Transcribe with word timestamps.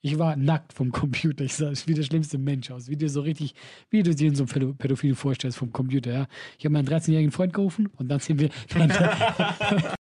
Ich 0.00 0.16
war 0.16 0.36
nackt 0.36 0.72
vom 0.72 0.92
Computer. 0.92 1.44
Ich 1.44 1.54
sah 1.54 1.72
wie 1.86 1.94
der 1.94 2.04
schlimmste 2.04 2.38
Mensch 2.38 2.70
aus. 2.70 2.88
Wie 2.88 2.96
du 2.96 3.08
so 3.08 3.20
richtig, 3.20 3.54
wie 3.90 4.04
du 4.04 4.14
dir 4.14 4.28
in 4.28 4.36
so 4.36 4.44
einem 4.44 4.50
Pädo- 4.52 4.74
Pädophil 4.74 5.16
vorstellst 5.16 5.58
vom 5.58 5.72
Computer. 5.72 6.12
Ja? 6.12 6.26
Ich 6.56 6.64
habe 6.64 6.72
meinen 6.74 6.86
13-jährigen 6.86 7.32
Freund 7.32 7.52
gerufen 7.52 7.88
und 7.96 8.08
dann 8.08 8.20
sind 8.20 8.38
wir. 8.40 8.50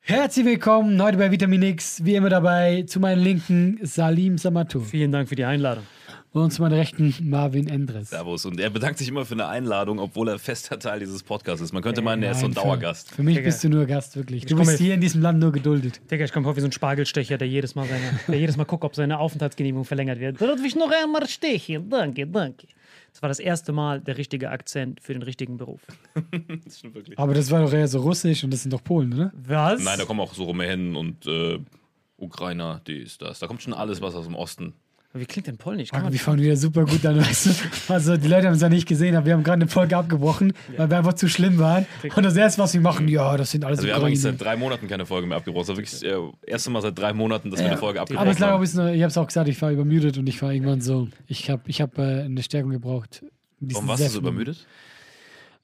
Herzlich 0.00 0.46
willkommen 0.46 1.02
heute 1.02 1.18
bei 1.18 1.30
Vitamin 1.32 1.62
X. 1.62 2.04
Wie 2.04 2.14
immer 2.14 2.30
dabei 2.30 2.82
zu 2.82 3.00
meinen 3.00 3.20
Linken 3.20 3.78
Salim 3.82 4.38
Samatou 4.38 4.80
Vielen 4.80 5.12
Dank 5.12 5.28
für 5.28 5.34
die 5.36 5.44
Einladung. 5.44 5.84
Und 6.32 6.52
zu 6.52 6.62
meiner 6.62 6.76
Rechten 6.76 7.14
Marvin 7.22 7.68
Endres. 7.68 8.10
Servus. 8.10 8.44
Und 8.44 8.60
er 8.60 8.70
bedankt 8.70 8.98
sich 8.98 9.08
immer 9.08 9.24
für 9.24 9.34
eine 9.34 9.46
Einladung, 9.48 9.98
obwohl 9.98 10.28
er 10.28 10.38
fester 10.38 10.78
Teil 10.78 11.00
dieses 11.00 11.22
Podcasts 11.22 11.60
ist. 11.62 11.72
Man 11.72 11.82
könnte 11.82 12.02
meinen, 12.02 12.22
er 12.22 12.32
ist 12.32 12.40
so 12.40 12.46
ein 12.46 12.50
Nein, 12.50 12.54
für- 12.62 12.68
Dauergast. 12.68 13.10
Für 13.10 13.22
mich 13.22 13.36
Digga. 13.36 13.46
bist 13.48 13.64
du 13.64 13.68
nur 13.70 13.86
Gast, 13.86 14.16
wirklich. 14.16 14.44
Du 14.46 14.56
bist 14.56 14.78
hier 14.78 14.94
in 14.94 15.00
diesem 15.00 15.22
Land 15.22 15.38
nur 15.40 15.52
geduldet. 15.52 16.00
Digga, 16.10 16.24
ich 16.24 16.32
komme 16.32 16.44
vor 16.44 16.56
wie 16.56 16.60
so 16.60 16.66
ein 16.66 16.72
Spargelstecher, 16.72 17.38
der 17.38 17.48
jedes 17.48 17.74
Mal 17.74 17.86
seine, 17.88 18.20
der 18.28 18.38
jedes 18.38 18.56
Mal 18.56 18.64
guckt, 18.64 18.84
ob 18.84 18.94
seine 18.94 19.18
Aufenthaltsgenehmigung 19.18 19.84
verlängert 19.84 20.20
wird. 20.20 20.40
Darf 20.40 20.62
ich 20.64 20.76
noch 20.76 20.90
einmal 20.92 21.26
stechen? 21.28 21.88
Danke, 21.90 22.26
danke. 22.26 22.66
Das 23.12 23.22
war 23.22 23.28
das 23.30 23.38
erste 23.40 23.72
Mal 23.72 24.00
der 24.00 24.16
richtige 24.18 24.50
Akzent 24.50 25.00
für 25.00 25.12
den 25.14 25.22
richtigen 25.22 25.56
Beruf. 25.56 25.80
Das 26.64 26.78
stimmt 26.78 26.94
wirklich. 26.94 27.18
Aber 27.18 27.32
das 27.34 27.50
war 27.50 27.62
doch 27.62 27.72
eher 27.72 27.88
so 27.88 28.00
russisch 28.00 28.44
und 28.44 28.52
das 28.52 28.62
sind 28.62 28.72
doch 28.72 28.84
Polen, 28.84 29.12
oder? 29.14 29.32
Was? 29.46 29.82
Nein, 29.82 29.98
da 29.98 30.04
kommen 30.04 30.20
auch 30.20 30.34
so 30.34 30.44
Rumänen 30.44 30.94
und 30.94 31.26
äh, 31.26 31.58
Ukrainer, 32.16 32.80
dies, 32.86 33.16
das. 33.18 33.38
Da 33.38 33.46
kommt 33.46 33.62
schon 33.62 33.72
alles 33.72 34.00
was 34.02 34.14
aus 34.14 34.26
dem 34.26 34.34
Osten. 34.34 34.74
Wie 35.14 35.24
klingt 35.24 35.46
denn 35.46 35.56
Polnisch? 35.56 35.88
Kann 35.88 36.00
Aber 36.00 36.04
man 36.08 36.12
wir 36.12 36.20
fangen 36.20 36.40
wieder 36.42 36.54
super 36.56 36.84
gut 36.84 37.04
an, 37.06 37.18
weißt 37.18 37.46
du? 37.46 37.50
Also, 37.94 38.16
die 38.18 38.28
Leute 38.28 38.46
haben 38.46 38.54
es 38.54 38.60
ja 38.60 38.68
nicht 38.68 38.86
gesehen, 38.86 39.16
aber 39.16 39.24
wir 39.26 39.32
haben 39.32 39.42
gerade 39.42 39.62
eine 39.62 39.68
Folge 39.70 39.96
abgebrochen, 39.96 40.52
weil 40.76 40.90
wir 40.90 40.98
einfach 40.98 41.14
zu 41.14 41.28
schlimm 41.28 41.58
waren. 41.58 41.86
Und 42.14 42.22
das 42.24 42.36
erste, 42.36 42.60
was 42.62 42.74
wir 42.74 42.82
machen, 42.82 43.08
ja, 43.08 43.36
das 43.38 43.50
sind 43.50 43.64
alles 43.64 43.78
Also 43.78 43.88
wir 43.88 43.94
haben 43.94 44.04
eigentlich 44.04 44.20
seit 44.20 44.38
drei 44.40 44.54
Monaten 44.56 44.86
keine 44.86 45.06
Folge 45.06 45.26
mehr 45.26 45.38
abgebrochen. 45.38 45.62
Das 45.62 45.68
war 45.70 45.76
wirklich 45.78 45.92
das 45.92 46.02
äh, 46.02 46.16
erste 46.46 46.70
Mal 46.70 46.82
seit 46.82 46.98
drei 46.98 47.14
Monaten, 47.14 47.50
dass 47.50 47.58
wir 47.60 47.66
Ja. 47.66 47.72
eine 47.72 47.80
Folge 47.80 48.00
abgebrochen 48.02 48.22
Aber 48.22 48.32
es 48.32 48.38
lag 48.38 48.48
auch 48.48 48.50
ein 48.50 48.54
haben. 48.56 48.60
bisschen, 48.60 48.88
ich 48.94 49.00
habe 49.02 49.10
es 49.10 49.16
auch 49.16 49.26
gesagt, 49.26 49.48
ich 49.48 49.60
war 49.62 49.72
übermüdet 49.72 50.18
und 50.18 50.26
ich 50.28 50.42
war 50.42 50.52
irgendwann 50.52 50.82
so, 50.82 51.08
ich 51.26 51.48
habe 51.48 51.62
ich 51.66 51.80
hab, 51.80 51.96
äh, 51.98 52.22
eine 52.24 52.42
Stärkung 52.42 52.70
gebraucht. 52.72 53.24
Diesen 53.60 53.74
Warum 53.76 53.88
warst 53.88 54.04
du 54.04 54.08
so 54.10 54.18
übermüdet? 54.18 54.66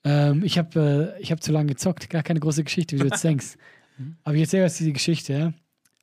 Ähm, 0.04 0.42
ich 0.42 0.58
habe 0.58 1.14
äh, 1.18 1.22
ich 1.22 1.30
hab 1.32 1.42
zu 1.42 1.52
lange 1.52 1.66
gezockt, 1.66 2.08
gar 2.10 2.22
keine 2.22 2.40
große 2.40 2.64
Geschichte, 2.64 2.96
wie 2.96 3.00
du 3.00 3.06
jetzt 3.08 3.22
denkst. 3.24 3.56
Aber 4.24 4.34
ich 4.34 4.40
erzähle 4.42 4.64
jetzt 4.64 4.80
diese 4.80 4.92
Geschichte, 4.92 5.32
ja. 5.34 5.52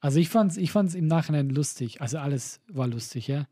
Also 0.01 0.19
ich 0.19 0.27
fand's, 0.29 0.57
ich 0.57 0.71
fand's 0.71 0.93
im 0.95 1.07
Nachhinein 1.07 1.49
lustig. 1.49 2.01
Also 2.01 2.17
alles 2.17 2.59
war 2.67 2.87
lustig, 2.87 3.27
ja. 3.27 3.47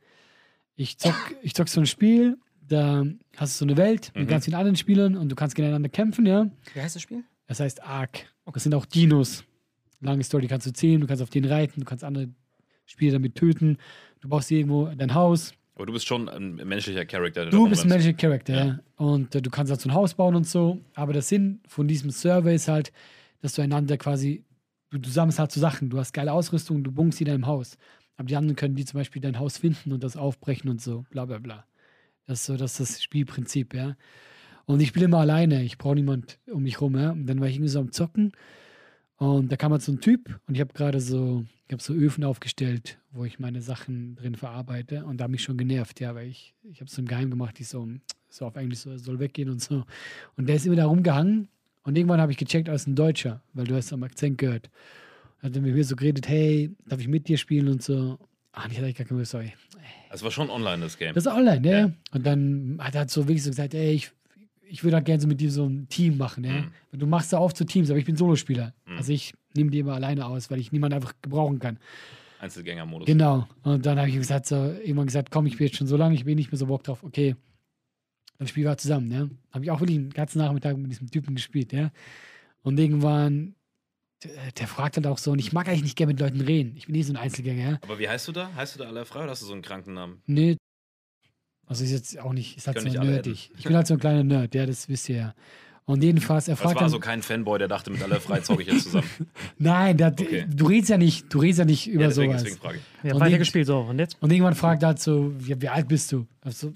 Ich 0.76 0.98
zock, 0.98 1.14
ich 1.42 1.54
zock 1.54 1.70
so 1.70 1.80
ein 1.80 1.86
Spiel, 1.86 2.38
da 2.68 3.06
hast 3.38 3.56
du 3.56 3.66
so 3.66 3.66
eine 3.72 3.78
Welt 3.78 4.12
mit 4.16 4.26
Mhm. 4.26 4.30
ganz 4.30 4.46
vielen 4.46 4.56
anderen 4.56 4.76
Spielern 4.76 5.16
und 5.16 5.30
du 5.30 5.36
kannst 5.36 5.56
gegeneinander 5.56 5.90
kämpfen, 5.90 6.26
ja. 6.26 6.50
Wie 6.74 6.82
heißt 6.82 6.96
das 6.96 7.02
Spiel? 7.04 7.24
Das 7.48 7.60
heißt 7.60 7.84
Ark. 7.84 8.26
Das 8.52 8.64
sind 8.64 8.74
auch 8.74 8.86
Dinos. 8.86 9.44
Lange 10.02 10.24
Story, 10.24 10.44
die 10.44 10.48
kannst 10.48 10.66
du 10.66 10.74
zählen, 10.74 11.00
du 11.02 11.08
kannst 11.08 11.22
auf 11.22 11.30
den 11.30 11.46
reiten, 11.46 11.82
du 11.82 11.86
kannst 11.86 12.04
andere 12.04 12.30
Spieler 12.86 13.14
damit 13.14 13.36
töten. 13.36 13.78
Du 14.22 14.30
brauchst 14.30 14.50
irgendwo 14.50 14.86
dein 14.88 15.14
Haus. 15.14 15.54
Aber 15.76 15.86
du 15.86 15.94
bist 15.94 16.08
schon 16.08 16.28
ein 16.30 16.56
menschlicher 16.56 17.06
Charakter. 17.06 17.46
Du 17.46 17.70
bist 17.70 17.84
ein. 17.84 17.90
Magic 17.90 18.18
Character, 18.18 18.54
ja. 18.66 18.80
Und 18.96 19.36
äh, 19.36 19.42
du 19.42 19.50
kannst 19.50 19.72
halt 19.72 19.80
so 19.82 19.88
ein 19.90 19.94
Haus 19.94 20.14
bauen 20.16 20.36
und 20.36 20.48
so. 20.48 20.80
Aber 20.96 21.14
der 21.14 21.22
Sinn 21.22 21.60
von 21.68 21.88
diesem 21.88 22.10
Server 22.10 22.52
ist 22.52 22.68
halt, 22.68 22.92
dass 23.42 23.54
du 23.54 23.62
einander 23.62 23.98
quasi, 23.98 24.44
du, 24.90 24.98
du 24.98 25.10
sammelst 25.10 25.40
halt 25.40 25.52
so 25.52 25.60
Sachen. 25.60 25.90
Du 25.90 25.98
hast 25.98 26.14
geile 26.14 26.34
Ausrüstung, 26.34 26.84
du 26.84 26.92
bunkst 26.92 27.18
sie 27.18 27.24
in 27.24 27.32
deinem 27.32 27.48
Haus. 27.48 27.78
Aber 28.18 28.28
die 28.28 28.36
anderen 28.36 28.56
können 28.56 28.76
die 28.76 28.86
zum 28.86 29.00
Beispiel 29.00 29.22
dein 29.22 29.40
Haus 29.40 29.58
finden 29.58 29.94
und 29.94 30.04
das 30.04 30.18
aufbrechen 30.18 30.70
und 30.70 30.82
so, 30.82 31.06
bla 31.10 31.26
bla 31.26 31.40
bla. 31.40 31.66
Das 32.26 32.42
ist 32.42 32.46
so 32.46 32.58
das, 32.58 32.80
ist 32.80 32.96
das 32.96 33.04
Spielprinzip, 33.04 33.74
ja. 33.74 33.96
Und 34.66 34.82
ich 34.82 34.90
spiele 34.90 35.06
immer 35.06 35.20
alleine, 35.20 35.64
ich 35.64 35.78
brauche 35.78 35.96
niemand 35.96 36.38
um 36.52 36.64
mich 36.64 36.82
rum, 36.82 36.96
ja. 36.98 37.12
Und 37.12 37.28
dann 37.28 37.40
war 37.40 37.48
ich 37.48 37.56
irgendwie 37.56 37.70
so 37.70 37.80
am 37.80 37.92
Zocken 37.92 38.34
und 39.16 39.52
da 39.52 39.58
kam 39.58 39.72
halt 39.72 39.82
so 39.82 39.92
ein 39.92 40.00
Typ 40.00 40.40
und 40.48 40.56
ich 40.56 40.62
habe 40.62 40.74
gerade 40.74 41.02
so, 41.02 41.46
ich 41.68 41.74
habe 41.74 41.82
so 41.82 41.94
Öfen 41.94 42.24
aufgestellt, 42.24 43.00
wo 43.12 43.26
ich 43.26 43.40
meine 43.40 43.62
Sachen 43.62 44.16
drin 44.16 44.36
verarbeite 44.36 45.06
und 45.06 45.18
da 45.18 45.26
hat 45.26 45.32
mich 45.32 45.44
schon 45.44 45.58
genervt, 45.58 46.00
ja, 46.00 46.16
weil 46.16 46.28
ich, 46.28 46.54
ich 46.64 46.82
habe 46.82 46.90
so 46.90 47.02
im 47.02 47.08
Geheim 47.08 47.30
gemacht, 47.30 47.60
ich 47.60 47.68
so, 47.68 47.88
so 48.30 48.46
auf 48.46 48.56
Englisch 48.56 48.80
so, 48.80 48.98
soll 48.98 49.20
weggehen 49.20 49.50
und 49.50 49.62
so. 49.62 49.86
Und 50.38 50.48
der 50.48 50.56
ist 50.56 50.66
immer 50.66 50.76
da 50.76 50.86
rumgehangen 50.86 51.50
und 51.90 51.96
Und 51.96 51.98
irgendwann 51.98 52.22
habe 52.22 52.32
ich 52.32 52.38
gecheckt, 52.38 52.70
als 52.70 52.86
ein 52.86 52.94
Deutscher, 52.94 53.42
weil 53.54 53.66
du 53.66 53.76
hast 53.76 53.92
am 53.92 54.04
Akzent 54.04 54.38
gehört. 54.38 54.70
Hat 55.42 55.56
er 55.56 55.62
mit 55.64 55.74
mir 55.74 55.84
so 55.84 55.96
geredet, 55.96 56.30
hey, 56.30 56.70
darf 56.86 57.00
ich 57.00 57.08
mit 57.08 57.28
dir 57.28 57.36
spielen 57.36 57.68
und 57.68 57.82
so. 57.82 58.20
Ah, 58.52 58.68
ich 58.70 58.78
hatte 58.78 58.94
gar 58.94 59.08
keine 59.08 59.26
sorry. 59.26 59.54
Das 60.12 60.22
war 60.22 60.30
schon 60.30 60.52
online, 60.52 60.84
das 60.84 61.00
Game. 61.00 61.16
Das 61.16 61.26
ist 61.26 61.32
online, 61.32 61.62
ne? 61.62 61.72
Ja. 61.72 61.92
Und 62.12 62.28
dann 62.28 62.78
hat 62.80 62.94
er 62.94 63.10
so 63.10 63.28
wirklich 63.28 63.42
so 63.42 63.50
gesagt, 63.50 63.74
ey, 63.74 63.94
ich, 63.94 64.12
ich 64.70 64.84
würde 64.84 64.98
halt 64.98 65.06
gerne 65.06 65.20
so 65.20 65.28
mit 65.28 65.42
dir 65.42 65.50
so 65.50 65.66
ein 65.66 65.90
Team 65.90 66.18
machen, 66.18 66.44
ja. 66.44 66.62
Mhm. 66.62 67.00
Du 67.00 67.08
machst 67.08 67.34
da 67.34 67.40
auf 67.40 67.56
zu 67.56 67.66
Teams, 67.66 67.90
aber 67.90 67.98
ich 67.98 68.06
bin 68.06 68.16
Solospieler. 68.16 68.76
Mhm. 68.86 68.98
Also 68.98 69.12
ich 69.12 69.34
nehme 69.56 69.72
die 69.72 69.80
immer 69.80 69.96
alleine 69.96 70.28
aus, 70.28 70.52
weil 70.52 70.60
ich 70.60 70.72
niemanden 70.72 70.94
einfach 70.94 71.14
gebrauchen 71.24 71.58
kann. 71.58 71.80
Einzelgängermodus. 72.40 73.08
Genau. 73.08 73.48
Und 73.64 73.84
dann 73.84 73.98
habe 73.98 74.10
ich 74.10 74.16
gesagt, 74.16 74.46
so, 74.46 74.56
irgendwann 74.58 75.08
gesagt, 75.08 75.32
komm, 75.32 75.48
ich 75.48 75.58
bin 75.58 75.66
jetzt 75.66 75.78
schon 75.78 75.88
so 75.88 75.98
lange, 75.98 76.14
ich 76.14 76.26
bin 76.26 76.36
nicht 76.36 76.52
mehr 76.52 76.60
so 76.60 76.68
Bock 76.68 76.84
drauf. 76.84 77.04
Okay, 77.04 77.36
dann 78.40 78.48
spielen 78.48 78.66
wir 78.66 78.78
zusammen, 78.78 79.08
ne? 79.08 79.30
Habe 79.52 79.66
ich 79.66 79.72
auch 79.72 79.80
wirklich 79.82 79.98
den 79.98 80.10
ganzen 80.10 80.40
Nachmittag 80.40 80.78
mit 80.78 80.90
diesem 80.90 81.12
Typen 81.12 81.36
gespielt, 81.36 81.72
ja. 81.74 81.92
Und 82.64 82.80
irgendwann, 82.80 83.56
der, 84.24 84.32
der 84.58 84.68
fragt 84.68 84.96
halt 84.96 85.06
auch 85.08 85.18
so, 85.18 85.32
und 85.32 85.40
ich 85.40 85.54
mag 85.54 85.68
eigentlich 85.68 85.84
nicht 85.84 85.96
gerne 85.98 86.14
mit 86.14 86.20
Leuten 86.20 86.42
reden. 86.42 86.74
Ich 86.78 86.88
bin 86.88 86.96
nicht 86.96 87.06
so 87.08 87.14
ein 87.14 87.18
Einzelgänger, 87.18 87.72
ja. 87.72 87.80
Aber 87.84 88.00
wie 88.00 88.10
heißt 88.10 88.28
du 88.28 88.32
da? 88.32 88.50
Heißt 88.56 88.76
du 88.76 88.80
da 88.80 88.86
alle 88.88 89.06
frei 89.06 89.22
oder 89.22 89.32
hast 89.32 89.42
du 89.42 89.46
so 89.46 89.54
einen 89.54 89.62
kranken 89.62 89.94
Namen? 89.94 90.22
Nee. 90.26 90.58
Also 91.68 91.84
ist 91.84 91.92
jetzt 91.92 92.18
auch 92.20 92.34
nicht, 92.34 92.58
ist 92.58 92.66
halt 92.66 92.80
so 92.82 92.88
nerdig. 92.88 93.52
Ich 93.58 93.66
bin 93.66 93.76
halt 93.76 93.86
so 93.86 93.94
ein 93.94 94.00
kleiner 94.00 94.24
Nerd, 94.24 94.56
ja, 94.56 94.66
das 94.66 94.90
wisst 94.90 95.08
ihr 95.10 95.16
ja. 95.18 95.36
Und 95.86 96.04
jedenfalls, 96.04 96.48
er 96.48 96.54
Das 96.54 96.62
fragt 96.62 96.76
war 96.76 96.82
dann, 96.84 96.92
so 96.92 97.00
kein 97.00 97.22
Fanboy, 97.22 97.58
der 97.60 97.68
dachte, 97.68 97.90
mit 97.92 98.02
alle 98.04 98.20
frei 98.22 98.40
zocke 98.42 98.62
ich 98.62 98.68
jetzt 98.68 98.84
zusammen. 98.84 99.10
nein, 99.58 99.98
der, 99.98 100.12
Okay. 100.12 100.46
du 100.48 100.68
redest 100.68 100.90
ja 100.90 100.98
nicht, 100.98 101.34
du 101.34 101.40
redest 101.40 101.60
ja 101.60 101.66
nicht 101.66 101.88
über 101.88 102.04
ja, 102.04 102.08
deswegen, 102.10 102.32
sowas. 102.32 102.44
deswegen 102.44 102.62
frage 102.62 102.78
ich. 102.78 102.84
Ja, 103.04 103.16
Und 103.16 103.22
weitergespielt, 103.22 103.66
so. 103.68 103.80
Und 103.80 103.98
jetzt? 104.00 104.16
Und 104.22 104.32
irgendwann 104.32 104.56
fragt 104.56 104.84
er 104.84 104.90
halt 104.90 105.00
so, 105.00 105.34
wie, 105.40 105.60
wie 105.62 105.68
alt 105.68 105.88
bist 105.88 106.12
du? 106.12 106.28
Also, 106.42 106.74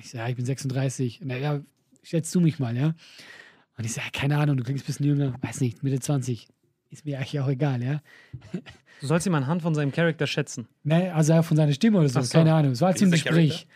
ich 0.00 0.10
sage, 0.10 0.24
ja, 0.24 0.30
ich 0.30 0.36
bin 0.36 0.44
36. 0.44 1.20
Na 1.24 1.36
ja, 1.36 1.60
schätzt 2.02 2.34
du 2.34 2.40
mich 2.40 2.58
mal, 2.58 2.76
ja? 2.76 2.94
Und 3.76 3.84
ich 3.84 3.92
sage, 3.92 4.08
keine 4.12 4.38
Ahnung, 4.38 4.56
du 4.56 4.64
klingst 4.64 4.84
ein 4.84 4.86
bisschen 4.86 5.06
jünger, 5.06 5.34
weiß 5.40 5.60
nicht, 5.60 5.82
Mitte 5.82 6.00
20. 6.00 6.48
Ist 6.90 7.04
mir 7.04 7.18
eigentlich 7.18 7.38
auch 7.40 7.48
egal, 7.48 7.82
ja? 7.82 8.00
Du 9.00 9.06
sollst 9.06 9.26
ihn 9.26 9.34
anhand 9.34 9.62
von 9.62 9.74
seinem 9.74 9.92
Charakter 9.92 10.26
schätzen. 10.26 10.66
Ne, 10.82 11.14
also 11.14 11.42
von 11.42 11.56
seiner 11.56 11.72
Stimme 11.72 11.98
oder 11.98 12.08
so, 12.08 12.20
so. 12.20 12.32
keine 12.32 12.54
Ahnung. 12.54 12.72
Es 12.72 12.80
war 12.80 12.88
halt 12.88 13.00
ist 13.00 13.10
der 13.10 13.10
Gespräch. 13.10 13.66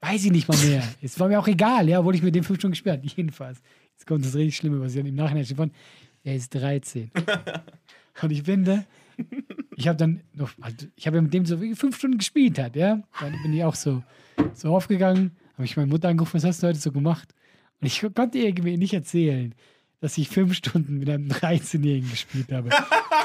Weiß 0.00 0.24
ich 0.24 0.30
nicht 0.30 0.48
mal 0.48 0.58
mehr. 0.58 0.82
Es 1.00 1.18
war 1.18 1.28
mir 1.28 1.38
auch 1.38 1.48
egal, 1.48 1.88
ja, 1.88 2.00
obwohl 2.00 2.14
ich 2.14 2.22
mit 2.22 2.34
dem 2.34 2.44
fünf 2.44 2.58
Stunden 2.58 2.72
gespielt 2.72 2.98
habe. 2.98 3.06
Jedenfalls. 3.16 3.62
Jetzt 3.92 4.06
kommt 4.06 4.24
das 4.24 4.34
richtig 4.34 4.56
Schlimme, 4.56 4.80
was 4.80 4.92
ich 4.92 4.98
dann 4.98 5.06
im 5.06 5.14
Nachhinein 5.14 5.44
steht 5.44 5.56
von. 5.56 5.70
Er 6.22 6.34
ist 6.34 6.54
13. 6.54 7.10
Und 8.22 8.30
ich 8.30 8.42
finde, 8.42 8.84
ich 9.76 9.88
habe 9.88 9.96
dann 9.96 10.20
noch, 10.34 10.50
also 10.60 10.86
ich 10.96 11.06
habe 11.06 11.16
ja 11.16 11.22
mit 11.22 11.32
dem 11.32 11.46
so 11.46 11.56
fünf 11.56 11.96
Stunden 11.96 12.18
gespielt 12.18 12.58
hat, 12.58 12.76
ja. 12.76 13.02
Dann 13.20 13.32
bin 13.42 13.52
ich 13.52 13.64
auch 13.64 13.74
so, 13.74 14.02
so 14.52 14.74
aufgegangen, 14.74 15.36
habe 15.56 15.64
ich 15.64 15.76
meine 15.76 15.88
Mutter 15.88 16.08
angerufen, 16.08 16.34
was 16.34 16.44
hast 16.44 16.62
du 16.62 16.68
heute 16.68 16.78
so 16.78 16.92
gemacht? 16.92 17.34
Und 17.80 17.86
ich 17.86 18.04
konnte 18.14 18.38
ihr 18.38 18.46
irgendwie 18.46 18.76
nicht 18.76 18.92
erzählen, 18.92 19.54
dass 20.00 20.18
ich 20.18 20.28
fünf 20.28 20.54
Stunden 20.54 20.98
mit 20.98 21.08
einem 21.08 21.28
13-Jährigen 21.28 22.10
gespielt 22.10 22.52
habe. 22.52 22.70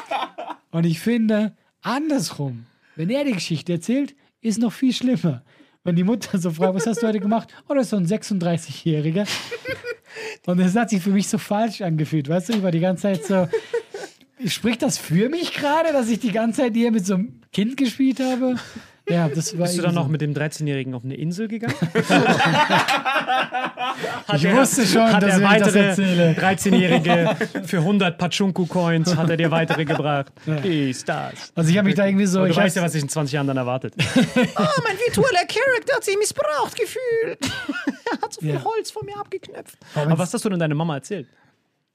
Und 0.72 0.86
ich 0.86 1.00
finde, 1.00 1.54
andersrum, 1.82 2.66
wenn 2.96 3.10
er 3.10 3.26
die 3.26 3.34
Geschichte 3.34 3.74
erzählt, 3.74 4.16
ist 4.42 4.60
noch 4.60 4.72
viel 4.72 4.94
schlimmer. 4.94 5.44
Wenn 5.84 5.96
die 5.96 6.04
Mutter 6.04 6.38
so 6.38 6.52
fragt, 6.52 6.76
was 6.76 6.88
hast 6.88 7.02
du 7.02 7.08
heute 7.08 7.20
gemacht? 7.20 7.54
Oh, 7.68 7.74
das 7.74 7.86
ist 7.86 7.90
so 7.90 7.98
ein 7.98 8.08
36-Jähriger. 8.08 9.28
Und 10.46 10.60
das 10.60 10.76
hat 10.76 10.90
sich 10.90 11.02
für 11.02 11.10
mich 11.10 11.28
so 11.28 11.38
falsch 11.38 11.82
angefühlt. 11.82 12.30
Weißt 12.30 12.50
du, 12.50 12.54
ich 12.54 12.64
war 12.64 12.72
die 12.72 12.80
ganze 12.80 13.04
Zeit 13.04 13.26
so. 13.26 13.48
Spricht 14.46 14.82
das 14.82 14.98
für 14.98 15.30
mich 15.30 15.54
gerade, 15.54 15.92
dass 15.92 16.10
ich 16.10 16.20
die 16.20 16.32
ganze 16.32 16.62
Zeit 16.62 16.74
hier 16.74 16.92
mit 16.92 17.06
so 17.06 17.16
einem 17.16 17.42
Kind 17.52 17.78
gespielt 17.78 18.20
habe? 18.20 18.56
Ja, 19.12 19.30
das 19.30 19.58
war. 19.58 19.66
Bist 19.66 19.78
du 19.78 19.82
dann 19.82 19.96
noch 19.96 20.06
so. 20.06 20.10
mit 20.12 20.22
dem 20.22 20.34
13-Jährigen 20.34 20.94
auf 20.94 21.04
eine 21.04 21.16
Insel 21.16 21.48
gegangen? 21.48 21.76
Ich 24.34 24.50
wusste 24.50 24.86
schon, 24.86 25.12
hat 25.12 25.22
dass 25.24 25.34
er 25.34 25.38
ich 25.40 25.44
weitere 25.44 25.80
erzähle. 25.88 26.36
13-Jährige 26.40 27.36
für 27.66 27.78
100 27.78 28.18
Pachunku-Coins 28.18 29.16
hat 29.16 29.30
er 29.30 29.38
dir 29.38 29.52
weitere 29.52 29.86
gebracht. 29.86 30.32
Ist 30.64 31.08
das. 31.10 31.52
Also 31.56 31.70
ich 31.70 31.78
habe 31.78 31.88
mich 31.88 31.96
da 31.96 32.06
irgendwie 32.06 32.26
so. 32.26 32.40
Aber 32.40 32.48
du 32.48 32.52
ich 32.54 32.58
weißt 32.58 32.76
ja, 32.78 32.82
was 32.84 32.94
sich 32.94 33.04
in 33.04 33.10
20 33.10 33.34
Jahren 33.34 33.48
dann 33.48 33.58
erwartet. 33.58 33.94
Oh, 33.98 34.02
mein 34.84 34.98
virtueller 35.06 35.46
Charakter 35.48 35.96
hat 35.96 36.04
sich 36.04 36.18
missbraucht 36.18 36.76
gefühlt. 36.76 37.40
er 38.12 38.22
hat 38.22 38.34
so 38.34 38.42
viel 38.42 38.54
Ja. 38.54 38.64
Holz 38.64 38.92
von 38.92 39.06
mir 39.06 39.18
abgeknöpft. 39.18 39.78
Aber 39.96 40.18
was 40.18 40.34
hast 40.34 40.46
du 40.46 40.50
denn 40.50 40.60
deiner 40.60 40.76
Mama 40.76 40.96
erzählt? 40.96 41.28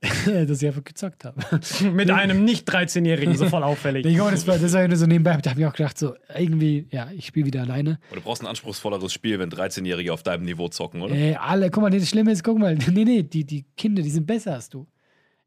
dass 0.27 0.63
ich 0.63 0.69
einfach 0.69 0.85
gezockt 0.85 1.25
habe. 1.25 1.41
Mit 1.93 2.11
einem 2.11 2.45
nicht 2.45 2.69
13-Jährigen, 2.69 3.35
so 3.37 3.49
voll 3.49 3.63
auffällig. 3.63 4.05
Ich 4.05 4.15
glaube, 4.15 4.33
das 4.33 4.47
war, 4.47 4.59
das 4.59 4.73
war 4.73 4.87
nur 4.87 4.97
so 4.97 5.07
nebenbei. 5.07 5.37
Da 5.39 5.51
habe 5.51 5.61
ich 5.61 5.67
auch 5.67 5.73
gedacht, 5.73 5.97
so 5.99 6.15
irgendwie, 6.37 6.87
ja, 6.91 7.11
ich 7.13 7.27
spiele 7.27 7.47
wieder 7.47 7.63
alleine. 7.63 7.99
Aber 8.09 8.17
du 8.17 8.23
brauchst 8.23 8.43
ein 8.43 8.47
anspruchsvolleres 8.47 9.13
Spiel, 9.13 9.39
wenn 9.39 9.51
13-Jährige 9.51 10.13
auf 10.13 10.23
deinem 10.23 10.45
Niveau 10.45 10.69
zocken, 10.69 11.01
oder? 11.03 11.15
Ey, 11.15 11.35
alle, 11.37 11.71
guck 11.71 11.83
mal, 11.83 11.91
das 11.91 12.09
Schlimme 12.09 12.33
ist, 12.33 12.45
guck 12.45 12.59
mal, 12.59 12.77
nee, 12.77 13.05
nee, 13.05 13.23
die, 13.23 13.45
die 13.45 13.65
Kinder, 13.77 14.03
die 14.03 14.11
sind 14.11 14.27
besser 14.27 14.55
als 14.55 14.69
du. 14.69 14.87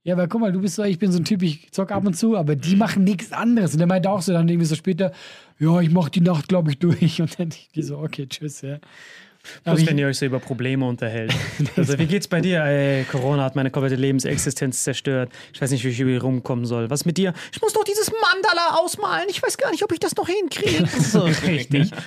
Ja, 0.03 0.15
aber 0.15 0.27
guck 0.27 0.41
mal, 0.41 0.51
du 0.51 0.61
bist 0.61 0.75
so, 0.75 0.83
ich 0.83 0.97
bin 0.97 1.11
so 1.11 1.19
ein 1.19 1.25
Typ, 1.25 1.43
ich 1.43 1.71
zock 1.71 1.91
ab 1.91 2.05
und 2.05 2.15
zu, 2.15 2.37
aber 2.37 2.55
die 2.55 2.75
machen 2.75 3.03
nichts 3.03 3.31
anderes. 3.31 3.73
Und 3.73 3.79
der 3.79 3.87
meinte 3.87 4.09
auch 4.09 4.21
so 4.21 4.31
dann 4.31 4.47
irgendwie 4.47 4.65
so 4.65 4.75
später, 4.75 5.11
ja, 5.59 5.81
ich 5.81 5.91
mach 5.91 6.09
die 6.09 6.21
Nacht, 6.21 6.47
glaube 6.47 6.71
ich, 6.71 6.79
durch. 6.79 7.21
Und 7.21 7.37
dann 7.37 7.49
ich 7.49 7.85
so, 7.85 7.99
okay, 7.99 8.25
tschüss, 8.25 8.61
ja. 8.61 8.79
Ich, 9.77 9.87
wenn 9.87 9.97
ihr 9.97 10.07
euch 10.07 10.17
so 10.17 10.25
über 10.25 10.39
Probleme 10.39 10.85
unterhält. 10.85 11.33
Also, 11.75 11.97
wie 11.97 12.05
geht's 12.05 12.27
bei 12.27 12.41
dir? 12.41 12.63
Ey, 12.63 13.03
Corona 13.05 13.43
hat 13.43 13.55
meine 13.55 13.69
komplette 13.69 13.95
Lebensexistenz 13.95 14.83
zerstört. 14.83 15.31
Ich 15.53 15.61
weiß 15.61 15.71
nicht, 15.71 15.83
wie 15.83 15.89
ich 15.89 15.99
über 15.99 16.11
hier 16.11 16.21
rumkommen 16.21 16.65
soll. 16.65 16.89
Was 16.89 17.05
mit 17.05 17.17
dir? 17.17 17.33
Ich 17.53 17.61
muss 17.61 17.73
doch 17.73 17.83
dieses 17.83 18.11
Mandala 18.11 18.77
ausmalen. 18.77 19.27
Ich 19.29 19.41
weiß 19.41 19.57
gar 19.57 19.71
nicht, 19.71 19.83
ob 19.83 19.91
ich 19.91 19.99
das 19.99 20.15
noch 20.15 20.27
hinkriege. 20.27 20.87
So, 20.99 21.21
richtig. 21.21 21.91
ja, 21.91 21.97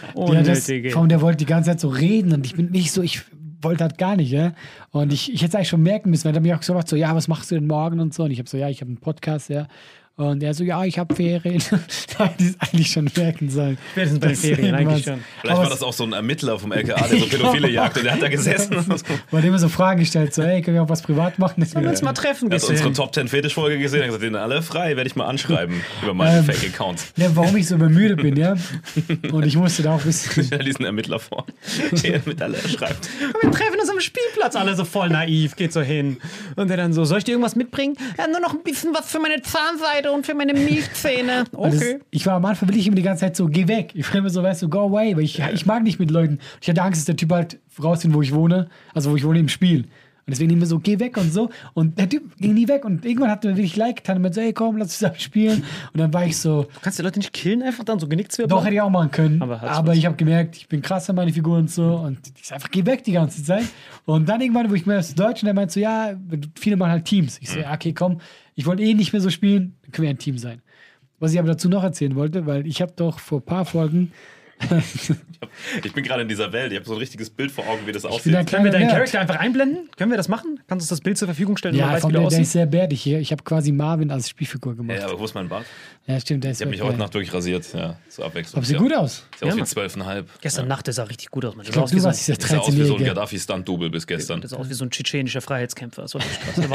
das, 0.43 0.69
Unnötige. 0.69 0.91
vor 0.91 1.01
allem, 1.01 1.09
der 1.09 1.21
wollte 1.21 1.39
die 1.39 1.47
ganze 1.47 1.71
Zeit 1.71 1.81
so 1.81 1.89
reden 1.89 2.33
und 2.33 2.47
ich 2.47 2.55
bin 2.55 2.71
nicht 2.71 2.93
so, 2.93 3.03
ich 3.03 3.23
wollte 3.63 3.85
halt 3.85 3.99
gar 3.99 4.17
nicht, 4.17 4.31
ja. 4.31 4.53
Und 4.91 5.13
ich, 5.13 5.33
ich 5.33 5.41
hätte 5.43 5.51
es 5.51 5.55
eigentlich 5.55 5.69
schon 5.69 5.83
merken 5.83 6.11
müssen, 6.11 6.25
weil 6.25 6.35
er 6.35 6.41
mir 6.41 6.55
auch 6.55 6.61
gesagt 6.61 6.89
so, 6.89 6.97
ja, 6.97 7.15
was 7.15 7.29
machst 7.29 7.51
du 7.51 7.55
denn 7.55 7.67
morgen 7.67 8.01
und 8.01 8.15
so. 8.15 8.25
Und 8.25 8.31
ich 8.31 8.39
habe 8.39 8.49
so, 8.49 8.57
ja, 8.57 8.69
ich 8.69 8.81
habe 8.81 8.89
einen 8.89 8.99
Podcast, 8.99 9.49
ja. 9.49 9.67
Und 10.15 10.43
er 10.43 10.53
so, 10.53 10.63
ja, 10.63 10.85
ich 10.85 10.99
habe 10.99 11.15
Ferien. 11.15 11.63
da 12.19 12.27
hätte 12.27 12.45
ich 12.45 12.51
es 12.51 12.61
eigentlich 12.61 12.93
schon 12.93 13.11
merken 13.17 13.49
sollen. 13.49 13.79
Spätestens 13.93 14.21
bei 14.21 14.27
den 14.29 14.37
Ferien, 14.37 14.75
eigentlich 14.75 15.05
schon. 15.05 15.25
Vielleicht 15.41 15.57
Aber 15.57 15.63
war 15.65 15.71
das 15.71 15.83
auch 15.83 15.93
so 15.95 16.05
ein 16.05 16.13
Ermittler 16.13 16.59
vom 16.59 16.71
LKA, 16.71 17.09
der 17.09 17.19
so 17.19 17.27
Pädophile 17.27 17.71
jagt 17.71 17.97
und 17.97 18.05
der 18.05 18.13
hat 18.13 18.23
da 18.23 18.29
gesessen. 18.29 18.77
und. 18.77 18.89
Weil 19.31 19.43
er 19.43 19.49
immer 19.49 19.59
so 19.59 19.71
Fragen 19.71 20.01
gestellt, 20.01 20.35
so, 20.35 20.43
hey, 20.43 20.61
können 20.61 20.77
wir 20.77 20.83
auch 20.83 20.89
was 20.91 21.01
privat 21.01 21.39
machen? 21.39 21.65
Sollen 21.65 21.85
wir 21.85 21.91
uns 21.91 22.03
mal 22.03 22.13
treffen? 22.13 22.51
Er 22.51 22.59
hat 22.61 22.69
unsere? 22.69 22.93
Top 22.93 23.15
10 23.15 23.29
Fetisch-Folge 23.29 23.79
gesehen 23.79 24.01
und 24.01 24.05
hat 24.05 24.09
gesagt, 24.09 24.25
den 24.25 24.37
alle 24.37 24.61
frei, 24.61 24.97
werde 24.97 25.09
ich 25.09 25.17
mal 25.17 25.25
anschreiben 25.27 25.81
über 26.03 26.13
meine 26.13 26.41
Ähm. 26.41 26.45
Fake-Accounts. 26.45 27.15
Ja, 27.17 27.35
warum 27.35 27.57
ich 27.57 27.67
so 27.67 27.77
übermüdet 27.77 28.21
bin, 28.21 28.37
ja. 28.37 28.55
Und 29.33 29.47
ich 29.47 29.57
musste 29.57 29.83
da 29.83 29.95
auch 29.95 30.01
ein 30.01 30.07
bisschen. 30.07 30.45
Stell 30.45 30.59
diesen 30.59 30.85
Ermittler 30.85 31.21
vor, 31.21 31.47
der 31.91 32.21
mit 32.27 32.43
alle 32.43 32.59
schreibt. 32.69 33.09
Wir 33.41 33.51
treffen 33.51 33.81
uns 33.81 33.89
am 33.89 33.99
Spielplatz, 34.01 34.57
alle 34.57 34.77
so 34.77 34.85
voll 34.85 35.09
naiv, 35.09 35.57
geht 35.57 35.73
so 35.73 35.81
hin. 35.81 36.19
Und 36.57 36.69
der 36.69 36.77
dann 36.77 36.93
so, 36.93 37.05
soll 37.07 37.19
ich 37.19 37.25
dir 37.25 37.33
irgendwas 37.33 37.57
mitbringen? 37.57 37.97
Ja, 38.19 38.27
nur 38.27 38.41
noch 38.41 38.53
ein 38.53 38.63
bisschen 38.63 38.93
was 38.95 39.11
für 39.11 39.19
meine 39.19 39.41
Zahnseide 39.41 40.02
und 40.07 40.27
für 40.27 40.35
meine 40.35 40.55
Milchzähne. 40.55 41.45
Okay. 41.53 41.99
Das, 41.99 42.07
ich 42.11 42.27
war 42.27 42.35
am 42.35 42.45
Anfang 42.45 42.69
will 42.69 42.77
ich 42.77 42.87
immer 42.87 42.97
die 42.97 43.03
ganze 43.03 43.21
Zeit 43.21 43.37
so, 43.37 43.47
geh 43.47 43.69
weg. 43.69 43.93
Ich 43.95 44.09
war 44.09 44.17
immer 44.17 44.31
so, 44.31 44.43
weißt 44.43 44.63
du, 44.63 44.69
go 44.69 44.81
away, 44.81 45.15
weil 45.15 45.23
ich, 45.25 45.39
ich 45.53 45.67
mag 45.67 45.83
nicht 45.83 45.99
mit 45.99 46.11
Leuten. 46.11 46.39
Ich 46.61 46.69
hatte 46.69 46.83
Angst, 46.83 47.01
dass 47.01 47.07
der 47.07 47.17
Typ 47.17 47.31
halt 47.31 47.59
rausfindet, 47.83 48.17
wo 48.17 48.23
ich 48.23 48.35
wohne. 48.35 48.69
Also 48.95 49.11
wo 49.11 49.17
ich 49.17 49.25
wohne 49.25 49.39
im 49.39 49.49
Spiel. 49.49 49.87
Und 50.25 50.31
deswegen 50.31 50.53
immer 50.53 50.67
so, 50.67 50.79
geh 50.79 51.01
weg 51.01 51.17
und 51.17 51.33
so. 51.33 51.51
Und 51.75 51.99
der 51.99 52.09
Typ 52.09 52.37
ging 52.37 52.55
nie 52.55 52.69
weg. 52.69 52.85
Und 52.85 53.05
irgendwann 53.05 53.31
hat 53.31 53.45
er 53.45 53.51
mir 53.51 53.57
wirklich 53.57 53.75
like 53.75 53.97
getan 53.97 54.17
und 54.17 54.23
meinte 54.23 54.37
so, 54.37 54.41
hey 54.41 54.53
komm, 54.53 54.77
lass 54.77 54.87
uns 54.87 54.99
zusammen 54.99 55.19
spielen. 55.19 55.65
Und 55.93 56.01
dann 56.01 56.15
war 56.15 56.25
ich 56.25 56.39
so, 56.39 56.63
Du 56.63 56.81
kannst 56.81 56.99
die 57.01 57.03
Leute 57.03 57.19
nicht 57.19 57.33
killen, 57.33 57.61
einfach 57.63 57.83
dann 57.83 57.99
so 57.99 58.07
genickt 58.07 58.31
zu 58.31 58.47
doch 58.47 58.65
hätte 58.65 58.75
ich 58.75 58.81
auch 58.81 58.89
machen 58.89 59.11
können. 59.11 59.43
Aber 59.43 59.61
Aber, 59.63 59.95
ich 59.95 60.07
habe 60.07 60.15
gemerkt, 60.15 60.57
ich 60.57 60.69
bin 60.69 60.81
krasser, 60.81 61.13
meine 61.13 61.33
Figur 61.33 61.59
und 61.59 61.71
so. 61.71 61.97
Und 61.97 62.19
ich 62.39 62.47
sag 62.47 62.57
einfach, 62.57 62.71
geh 62.71 62.87
weg 62.87 63.03
die 63.03 63.13
ganze 63.13 63.43
Zeit. 63.43 63.65
Und 64.05 64.29
dann 64.29 64.41
irgendwann, 64.41 64.71
wo 64.71 64.75
ich 64.75 64.87
mir 64.87 64.95
das 64.95 65.13
Deutsch 65.13 65.43
und 65.43 65.47
der 65.47 65.55
meinte 65.55 65.75
so, 65.75 65.81
ja, 65.81 66.13
viele 66.55 66.77
machen 66.77 66.93
halt 66.93 67.05
Teams. 67.05 67.39
Ich 67.41 67.51
so, 67.51 67.59
ja, 67.59 67.75
okay, 67.75 67.93
komm, 67.93 68.21
ich 68.55 68.65
wollte 68.67 68.85
eh 68.85 68.95
nicht 68.95 69.13
mehr 69.13 69.23
so 69.23 69.31
spielen, 69.31 69.75
können 69.93 70.05
wir 70.05 70.11
ein 70.11 70.19
Team 70.19 70.39
sein. 70.39 70.63
Was 71.21 71.33
ich 71.33 71.39
aber 71.39 71.49
dazu 71.49 71.69
noch 71.69 71.85
erzählen 71.85 72.17
wollte, 72.17 72.47
weil 72.47 72.67
ich 72.67 72.83
habe 72.83 72.93
doch 72.97 73.19
vor 73.21 73.39
ein 73.39 73.45
paar 73.45 73.65
Folgen 73.65 74.13
Ich 75.85 75.93
bin 75.93 76.05
gerade 76.05 76.23
in 76.23 76.29
dieser 76.29 76.53
Welt, 76.53 76.73
ich 76.73 76.79
habe 76.79 76.87
so 76.87 76.95
ein 76.95 76.99
richtiges 76.99 77.31
Bild 77.31 77.51
vor 77.51 77.67
Augen, 77.67 77.87
wie 77.87 77.93
das 77.93 78.05
aussieht. 78.05 78.33
Können 78.47 78.65
wir 78.65 78.71
deinen 78.71 78.83
Nerd. 78.87 78.93
Charakter 78.93 79.21
einfach 79.21 79.37
einblenden? 79.37 79.89
Können 79.97 80.11
wir 80.11 80.17
das 80.17 80.29
machen? 80.29 80.61
Kannst 80.69 80.71
du 80.71 80.75
uns 80.85 80.89
das 80.89 81.01
Bild 81.01 81.19
zur 81.19 81.29
Verfügung 81.29 81.57
stellen, 81.57 81.75
Ja, 81.75 81.97
von 81.97 82.11
wie 82.11 82.19
der 82.19 82.29
der, 82.29 82.41
ist 82.41 82.53
sehr 82.53 82.67
bärtig 82.67 83.03
hier. 83.03 83.19
Ich 83.21 83.33
habe 83.33 83.43
quasi 83.43 83.73
Marvin 83.73 84.11
als 84.11 84.29
Spielfigur 84.29 84.77
gemacht. 84.77 84.99
Ja, 84.99 85.07
aber 85.07 85.19
wo 85.19 85.25
ist 85.25 85.35
mein 85.35 85.49
Bart? 85.49 85.65
Ja, 86.07 86.19
stimmt, 86.19 86.45
der 86.45 86.53
ist 86.53 86.61
Ich 86.61 86.63
habe 86.67 86.71
mich 86.71 86.83
heute. 86.83 86.99
Nacht 86.99 87.15
durchrasiert, 87.15 87.67
ja, 87.75 87.97
zur 88.09 88.25
Abwechslung. 88.27 88.59
Aber 88.59 88.67
sieht 88.67 88.77
gut 88.79 88.95
aus. 88.95 89.27
Sieht 89.35 89.43
aus 89.45 89.49
Ja, 89.49 89.55
wie 89.57 89.61
Mann. 89.61 89.69
12,5. 89.69 90.25
Gestern 90.41 90.69
Nacht, 90.69 90.87
der 90.87 90.95
sah 90.95 91.05
richtig 91.05 91.31
gut 91.31 91.45
aus. 91.45 91.55
Man. 91.57 91.65
Ich 91.67 91.73
glaube, 91.73 91.91
du 91.91 92.03
warst 92.03 92.21
dieser 92.21 92.39
Ich 92.39 92.47
sah 92.47 92.59
aus 92.59 92.67
wie 92.69 92.73
so 92.73 92.83
ein 92.83 92.87
13-Jährige. 92.89 93.05
Gaddafi-Stunt-Double 93.07 93.91
bis 93.91 94.07
gestern. 94.07 94.41
Das 94.41 94.51
sah 94.53 94.57
aus 94.57 94.69
wie 94.69 94.75
so 94.75 94.85
ein 94.85 94.91
tschetschenischer 94.91 95.41
Freiheitskämpfer. 95.41 96.03
Das 96.03 96.15
war, 96.15 96.21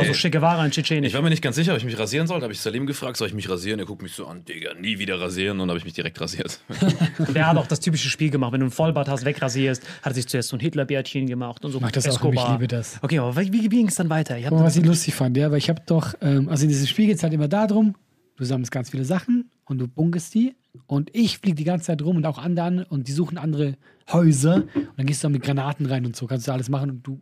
so 0.05 0.13
Che 0.13 0.29
Guevara 0.29 0.63
in 0.65 0.71
Tschetschenisch. 0.71 1.09
Ich 1.09 1.13
war 1.13 1.21
mir 1.21 1.29
nicht 1.29 1.41
ganz 1.41 1.55
sicher, 1.55 1.73
ob 1.73 1.77
ich 1.77 1.85
mich 1.85 1.97
rasieren 1.99 2.27
sollte. 2.27 2.43
Habe 2.43 2.53
ich 2.53 2.59
Salim 2.61 2.85
gefragt, 2.85 3.17
soll 3.17 3.27
ich 3.27 3.33
mich 3.33 3.49
rasieren? 3.49 3.79
Er 3.79 3.85
guckt 3.85 4.01
mich 4.01 4.13
so 4.13 4.27
an, 4.27 4.45
Digga, 4.45 4.73
nie 4.75 4.97
wieder 4.99 5.19
rasieren. 5.19 5.53
Und 5.59 5.67
dann 5.67 5.69
habe 5.69 5.79
ich 5.79 5.85
mich 5.85 5.93
direkt 5.93 6.19
rasiert. 6.21 6.59
Der 7.33 7.47
hat 7.47 7.57
auch 7.57 7.67
das 7.67 7.76
typische 7.79 8.09
Spiel 8.09 8.29
gemacht. 8.29 8.53
Wenn 8.53 8.59
du 8.59 8.65
einen 8.65 8.71
Vollbart 8.71 9.09
hast, 9.09 9.25
wegrasierst, 9.25 9.83
hat 10.01 10.11
er 10.11 10.13
sich 10.13 10.27
zuerst 10.27 10.49
so 10.49 10.57
ein 10.57 10.59
Hitlerbärtchen 10.59 11.27
gemacht 11.27 11.63
und 11.65 11.71
so. 11.71 11.79
Mach 11.79 11.91
das 11.91 12.07
auch, 12.07 12.33
ich 12.33 12.47
liebe 12.49 12.67
das. 12.67 12.99
Okay, 13.01 13.19
aber 13.19 13.35
wie, 13.37 13.51
wie 13.51 13.69
ging 13.69 13.87
es 13.87 13.95
dann 13.95 14.09
weiter? 14.09 14.37
Ich 14.37 14.49
mal, 14.49 14.63
was 14.63 14.75
ich 14.75 14.85
lustig 14.85 15.15
fand, 15.15 15.37
ja, 15.37 15.51
weil 15.51 15.57
ich 15.57 15.69
habe 15.69 15.81
doch, 15.85 16.13
ähm, 16.21 16.49
also 16.49 16.63
in 16.63 16.69
diesem 16.69 16.87
Spiel 16.87 17.07
geht 17.07 17.17
es 17.17 17.23
halt 17.23 17.33
immer 17.33 17.47
darum, 17.47 17.95
du 18.35 18.43
sammelst 18.43 18.71
ganz 18.71 18.89
viele 18.89 19.05
Sachen 19.05 19.49
und 19.65 19.79
du 19.79 19.87
bunkest 19.87 20.33
die 20.33 20.55
und 20.85 21.09
ich 21.13 21.39
fliege 21.39 21.55
die 21.55 21.63
ganze 21.63 21.87
Zeit 21.87 22.01
rum 22.01 22.17
und 22.17 22.25
auch 22.25 22.37
andere 22.37 22.85
und 22.89 23.07
die 23.07 23.11
suchen 23.11 23.37
andere 23.37 23.77
Häuser 24.11 24.63
und 24.75 24.97
dann 24.97 25.05
gehst 25.05 25.23
du 25.23 25.27
da 25.27 25.31
mit 25.31 25.43
Granaten 25.43 25.85
rein 25.85 26.05
und 26.05 26.15
so, 26.15 26.27
kannst 26.27 26.47
du 26.47 26.51
alles 26.51 26.69
machen 26.69 26.89
und 26.91 27.03
du 27.07 27.19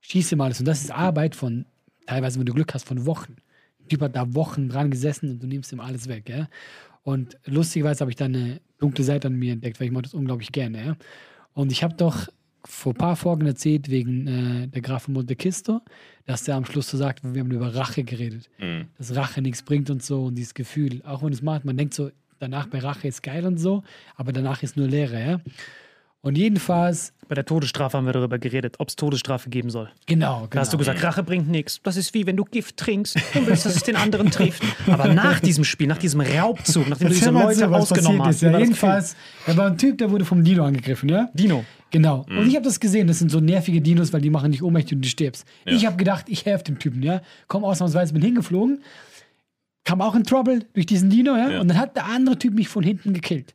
schießt 0.00 0.32
immer 0.32 0.44
alles 0.44 0.60
und 0.60 0.66
das 0.66 0.82
ist 0.82 0.90
Arbeit 0.90 1.34
von 1.36 1.66
teilweise, 2.06 2.38
wenn 2.38 2.46
du 2.46 2.54
Glück 2.54 2.74
hast, 2.74 2.86
von 2.86 3.06
Wochen. 3.06 3.36
Typ 3.90 4.02
hat 4.02 4.14
da 4.14 4.34
Wochen 4.34 4.68
dran 4.68 4.90
gesessen 4.90 5.30
und 5.32 5.42
du 5.42 5.46
nimmst 5.48 5.72
ihm 5.72 5.80
alles 5.80 6.08
weg. 6.08 6.28
Ja? 6.28 6.48
Und 7.02 7.38
lustigerweise 7.46 8.00
habe 8.00 8.10
ich 8.10 8.16
dann 8.16 8.34
eine 8.34 8.60
dunkle 8.78 9.04
Seite 9.04 9.28
an 9.28 9.34
mir 9.34 9.52
entdeckt, 9.52 9.80
weil 9.80 9.86
ich 9.86 9.92
mache 9.92 10.02
das 10.02 10.14
unglaublich 10.14 10.52
gerne. 10.52 10.84
Ja? 10.84 10.96
Und 11.54 11.72
ich 11.72 11.82
habe 11.82 11.94
doch 11.94 12.28
vor 12.64 12.92
ein 12.92 12.98
paar 12.98 13.16
Folgen 13.16 13.46
erzählt, 13.46 13.88
wegen 13.90 14.26
äh, 14.26 14.68
der 14.68 14.82
Graf 14.82 15.04
von 15.04 15.14
Monte 15.14 15.34
Cristo, 15.34 15.80
dass 16.26 16.44
der 16.44 16.56
am 16.56 16.64
Schluss 16.64 16.90
so 16.90 16.98
sagt, 16.98 17.22
wir 17.24 17.40
haben 17.40 17.50
über 17.50 17.74
Rache 17.74 18.04
geredet. 18.04 18.50
Mhm. 18.58 18.88
Dass 18.98 19.14
Rache 19.14 19.40
nichts 19.40 19.62
bringt 19.62 19.88
und 19.90 20.02
so 20.02 20.24
und 20.24 20.34
dieses 20.34 20.54
Gefühl, 20.54 21.02
auch 21.04 21.22
wenn 21.22 21.32
es 21.32 21.42
macht, 21.42 21.64
man 21.64 21.76
denkt 21.76 21.94
so, 21.94 22.10
danach 22.38 22.66
bei 22.66 22.78
Rache 22.78 23.08
ist 23.08 23.22
geil 23.22 23.46
und 23.46 23.58
so, 23.58 23.82
aber 24.16 24.32
danach 24.32 24.62
ist 24.62 24.76
nur 24.76 24.88
Leere, 24.88 25.20
ja. 25.20 25.40
Und 26.22 26.36
jedenfalls, 26.36 27.14
Bei 27.28 27.34
der 27.34 27.46
Todesstrafe 27.46 27.96
haben 27.96 28.04
wir 28.04 28.12
darüber 28.12 28.38
geredet, 28.38 28.76
ob 28.78 28.88
es 28.88 28.96
Todesstrafe 28.96 29.48
geben 29.48 29.70
soll. 29.70 29.88
genau, 30.06 30.40
genau. 30.40 30.48
Da 30.50 30.60
hast 30.60 30.72
du 30.72 30.76
gesagt, 30.76 31.02
Rache 31.02 31.22
bringt 31.22 31.48
nichts. 31.48 31.80
Das 31.82 31.96
ist 31.96 32.12
wie 32.12 32.26
wenn 32.26 32.36
du 32.36 32.44
Gift 32.44 32.76
trinkst 32.76 33.16
und 33.34 33.46
willst, 33.46 33.64
dass 33.64 33.76
es 33.76 33.82
den 33.84 33.96
anderen 33.96 34.30
trifft. 34.30 34.62
Aber 34.86 35.08
nach 35.14 35.40
diesem 35.40 35.64
Spiel, 35.64 35.86
nach 35.86 35.96
diesem 35.96 36.20
Raubzug, 36.20 36.88
nachdem 36.88 37.08
du 37.08 37.14
diese 37.14 37.30
Leute 37.30 37.70
was 37.70 37.90
ausgenommen 37.90 38.22
hast. 38.22 38.42
Ja, 38.42 38.58
jedenfalls, 38.58 39.16
da 39.46 39.56
war 39.56 39.68
ein 39.68 39.78
Typ, 39.78 39.96
der 39.96 40.10
wurde 40.10 40.26
vom 40.26 40.44
Dino 40.44 40.62
angegriffen, 40.64 41.08
ja? 41.08 41.30
Dino. 41.32 41.64
Genau. 41.90 42.26
Und 42.28 42.46
ich 42.46 42.54
habe 42.54 42.64
das 42.64 42.78
gesehen, 42.78 43.06
das 43.06 43.18
sind 43.18 43.30
so 43.30 43.40
nervige 43.40 43.80
Dinos, 43.80 44.12
weil 44.12 44.20
die 44.20 44.30
machen 44.30 44.52
dich 44.52 44.62
ohnmächtig 44.62 44.96
und 44.96 45.04
du 45.04 45.08
stirbst. 45.08 45.46
Ja. 45.64 45.72
Ich 45.72 45.86
habe 45.86 45.96
gedacht, 45.96 46.26
ich 46.28 46.44
helfe 46.44 46.64
dem 46.64 46.78
Typen, 46.78 47.02
ja. 47.02 47.22
Komm 47.48 47.64
ausnahmsweise, 47.64 48.12
bin 48.12 48.22
hingeflogen, 48.22 48.82
kam 49.84 50.02
auch 50.02 50.14
in 50.14 50.24
Trouble 50.24 50.66
durch 50.74 50.86
diesen 50.86 51.08
Dino, 51.08 51.34
ja. 51.34 51.50
Ja. 51.50 51.60
Und 51.60 51.68
dann 51.68 51.78
hat 51.78 51.96
der 51.96 52.04
andere 52.04 52.38
Typ 52.38 52.52
mich 52.54 52.68
von 52.68 52.84
hinten 52.84 53.14
gekillt. 53.14 53.54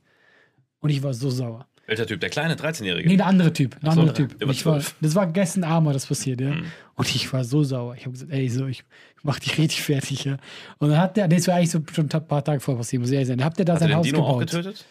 Und 0.80 0.90
ich 0.90 1.04
war 1.04 1.14
so 1.14 1.30
sauer. 1.30 1.68
Welcher 1.88 2.08
Typ? 2.08 2.20
Der 2.20 2.30
kleine 2.30 2.56
13-Jährige? 2.56 3.08
Nee, 3.08 3.18
der 3.18 3.28
andere 3.28 3.54
Typ. 3.54 3.80
Der 3.82 3.92
so, 3.92 4.00
andere 4.02 4.16
der- 4.16 4.28
Typ. 4.30 4.40
der 4.40 4.50
ich 4.50 4.66
war, 4.66 4.82
das 5.02 5.16
war 5.16 5.28
gestern 5.28 5.64
Abend, 5.64 5.94
das 5.96 6.06
passiert, 6.08 6.42
ja. 6.42 6.56
Und 6.96 7.14
ich 7.16 7.32
war 7.32 7.44
so 7.44 7.64
sauer. 7.64 7.96
Ich 7.96 8.02
habe 8.06 8.14
gesagt, 8.14 8.32
ey, 8.32 8.50
so, 8.50 8.66
ich 8.66 8.84
mach 9.24 9.40
dich 9.40 9.58
richtig 9.58 9.82
fertig, 9.84 10.24
ja. 10.26 10.38
Und 10.80 10.90
dann 10.90 10.98
hat 11.00 11.16
der, 11.18 11.28
das 11.28 11.48
war 11.48 11.56
eigentlich 11.56 11.72
so 11.72 11.82
schon 11.94 12.10
ein 12.12 12.28
paar 12.28 12.44
Tage 12.44 12.60
vorher 12.60 12.80
passiert, 12.80 13.02
muss 13.02 13.10
ich 13.10 13.14
ehrlich 13.16 13.28
sein. 13.28 13.44
Habt 13.44 13.60
ihr 13.60 13.66
da 13.66 13.74
Hat 13.74 13.82
er 13.82 13.88
sein 13.88 13.90
den 13.90 13.98
Haus 13.98 14.06
Dino 14.06 14.20
auch 14.24 14.40
gebaut? 14.40 14.52
getötet? 14.52 14.86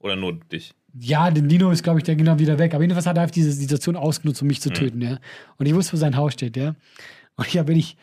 Oder 0.00 0.16
nur 0.16 0.34
dich? 0.52 0.74
Ja, 0.98 1.30
den 1.30 1.48
Dino 1.48 1.70
ist, 1.70 1.82
glaube 1.82 2.00
ich, 2.00 2.04
der 2.04 2.16
genau 2.16 2.38
wieder 2.38 2.58
weg. 2.58 2.74
Aber 2.74 2.82
jedenfalls 2.82 3.06
hat 3.06 3.16
er 3.16 3.22
einfach 3.22 3.34
diese 3.34 3.52
Situation 3.52 3.96
ausgenutzt, 3.96 4.42
um 4.42 4.48
mich 4.48 4.60
zu 4.60 4.70
töten, 4.70 5.00
ja. 5.00 5.18
Und 5.58 5.66
ich 5.66 5.74
wusste, 5.74 5.94
wo 5.94 5.96
sein 5.96 6.16
Haus 6.16 6.34
steht, 6.34 6.56
ja. 6.56 6.74
Und 7.36 7.46
ich 7.48 7.56
habe 7.58 7.68
wirklich 7.68 7.96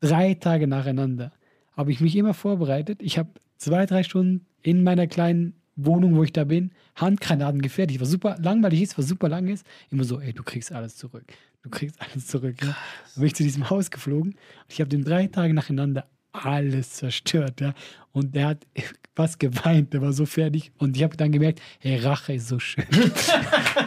drei 0.00 0.34
Tage 0.34 0.66
nacheinander, 0.66 1.32
habe 1.76 1.90
ich 1.92 2.00
mich 2.00 2.14
immer 2.16 2.34
vorbereitet. 2.34 3.00
Ich 3.02 3.18
habe 3.18 3.30
zwei, 3.56 3.86
drei 3.86 4.02
Stunden 4.02 4.46
in 4.62 4.82
meiner 4.84 5.06
kleinen 5.06 5.54
Wohnung, 5.84 6.16
wo 6.16 6.22
ich 6.24 6.32
da 6.32 6.44
bin, 6.44 6.70
Handgranaten 6.96 7.62
gefertigt. 7.62 8.00
Was 8.00 8.10
super 8.10 8.36
langweilig 8.40 8.82
ist, 8.82 8.98
was 8.98 9.06
super 9.08 9.28
lang 9.28 9.48
ist. 9.48 9.64
Immer 9.90 10.04
so, 10.04 10.20
ey, 10.20 10.32
du 10.32 10.42
kriegst 10.42 10.72
alles 10.72 10.96
zurück. 10.96 11.24
Du 11.62 11.70
kriegst 11.70 11.96
alles 12.00 12.26
zurück. 12.26 12.56
Ja. 12.62 12.68
Dann 12.68 12.76
bin 13.16 13.26
ich 13.26 13.34
zu 13.34 13.42
diesem 13.42 13.68
Haus 13.70 13.90
geflogen 13.90 14.32
und 14.32 14.38
ich 14.68 14.80
habe 14.80 14.88
den 14.88 15.04
drei 15.04 15.26
Tage 15.26 15.52
nacheinander 15.54 16.06
alles 16.32 16.90
zerstört, 16.92 17.60
ja. 17.60 17.74
Und 18.12 18.34
der 18.36 18.48
hat 18.48 18.66
was 19.16 19.36
geweint, 19.38 19.92
der 19.92 20.00
war 20.00 20.12
so 20.12 20.24
fertig. 20.26 20.70
Und 20.78 20.96
ich 20.96 21.02
habe 21.02 21.16
dann 21.16 21.32
gemerkt, 21.32 21.60
hey, 21.80 21.98
Rache 21.98 22.34
ist 22.34 22.48
so 22.48 22.58
schön. 22.58 22.84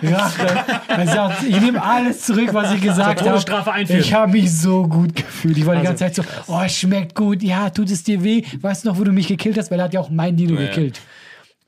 Rache. 0.03 0.47
Er 0.88 1.07
sagt, 1.07 1.43
ich 1.43 1.59
nehme 1.59 1.81
alles 1.81 2.21
zurück, 2.25 2.50
was 2.53 2.73
ich 2.73 2.81
gesagt 2.81 3.19
habe. 3.21 3.29
Todesstrafe 3.29 3.71
einführen. 3.71 4.01
Ich 4.01 4.13
habe 4.13 4.31
mich 4.33 4.51
so 4.51 4.88
gut 4.88 5.15
gefühlt. 5.15 5.57
Ich 5.57 5.65
war 5.65 5.73
die 5.75 5.88
Also, 5.88 6.03
ganze 6.05 6.21
Zeit 6.21 6.45
so, 6.45 6.51
oh, 6.53 6.62
es 6.63 6.77
schmeckt 6.77 7.15
gut. 7.15 7.41
Ja, 7.41 7.69
tut 7.69 7.89
es 7.89 8.03
dir 8.03 8.23
weh? 8.23 8.43
Weißt 8.62 8.83
du 8.85 8.89
noch, 8.89 9.00
wo 9.00 9.03
du 9.03 9.12
mich 9.12 9.27
gekillt 9.27 9.57
hast? 9.57 9.71
Weil 9.71 9.79
er 9.79 9.85
hat 9.85 9.93
ja 9.93 10.00
auch 10.00 10.09
mein 10.09 10.35
Dino 10.35 10.53
Ja. 10.59 10.67
gekillt. 10.67 11.01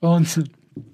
Und 0.06 0.44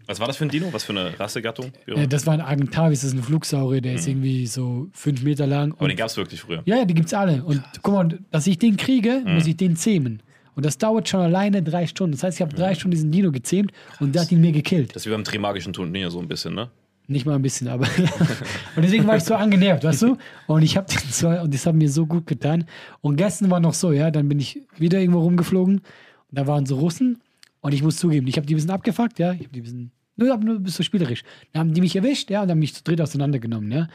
Was 0.08 0.20
war 0.20 0.28
das 0.28 0.38
für 0.38 0.46
ein 0.46 0.50
Dino? 0.50 0.68
Was 0.72 0.84
für 0.84 0.94
eine 0.94 1.20
Rassegattung? 1.20 1.72
äh, 1.88 2.08
das 2.08 2.26
war 2.26 2.34
ein 2.34 2.42
Argentavis, 2.42 3.02
das 3.02 3.12
ist 3.12 3.18
ein 3.18 3.24
Flugsaurier, 3.24 3.82
der 3.82 3.96
ist 3.96 4.08
irgendwie 4.08 4.48
so 4.48 4.88
fünf 4.94 5.24
Meter 5.24 5.48
lang. 5.48 5.70
Mhm. 5.70 5.74
Aber 5.74 5.82
Und 5.84 5.90
den 5.90 5.98
gab 5.98 6.08
es 6.08 6.18
wirklich 6.18 6.42
früher. 6.42 6.62
ja, 6.66 6.78
ja, 6.78 6.86
die 6.86 6.94
gibt's 6.94 7.14
alle. 7.14 7.44
Und 7.44 7.64
guck 7.82 7.94
mal, 7.94 8.20
dass 8.32 8.48
ich 8.48 8.58
den 8.58 8.78
kriege, 8.78 9.24
muss 9.26 9.48
ich 9.48 9.58
den 9.58 9.76
zähmen. 9.76 10.22
Und 10.56 10.66
das 10.66 10.78
dauert 10.78 11.08
schon 11.08 11.22
alleine 11.22 11.64
drei 11.64 11.88
Stunden. 11.88 12.12
Das 12.12 12.24
heißt, 12.24 12.38
ich 12.38 12.42
habe 12.42 12.54
drei 12.54 12.76
Stunden 12.76 12.92
diesen 12.92 13.12
Dino 13.12 13.32
gezähmt 13.32 13.72
und 14.00 14.14
der 14.14 14.24
hat 14.24 14.32
ihn 14.32 14.42
mir 14.42 14.52
gekillt. 14.52 14.90
Das 14.96 15.04
ist 15.04 15.06
wie 15.08 15.12
beim 15.12 15.24
Trimagischen 15.24 15.72
Turnier 15.74 16.12
so 16.12 16.20
ein 16.20 16.28
bisschen, 16.28 16.54
ne? 16.54 16.70
Nicht 17.08 17.26
mal 17.26 17.36
ein 17.36 17.42
bisschen, 17.42 17.68
aber. 17.68 17.86
und 18.76 18.84
deswegen 18.84 19.08
war 19.08 19.18
ich 19.18 19.24
so 19.24 19.34
angenervt, 19.34 19.84
weißt 19.84 20.02
du? 20.04 20.18
Und 20.48 20.62
ich 20.62 20.78
habe 20.78 20.88
den 20.88 21.10
zwei, 21.10 21.42
und 21.42 21.54
das 21.54 21.66
hat 21.66 21.74
mir 21.74 21.90
so 21.90 22.06
gut 22.06 22.28
getan. 22.28 22.66
Und 23.02 23.16
gestern 23.16 23.50
war 23.50 23.60
noch 23.60 23.74
so, 23.74 23.92
ja, 23.92 24.12
dann 24.12 24.30
bin 24.30 24.40
ich 24.40 24.62
wieder 24.78 25.00
irgendwo 25.00 25.20
rumgeflogen 25.22 25.78
und 25.78 25.84
da 26.30 26.48
waren 26.48 26.66
so 26.66 26.78
Russen 26.78 27.20
und 27.62 27.74
ich 27.74 27.84
muss 27.84 27.98
zugeben, 27.98 28.28
ich 28.28 28.38
habe 28.38 28.46
die 28.46 28.54
ein 28.54 28.58
bisschen 28.58 28.72
abgefuckt, 28.72 29.20
ja, 29.20 29.34
ich 29.34 29.42
habe 29.42 29.50
die 29.50 29.62
ein 29.62 29.64
bisschen, 29.64 29.92
nur, 30.16 30.38
nur 30.38 30.56
ein 30.56 30.64
bisschen 30.64 30.84
spielerisch. 30.84 31.24
Dann 31.54 31.62
haben 31.62 31.74
die 31.74 31.82
mich 31.82 31.96
erwischt, 31.96 32.30
ja, 32.30 32.44
und 32.44 32.50
haben 32.50 32.60
mich 32.60 32.74
zu 32.74 32.84
dritt 32.84 33.00
auseinandergenommen, 33.00 33.72
ja. 33.72 33.88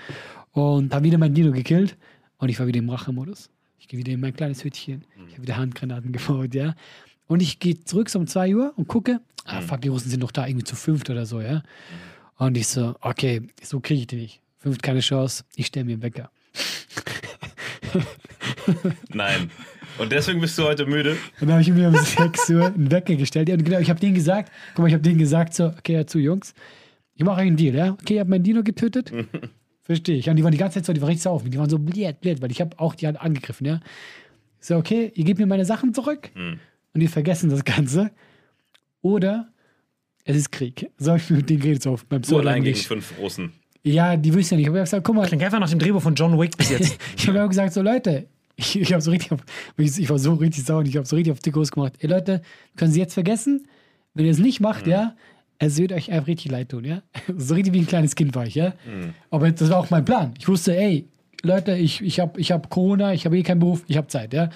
Und 0.53 0.95
haben 0.95 1.05
wieder 1.05 1.19
mein 1.19 1.35
Dino 1.35 1.53
gekillt 1.53 1.97
und 2.39 2.49
ich 2.49 2.59
war 2.59 2.67
wieder 2.67 2.79
im 2.79 2.89
Rachemodus. 2.89 3.51
Ich 3.79 3.89
gehe 3.89 3.99
wieder 3.99 4.13
in 4.13 4.21
mein 4.21 4.35
kleines 4.35 4.65
Hütchen, 4.65 5.05
ich 5.29 5.35
habe 5.35 5.43
wieder 5.43 5.57
Handgranaten 5.57 6.13
gebaut, 6.13 6.55
ja. 6.55 6.75
Und 7.27 7.43
ich 7.43 7.59
gehe 7.59 7.79
zurück 7.81 8.09
so 8.09 8.19
um 8.21 8.27
2 8.27 8.55
Uhr 8.55 8.73
und 8.77 8.89
gucke, 8.89 9.21
ah, 9.45 9.61
fuck, 9.61 9.81
die 9.81 9.89
Russen 9.89 10.11
sind 10.11 10.21
noch 10.21 10.31
da, 10.31 10.47
irgendwie 10.47 10.65
zu 10.65 10.77
fünft 10.77 11.11
oder 11.11 11.27
so, 11.27 11.41
ja. 11.41 11.63
Und 12.39 12.57
ich 12.57 12.69
so, 12.69 12.95
okay, 13.01 13.43
so 13.63 13.81
kriege 13.81 14.01
ich 14.01 14.07
die 14.07 14.17
nicht. 14.17 14.41
Fünft 14.59 14.83
keine 14.83 15.01
Chance, 15.01 15.45
ich 15.57 15.67
stelle 15.67 15.85
mir 15.85 15.93
einen 15.93 16.03
Wecker. 16.03 16.31
Nein. 19.13 19.51
Und 19.99 20.12
deswegen 20.12 20.41
bist 20.41 20.59
du 20.59 20.65
heute 20.65 20.87
müde? 20.87 21.12
Und 21.41 21.49
dann 21.49 21.53
habe 21.53 21.62
ich 21.62 21.71
mir 21.71 21.88
um 21.88 21.97
6 21.97 22.50
Uhr 22.50 22.67
einen 22.67 22.91
Wecker 22.91 23.15
gestellt. 23.15 23.49
Und 23.50 23.65
genau, 23.65 23.79
ich 23.79 23.88
habe 23.91 23.99
denen 24.00 24.15
gesagt, 24.15 24.53
guck 24.75 24.81
mal, 24.83 24.88
ich 24.88 24.95
habe 24.95 25.03
denen 25.03 25.19
gesagt, 25.19 25.55
so, 25.55 25.67
okay, 25.67 25.95
ja, 25.95 26.07
zu 26.07 26.19
Jungs, 26.19 26.55
ich 27.15 27.25
mache 27.25 27.41
euch 27.41 27.47
einen 27.47 27.57
Deal, 27.57 27.75
ja? 27.75 27.93
Okay, 27.93 28.15
ihr 28.15 28.21
habt 28.21 28.31
meinen 28.31 28.45
Dino 28.45 28.62
getötet. 28.62 29.11
Verstehe 29.83 30.17
ich. 30.17 30.29
Und 30.29 30.37
die 30.37 30.43
waren 30.45 30.53
die 30.53 30.59
ganze 30.59 30.75
Zeit 30.79 30.87
so, 30.87 30.93
die 30.93 31.00
waren 31.00 31.09
richtig 31.09 31.23
sauer 31.23 31.35
auf 31.37 31.43
mich. 31.45 31.53
Die 31.53 31.59
waren 31.59 31.71
so 31.71 31.79
blöd, 31.79 32.21
blöd, 32.21 32.43
weil 32.43 32.50
ich 32.50 32.61
habe 32.61 32.79
auch 32.79 32.95
die 32.95 33.07
angegriffen, 33.07 33.67
ja? 33.67 33.81
Ich 34.61 34.67
so, 34.67 34.76
okay, 34.76 35.12
ihr 35.15 35.25
gebt 35.25 35.38
mir 35.38 35.47
meine 35.47 35.65
Sachen 35.65 35.95
zurück 35.95 36.31
Hm. 36.35 36.59
und 36.93 37.00
die 37.00 37.09
vergessen 37.09 37.50
das 37.50 37.65
Ganze. 37.65 38.11
Oder 39.03 39.49
es 40.25 40.37
ist 40.37 40.50
Krieg. 40.50 40.91
So 40.99 41.11
habe 41.12 41.21
ich 41.21 41.31
mit 41.31 41.49
denen 41.49 41.61
geredet, 41.61 41.83
so 41.83 41.93
auf 41.93 42.05
beim 42.07 42.23
Du 42.23 42.38
allein 42.38 42.65
gegen 42.65 42.76
fünf 42.76 43.15
Russen. 43.19 43.53
Ja, 43.85 44.17
die 44.17 44.35
wissen 44.35 44.55
ja 44.55 44.57
nicht. 44.57 44.65
Ich 44.65 44.69
habe 44.71 44.81
gesagt, 44.81 45.05
guck 45.07 45.15
mal, 45.15 45.26
Klingt 45.29 45.45
einfach 45.45 45.61
nach 45.61 45.71
dem 45.71 45.79
Drehbuch 45.79 46.03
von 46.03 46.17
John 46.17 46.38
Wick 46.41 46.57
bis 46.57 46.71
jetzt. 46.71 46.99
ich 47.17 47.29
habe 47.29 47.45
auch 47.45 47.49
gesagt, 47.49 47.73
so 47.73 47.83
Leute, 47.83 48.26
ich, 48.57 48.81
ich 48.81 48.95
so 48.99 49.11
richtig, 49.11 49.33
auf, 49.33 49.41
ich, 49.77 49.99
ich 49.99 50.11
war 50.11 50.19
so 50.19 50.35
richtig 50.35 50.65
sauer 50.65 50.79
und 50.79 50.89
ich 50.89 50.97
habe 50.97 51.07
so 51.07 51.17
richtig 51.17 51.33
auf 51.33 51.41
die 51.41 51.53
groß 51.53 51.71
gemacht. 51.71 51.95
Ey 52.01 52.09
Leute, 52.09 52.43
können 52.77 52.91
Sie 52.91 53.01
jetzt 53.01 53.15
vergessen, 53.15 53.67
wenn 54.15 54.25
ihr 54.25 54.31
es 54.31 54.39
nicht 54.39 54.61
macht, 54.61 54.87
ja, 54.87 55.15
es 55.59 55.77
wird 55.79 55.93
euch 55.93 56.11
einfach 56.11 56.27
richtig 56.27 56.51
leid 56.51 56.71
tun, 56.71 56.85
ja. 56.85 57.03
So 57.37 57.55
richtig 57.55 57.75
wie 57.75 57.81
ein 57.81 57.87
kleines 57.87 58.15
Kind 58.15 58.35
war 58.35 58.47
ich, 58.47 58.55
ja. 58.55 58.75
Aber 59.31 59.51
das 59.51 59.71
war 59.71 59.79
auch 59.79 59.91
mein 59.91 60.05
Plan. 60.05 60.35
Ich 60.39 60.49
wusste, 60.49 60.77
ey, 60.77 61.07
Leute, 61.43 61.77
ich, 61.77 62.01
ich 62.03 62.19
habe 62.19 62.41
ich 62.41 62.51
hab 62.53 62.71
Corona, 62.71 63.13
ich 63.13 63.27
habe 63.27 63.39
eh 63.39 63.43
keinen 63.43 63.61
Beruf, 63.61 63.85
ich 63.87 63.97
habe 63.97 64.07
Zeit, 64.09 64.33
ja. 64.33 64.49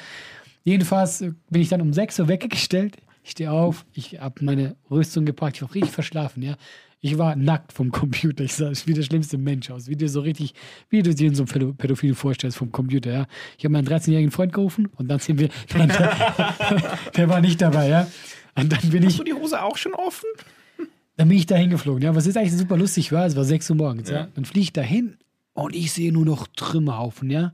Jedenfalls 0.65 1.25
bin 1.51 1.63
ich 1.63 1.69
dann 1.69 1.81
um 1.81 1.93
6 1.93 2.21
Uhr 2.21 2.29
weggestellt. 2.29 2.97
Ich 3.23 3.33
stehe 3.33 3.53
auf, 3.53 3.85
ich 3.93 4.19
habe 4.19 4.45
meine 4.45 4.77
Rüstung 4.91 5.27
gepackt, 5.27 5.57
ich 5.57 5.63
war 5.63 5.75
richtig 5.75 5.93
verschlafen, 5.93 6.43
ja. 6.43 6.57
Ich 7.03 7.17
war 7.17 7.35
nackt 7.35 7.73
vom 7.73 7.91
Computer. 7.91 8.45
Ich 8.45 8.55
sah 8.55 8.71
wie 8.85 8.93
der 8.93 9.03
schlimmste 9.03 9.39
Mensch 9.39 9.71
aus. 9.71 9.89
Wie 9.89 9.97
du 9.97 10.07
so 10.09 10.21
richtig, 10.21 10.55
wie 10.91 11.03
du 11.03 11.15
dir 11.15 11.29
in 11.29 11.35
so 11.35 11.45
einem 11.45 11.49
Pädo- 11.51 11.73
Pädophilen 11.73 12.15
vorstellst 12.15 12.59
vom 12.59 12.71
Computer, 12.73 13.11
ja. 13.11 13.27
Ich 13.57 13.65
habe 13.65 13.73
meinen 13.73 13.89
13-jährigen 13.89 14.31
Freund 14.31 14.53
gerufen 14.53 14.89
und 14.97 15.09
dann 15.09 15.19
sind 15.19 15.41
wir, 15.41 15.49
dann, 15.69 15.89
der, 17.17 17.29
war 17.29 17.41
nicht 17.41 17.61
dabei, 17.63 17.89
ja. 17.89 18.07
Und 18.55 18.71
dann 18.71 18.91
bin 18.91 19.03
ich, 19.03 19.23
die 19.25 19.33
Hose 19.33 19.63
auch 19.63 19.77
schon 19.77 19.95
offen? 19.95 20.27
dann 21.17 21.29
bin 21.29 21.37
ich 21.37 21.47
da 21.47 21.57
hingeflogen, 21.57 22.03
ja. 22.03 22.15
Was 22.15 22.27
jetzt 22.27 22.37
eigentlich 22.37 22.57
super 22.57 22.77
lustig 22.77 23.13
war, 23.13 23.27
es 23.27 23.37
war 23.37 23.45
6 23.45 23.71
Uhr 23.71 23.77
morgens, 23.77 24.11
ja. 24.11 24.29
Dann 24.35 24.45
fliege 24.45 24.65
ich 24.65 24.73
da 24.73 24.83
hin 24.83 25.17
und 25.55 25.75
ich 25.75 25.93
sehe 25.93 26.13
nur 26.13 26.25
noch 26.27 26.47
Trümmerhaufen, 26.49 27.31
ja. 27.31 27.53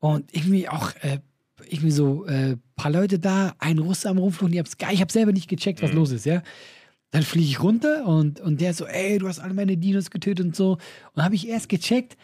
Und 0.00 0.34
irgendwie 0.34 0.68
auch, 0.68 0.92
äh, 1.02 1.18
irgendwie 1.68 1.90
so 1.92 2.26
äh, 2.26 2.56
paar 2.74 2.90
Leute 2.90 3.18
da, 3.20 3.54
ein 3.58 3.78
Russe 3.78 4.08
am 4.08 4.18
Rumfliegen, 4.18 4.54
ich 4.54 4.58
hab's 4.58 4.78
gar, 4.78 4.92
ich 4.92 5.00
habe 5.00 5.12
selber 5.12 5.32
nicht 5.32 5.48
gecheckt, 5.48 5.82
was 5.82 5.92
los 5.92 6.10
ist, 6.10 6.24
ja. 6.26 6.42
Dann 7.12 7.22
fliege 7.22 7.46
ich 7.48 7.62
runter 7.62 8.06
und, 8.06 8.40
und 8.40 8.60
der 8.60 8.72
so, 8.72 8.86
ey, 8.86 9.18
du 9.18 9.26
hast 9.26 9.40
alle 9.40 9.54
meine 9.54 9.76
Dinos 9.76 10.10
getötet 10.10 10.46
und 10.46 10.54
so. 10.56 10.78
Und 11.14 11.24
habe 11.24 11.34
ich 11.34 11.48
erst 11.48 11.68
gecheckt, 11.68 12.16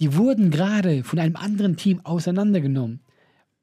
die 0.00 0.16
wurden 0.16 0.50
gerade 0.50 1.04
von 1.04 1.18
einem 1.20 1.36
anderen 1.36 1.76
Team 1.76 2.00
auseinandergenommen. 2.04 3.00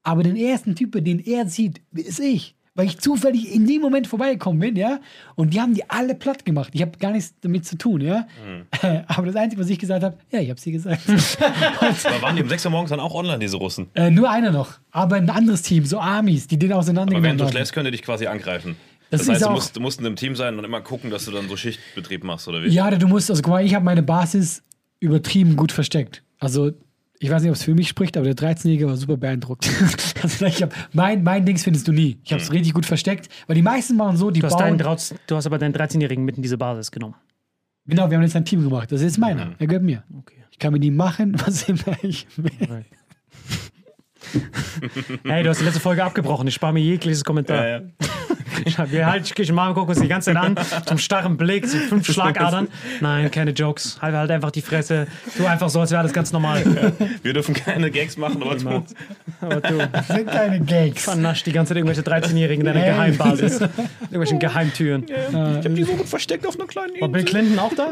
Aber 0.03 0.23
den 0.23 0.37
ersten 0.37 0.75
Typen, 0.75 1.03
den 1.03 1.19
er 1.19 1.47
sieht, 1.47 1.81
ist 1.93 2.19
ich. 2.19 2.55
Weil 2.75 2.85
ich 2.85 2.99
zufällig 2.99 3.53
in 3.53 3.67
dem 3.67 3.81
Moment 3.81 4.07
vorbeigekommen 4.07 4.57
bin, 4.59 4.77
ja. 4.77 5.01
Und 5.35 5.53
die 5.53 5.59
haben 5.59 5.73
die 5.73 5.89
alle 5.89 6.15
platt 6.15 6.45
gemacht. 6.45 6.69
Ich 6.73 6.81
habe 6.81 6.97
gar 6.97 7.11
nichts 7.11 7.33
damit 7.41 7.65
zu 7.65 7.77
tun, 7.77 7.99
ja. 7.99 8.25
Aber 9.07 9.25
das 9.27 9.35
Einzige, 9.35 9.61
was 9.61 9.69
ich 9.69 9.79
gesagt 9.79 10.01
habe, 10.01 10.17
ja, 10.31 10.39
ich 10.39 10.49
habe 10.49 10.61
sie 10.61 10.71
gesagt. 10.71 11.01
Aber 11.09 12.21
waren 12.21 12.37
die 12.37 12.43
um 12.43 12.47
6 12.47 12.63
Uhr 12.65 12.71
morgens 12.71 12.91
dann 12.91 13.01
auch 13.01 13.13
online, 13.13 13.39
diese 13.39 13.57
Russen? 13.57 13.87
äh, 13.95 14.09
nur 14.09 14.29
einer 14.29 14.51
noch. 14.51 14.79
Aber 14.91 15.17
ein 15.17 15.29
anderes 15.29 15.61
Team, 15.63 15.83
so 15.83 15.99
Armies, 15.99 16.47
die 16.47 16.57
den 16.57 16.71
Aber 16.71 16.79
auseinandergenommen 16.79 17.23
während 17.25 17.41
du 17.41 17.45
haben. 17.45 17.51
schläfst, 17.51 17.73
können 17.73 17.85
die 17.85 17.91
dich 17.91 18.03
quasi 18.03 18.27
angreifen. 18.27 18.77
Das 19.11 19.21
Das, 19.21 19.21
ist 19.21 19.29
heißt, 19.29 19.41
du 19.41 19.45
auch- 19.47 19.51
musst, 19.53 19.75
du 19.75 19.79
musst 19.79 19.99
in 19.99 20.05
einem 20.05 20.15
Team 20.15 20.35
sein 20.35 20.57
und 20.57 20.63
immer 20.65 20.81
gucken, 20.81 21.09
dass 21.09 21.25
du 21.25 21.31
dann 21.31 21.47
so 21.49 21.55
Schichtbetrieb 21.57 22.23
machst, 22.23 22.47
oder 22.47 22.63
wie? 22.63 22.67
Ja, 22.69 22.89
du 22.91 23.07
musst, 23.07 23.29
also 23.29 23.41
guck 23.41 23.51
mal, 23.53 23.65
ich 23.65 23.73
habe 23.75 23.83
meine 23.85 24.03
Basis 24.03 24.61
übertrieben 24.99 25.55
gut 25.55 25.71
versteckt. 25.71 26.23
Also, 26.39 26.71
ich 27.19 27.29
weiß 27.29 27.41
nicht, 27.41 27.49
ob 27.49 27.55
es 27.55 27.63
für 27.63 27.73
mich 27.73 27.89
spricht, 27.89 28.15
aber 28.17 28.31
der 28.31 28.35
13-Jährige 28.35 28.87
war 28.87 28.95
super 28.97 29.17
beeindruckt. 29.17 29.69
also, 30.21 30.45
ich 30.45 30.61
hab, 30.61 30.73
mein, 30.93 31.23
mein 31.23 31.45
Dings 31.45 31.63
findest 31.63 31.87
du 31.87 31.91
nie. 31.91 32.19
Ich 32.23 32.31
habe 32.31 32.41
es 32.41 32.51
richtig 32.51 32.73
gut 32.73 32.85
versteckt, 32.85 33.29
weil 33.47 33.55
die 33.55 33.61
meisten 33.61 33.95
machen 33.97 34.15
so, 34.15 34.29
die 34.31 34.39
Du 34.41 34.45
hast, 34.45 34.53
bauen. 34.53 34.77
deinen, 34.77 34.79
Drauz- 34.79 35.13
du 35.27 35.35
hast 35.35 35.45
aber 35.47 35.57
deinen 35.57 35.73
13-Jährigen 35.73 36.23
mit 36.23 36.37
in 36.37 36.43
diese 36.43 36.57
Basis 36.57 36.91
genommen. 36.91 37.15
Genau, 37.87 38.09
wir 38.09 38.17
haben 38.17 38.23
jetzt 38.23 38.35
ein 38.35 38.45
Team 38.45 38.61
gemacht. 38.63 38.91
Das 38.91 39.01
ist 39.01 39.17
meiner. 39.17 39.55
Er 39.57 39.65
gehört 39.67 39.83
mir. 39.83 40.03
Okay. 40.19 40.35
Ich 40.51 40.59
kann 40.59 40.71
mit 40.73 40.83
ihm 40.83 40.95
machen, 40.95 41.35
was 41.45 41.63
immer 41.67 41.97
ich 42.03 42.27
will. 42.37 42.51
hey, 45.23 45.43
du 45.43 45.49
hast 45.49 45.59
die 45.61 45.65
letzte 45.65 45.79
Folge 45.79 46.03
abgebrochen. 46.03 46.47
Ich 46.47 46.53
spare 46.53 46.73
mir 46.73 46.81
jegliches 46.81 47.23
Kommentar. 47.23 47.65
Ja, 47.67 47.79
ja. 47.79 47.83
Wir 48.89 49.05
halten, 49.07 49.27
ich 49.37 49.51
mal 49.51 49.73
gucken 49.73 49.89
uns 49.89 49.99
die 50.01 50.07
ganze 50.07 50.33
Zeit 50.33 50.37
an, 50.43 50.55
zum 50.85 50.97
starren 50.97 51.37
Blick, 51.37 51.67
so 51.67 51.77
fünf 51.77 52.05
Schlagadern. 52.11 52.67
Nein, 53.01 53.29
keine 53.31 53.51
Jokes. 53.51 53.97
Halt 54.01 54.15
halt 54.15 54.31
einfach 54.31 54.51
die 54.51 54.61
Fresse. 54.61 55.07
Tu 55.37 55.45
einfach 55.45 55.69
so, 55.69 55.79
als 55.81 55.91
wäre 55.91 55.99
alles 56.01 56.13
ganz 56.13 56.31
normal. 56.31 56.63
Wir 57.23 57.33
dürfen 57.33 57.53
keine 57.53 57.89
Gags 57.91 58.17
machen, 58.17 58.41
aber 58.43 58.55
du. 58.55 58.83
Aber 59.41 59.61
du 59.61 59.87
Das 59.91 60.07
sind 60.07 60.27
keine 60.29 60.59
Gags. 60.61 61.03
vernascht 61.03 61.45
die 61.45 61.51
ganze 61.51 61.69
Zeit 61.73 61.77
irgendwelche 61.77 62.01
13-Jährigen 62.01 62.65
in 62.65 62.73
deiner 62.73 62.79
Hey. 62.85 62.91
Geheimbasis. 62.93 63.61
Irgendwelchen 64.01 64.39
Geheimtüren. 64.39 65.05
Ich 65.07 65.35
hab 65.35 65.75
die 65.75 65.83
so 65.83 65.93
gut 65.93 66.07
versteckt 66.07 66.45
auf 66.47 66.55
einer 66.55 66.67
kleinen 66.67 66.99
War 66.99 67.07
Bill 67.09 67.23
Clinton 67.23 67.59
auch 67.59 67.73
da? 67.75 67.89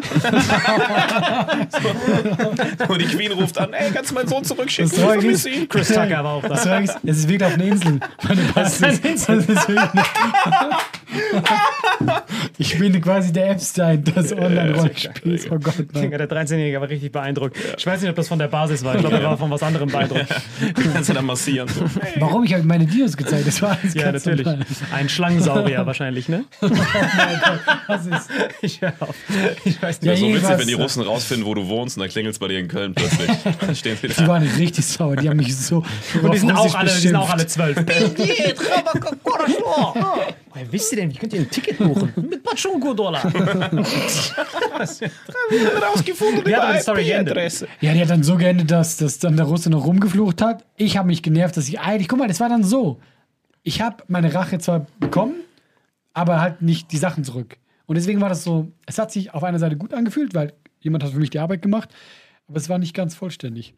Und 2.88 3.02
die 3.02 3.06
Queen 3.06 3.32
ruft 3.32 3.58
an, 3.58 3.74
ey, 3.74 3.92
kannst 3.94 4.12
du 4.12 4.16
meinen 4.16 4.28
Sohn 4.28 4.44
zurückschicken? 4.44 4.90
Das 4.92 4.98
Ich 5.00 5.06
ist- 5.06 5.22
vermisse 5.22 5.50
ihn. 5.50 5.70
Chris 5.70 5.88
Tucker 5.90 6.24
war 6.24 6.34
auch 6.34 6.42
Das 6.44 6.64
da. 6.64 6.70
war 6.72 6.80
wirklich- 6.82 6.98
Es 7.06 7.18
ist 7.20 7.30
wirklich 7.30 7.48
auf 7.48 7.54
einer 7.54 7.64
Insel. 7.66 8.00
Meine 8.28 8.42
Basis. 8.54 9.00
Insel. 9.00 9.38
Das 9.38 9.50
ist 9.50 9.68
wirklich 9.70 9.92
ich 12.58 12.77
bin 12.77 13.00
quasi 13.01 13.32
der 13.34 13.51
Epstein 13.51 14.04
des 14.04 14.32
Online-Rollenspiels. 14.34 15.48
Oh 15.51 15.58
Gott, 15.60 15.75
nein. 15.94 16.12
Der 16.12 16.30
13-Jährige 16.30 16.82
war 16.82 16.89
richtig 16.89 17.12
beeindruckt. 17.12 17.58
Ich 17.77 17.86
weiß 17.86 18.01
nicht, 18.01 18.10
ob 18.10 18.16
das 18.16 18.27
von 18.27 18.39
der 18.39 18.48
Basis 18.48 18.84
war. 18.84 18.96
Ich 18.96 19.01
glaube, 19.01 19.18
er 19.18 19.24
war 19.24 19.38
von 19.38 19.50
was 19.51 19.63
anderem 19.63 19.89
beeindruckt. 19.89 20.25
Kannst 20.94 21.10
du 21.10 21.13
dann 21.13 21.25
massieren. 21.25 21.68
So. 21.70 21.86
Warum? 22.20 22.44
Ich 22.44 22.54
habe 22.54 22.63
meine 22.63 22.86
Dinos 22.86 23.16
gezeigt. 23.18 23.48
Das 23.48 23.62
war 23.62 23.77
alles 23.82 23.94
Ja, 23.94 24.12
natürlich. 24.12 24.46
normal. 24.46 24.66
Ein 24.94 25.10
Schlangensaurier 25.10 25.86
wahrscheinlich, 25.86 26.27
ne? 26.30 26.46
Das 27.88 28.06
ist, 28.06 28.30
Ich, 28.62 28.82
hör 28.82 28.94
auf. 29.00 29.16
ich 29.63 29.82
weiß 29.82 30.00
Ja, 30.01 30.12
nicht. 30.12 30.20
so 30.20 30.27
witzig, 30.34 30.60
wenn 30.60 30.68
die 30.68 30.74
Russen 30.74 31.04
rausfinden, 31.04 31.46
wo 31.48 31.54
du 31.54 31.68
wohnst 31.68 31.96
und 31.98 32.01
dann 32.01 32.10
klingelt 32.10 32.34
es 32.34 32.39
bei 32.39 32.48
dir 32.50 32.60
in 32.60 32.68
Köln 32.68 32.94
plötzlich. 32.94 33.30
Dann 33.62 33.75
stehen 33.75 33.98
sie 34.01 34.08
die 34.10 34.13
da. 34.13 34.27
waren 34.27 34.44
nicht 34.44 34.58
richtig 34.58 34.86
sauer. 34.86 35.16
Die 35.16 35.30
haben 35.30 35.38
mich 35.38 35.56
so. 35.56 35.84
Und 36.22 36.34
die 36.34 36.38
sind, 36.39 36.51
auch 36.51 36.75
alle, 36.75 36.89
die 36.92 36.98
sind 37.00 37.16
auch 37.16 37.30
alle 37.30 37.48
zwölf. 37.48 37.77
Woher 40.58 40.72
wisst 40.72 40.92
ihr 40.92 40.96
denn, 40.98 41.14
wie 41.14 41.18
könnt 41.18 41.34
ihr 41.34 41.42
ein 41.42 41.52
Ticket 41.52 41.78
buchen? 41.78 42.12
Mit 42.30 42.42
Pachunko-Dollar. 42.44 43.24
rausgefunden 45.84 46.44
die 46.46 46.80
Story 46.82 47.06
geendet? 47.06 47.68
Ja, 47.80 47.94
die 47.94 48.02
hat 48.02 48.10
dann 48.10 48.24
so 48.24 48.38
geendet, 48.38 48.72
dass, 48.72 48.98
dass 48.98 49.20
dann 49.20 49.38
der 49.38 49.46
Russe 49.46 49.70
noch 49.70 49.86
rumgeflucht 49.86 50.42
hat. 50.42 50.66
Ich 50.76 50.98
habe 50.98 51.06
mich 51.10 51.22
genervt, 51.22 51.58
dass 51.58 51.68
ich 51.68 51.80
eigentlich. 51.80 52.08
Guck 52.08 52.18
mal, 52.18 52.28
das 52.28 52.40
war 52.40 52.50
dann 52.50 52.64
so. 52.64 53.00
Ich 53.62 53.82
habe 53.82 54.04
meine 54.08 54.34
Rache 54.34 54.58
zwar 54.58 54.88
bekommen, 55.00 55.36
aber 56.14 56.42
halt 56.42 56.64
nicht 56.64 56.92
die 56.92 56.98
Sachen 56.98 57.24
zurück. 57.24 57.58
Und 57.86 57.94
deswegen 57.96 58.20
war 58.20 58.30
das 58.30 58.44
so. 58.44 58.72
Es 58.88 58.98
hat 58.98 59.12
sich 59.12 59.36
auf 59.36 59.44
einer 59.44 59.60
Seite 59.60 59.78
gut 59.78 59.94
angefühlt, 59.94 60.34
weil 60.34 60.54
jemand 60.80 61.04
hat 61.04 61.12
für 61.12 61.20
mich 61.20 61.30
die 61.30 61.38
Arbeit 61.38 61.62
gemacht, 61.62 61.90
aber 62.48 62.58
es 62.58 62.68
war 62.68 62.80
nicht 62.80 62.96
ganz 62.96 63.14
vollständig. 63.14 63.76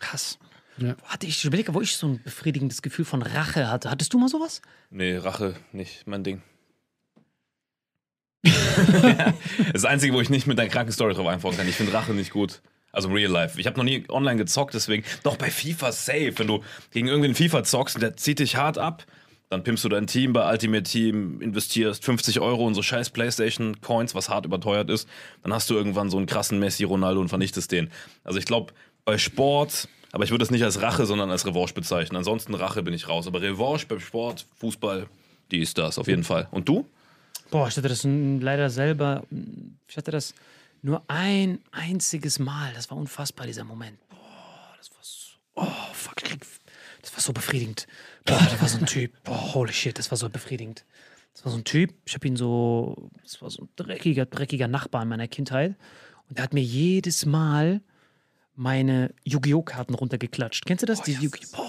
Krass. 0.00 0.40
Ja. 0.80 0.96
Hatte 1.04 1.26
ich, 1.26 1.38
ich 1.38 1.44
überlege, 1.44 1.74
wo 1.74 1.80
ich 1.80 1.96
so 1.96 2.08
ein 2.08 2.22
befriedigendes 2.22 2.82
Gefühl 2.82 3.04
von 3.04 3.22
Rache 3.22 3.70
hatte. 3.70 3.90
Hattest 3.90 4.12
du 4.14 4.18
mal 4.18 4.28
sowas? 4.28 4.62
Nee, 4.90 5.16
Rache, 5.16 5.54
nicht 5.72 6.06
mein 6.06 6.24
Ding. 6.24 6.42
das 9.72 9.84
Einzige, 9.84 10.14
wo 10.14 10.20
ich 10.20 10.30
nicht 10.30 10.46
mit 10.46 10.58
deiner 10.58 10.70
kranken 10.70 10.92
Story 10.92 11.14
drauf 11.14 11.26
einfahren 11.26 11.56
kann. 11.56 11.68
Ich 11.68 11.76
finde 11.76 11.92
Rache 11.92 12.12
nicht 12.12 12.30
gut. 12.30 12.62
Also 12.92 13.08
im 13.08 13.14
Real 13.14 13.30
Life. 13.30 13.60
Ich 13.60 13.66
habe 13.66 13.76
noch 13.76 13.84
nie 13.84 14.04
online 14.08 14.36
gezockt, 14.36 14.74
deswegen. 14.74 15.04
Doch 15.22 15.36
bei 15.36 15.50
FIFA 15.50 15.92
safe. 15.92 16.32
Wenn 16.36 16.46
du 16.46 16.64
gegen 16.90 17.08
irgendwen 17.08 17.34
FIFA 17.34 17.62
zockst 17.62 17.96
und 17.96 18.00
der 18.00 18.16
zieht 18.16 18.38
dich 18.38 18.56
hart 18.56 18.78
ab, 18.78 19.06
dann 19.48 19.62
pimpst 19.62 19.84
du 19.84 19.88
dein 19.88 20.06
Team 20.06 20.32
bei 20.32 20.50
Ultimate 20.50 20.84
Team, 20.84 21.40
investierst 21.40 22.04
50 22.04 22.40
Euro 22.40 22.66
in 22.68 22.74
so 22.74 22.82
scheiß 22.82 23.10
PlayStation 23.10 23.80
Coins, 23.80 24.14
was 24.14 24.28
hart 24.28 24.46
überteuert 24.46 24.90
ist. 24.90 25.08
Dann 25.42 25.52
hast 25.52 25.68
du 25.70 25.74
irgendwann 25.74 26.08
so 26.08 26.16
einen 26.16 26.26
krassen 26.26 26.58
Messi, 26.58 26.84
Ronaldo 26.84 27.20
und 27.20 27.28
vernichtest 27.28 27.70
den. 27.70 27.90
Also 28.24 28.38
ich 28.38 28.44
glaube, 28.44 28.72
bei 29.04 29.18
Sport, 29.18 29.88
aber 30.12 30.24
ich 30.24 30.30
würde 30.30 30.42
das 30.42 30.50
nicht 30.50 30.64
als 30.64 30.82
Rache, 30.82 31.06
sondern 31.06 31.30
als 31.30 31.46
Revanche 31.46 31.74
bezeichnen. 31.74 32.16
Ansonsten 32.16 32.54
Rache 32.54 32.82
bin 32.82 32.94
ich 32.94 33.08
raus. 33.08 33.26
Aber 33.26 33.40
Revanche 33.40 33.86
beim 33.86 34.00
Sport, 34.00 34.46
Fußball, 34.56 35.06
die 35.50 35.60
ist 35.60 35.78
das 35.78 35.98
auf 35.98 36.08
jeden 36.08 36.24
Fall. 36.24 36.48
Und 36.50 36.68
du? 36.68 36.86
Boah, 37.50 37.68
ich 37.68 37.76
hatte 37.76 37.88
das 37.88 38.04
leider 38.04 38.70
selber. 38.70 39.24
Ich 39.88 39.96
hatte 39.96 40.10
das 40.10 40.34
nur 40.82 41.02
ein 41.08 41.60
einziges 41.72 42.38
Mal. 42.38 42.72
Das 42.74 42.90
war 42.90 42.98
unfassbar, 42.98 43.46
dieser 43.46 43.64
Moment. 43.64 43.98
Boah, 44.08 44.74
das 44.78 44.90
war 44.90 45.02
so. 45.02 45.36
Oh, 45.54 45.92
fuck. 45.92 46.16
Das 47.02 47.12
war 47.12 47.20
so 47.20 47.32
befriedigend. 47.32 47.86
Boah, 48.24 48.38
da 48.38 48.60
war 48.60 48.68
so 48.68 48.78
ein 48.78 48.86
Typ. 48.86 49.12
Boah, 49.24 49.54
holy 49.54 49.72
shit, 49.72 49.98
das 49.98 50.10
war 50.10 50.18
so 50.18 50.28
befriedigend. 50.28 50.84
Das 51.34 51.44
war 51.44 51.52
so 51.52 51.58
ein 51.58 51.64
Typ. 51.64 51.94
Ich 52.04 52.14
habe 52.14 52.26
ihn 52.26 52.36
so. 52.36 53.10
Das 53.22 53.40
war 53.40 53.50
so 53.50 53.62
ein 53.62 53.68
dreckiger, 53.76 54.26
dreckiger 54.26 54.68
Nachbar 54.68 55.02
in 55.02 55.08
meiner 55.08 55.28
Kindheit. 55.28 55.76
Und 56.28 56.38
der 56.38 56.44
hat 56.44 56.52
mir 56.52 56.62
jedes 56.62 57.26
Mal 57.26 57.80
meine 58.54 59.12
Yu-Gi-Oh! 59.24 59.62
Karten 59.62 59.94
runtergeklatscht. 59.94 60.66
Kennst 60.66 60.82
du 60.82 60.86
das? 60.86 61.02
Die 61.02 61.12
Yu-Gi-Oh! 61.12 61.64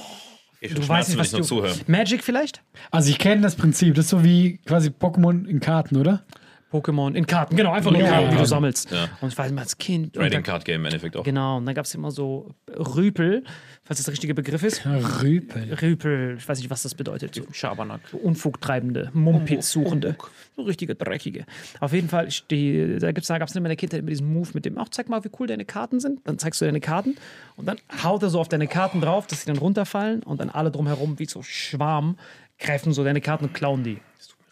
Ich 0.64 0.76
du 0.76 0.88
weißt 0.88 1.10
nicht, 1.10 1.18
was 1.18 1.32
nur 1.32 1.42
du. 1.42 1.48
zuhören. 1.48 1.80
Magic 1.88 2.24
vielleicht? 2.24 2.62
Also 2.92 3.10
ich 3.10 3.18
kenne 3.18 3.42
das 3.42 3.56
Prinzip. 3.56 3.96
Das 3.96 4.06
ist 4.06 4.12
so 4.12 4.24
wie 4.24 4.58
quasi 4.60 4.90
Pokémon 4.90 5.48
in 5.48 5.60
Karten, 5.60 5.98
oder? 5.98 6.24
Pokémon 6.72 7.14
in 7.14 7.26
Karten, 7.26 7.56
genau, 7.56 7.72
einfach 7.74 7.92
nur 7.92 8.02
Ja, 8.02 8.10
Karten, 8.10 8.30
die 8.30 8.36
ja. 8.36 8.42
du 8.42 8.48
sammelst. 8.48 8.92
Ja. 8.92 9.10
Und 9.20 9.30
ich 9.30 9.38
war 9.38 9.48
immer 9.48 9.62
als 9.62 9.78
Kind. 9.78 10.14
Trading 10.14 10.44
Card 10.44 10.66
Game 10.66 10.82
im 10.82 10.86
Endeffekt 10.86 11.18
auch. 11.18 11.24
Genau, 11.24 11.58
und 11.58 11.66
dann 11.66 11.76
gab 11.76 11.86
es 11.86 11.94
immer 11.94 12.12
so 12.12 12.52
Rüpel, 12.70 13.44
falls 13.84 14.00
das 14.00 14.06
der 14.06 14.14
richtige 14.14 14.34
Begriff 14.34 14.64
ist. 14.64 14.86
Rüpel. 14.86 15.74
Rüpel, 15.82 16.36
ich 16.38 16.48
weiß 16.48 16.60
nicht, 16.60 16.70
was 16.70 16.84
das 16.84 16.96
bedeutet. 16.96 17.36
So 17.36 17.44
Schabernack. 17.52 18.02
So 18.10 18.18
Unfugtreibende, 18.18 19.10
Mumpitz-Suchende. 19.14 20.16
So 20.56 20.64
richtige 20.64 20.96
Dreckige. 20.96 21.46
Auf 21.80 21.94
jeden 21.94 22.10
Fall, 22.10 22.30
die, 22.50 22.98
da, 23.00 23.12
gibt's, 23.12 23.28
da 23.28 23.38
gab 23.38 23.50
es 23.50 23.56
in 23.56 23.64
meiner 23.64 23.76
Kindheit 23.76 24.00
immer 24.00 24.10
diesen 24.10 24.32
Move 24.32 24.50
mit 24.54 24.66
dem, 24.66 24.78
ach, 24.78 24.90
zeig 24.90 25.10
mal, 25.10 25.24
wie 25.24 25.30
cool 25.40 25.48
deine 25.48 25.66
Karten 25.66 26.00
sind. 26.00 26.22
Dann 26.26 26.38
zeigst 26.40 26.62
du 26.62 26.66
deine 26.66 26.80
Karten 26.80 27.16
und 27.56 27.68
dann 27.68 27.78
haut 28.04 28.24
er 28.24 28.30
so 28.30 28.40
auf 28.40 28.48
deine 28.48 28.68
Karten 28.68 29.02
drauf, 29.02 29.28
dass 29.28 29.42
sie 29.42 29.48
dann 29.48 29.58
runterfallen 29.58 30.24
und 30.24 30.40
dann 30.40 30.50
alle 30.50 30.72
drumherum 30.72 31.20
wie 31.20 31.26
so 31.26 31.42
Schwarm 31.44 32.18
greifen 32.60 32.94
so 32.94 33.04
deine 33.04 33.22
Karten 33.22 33.46
und 33.46 33.54
klauen 33.54 33.84
die. 33.84 34.00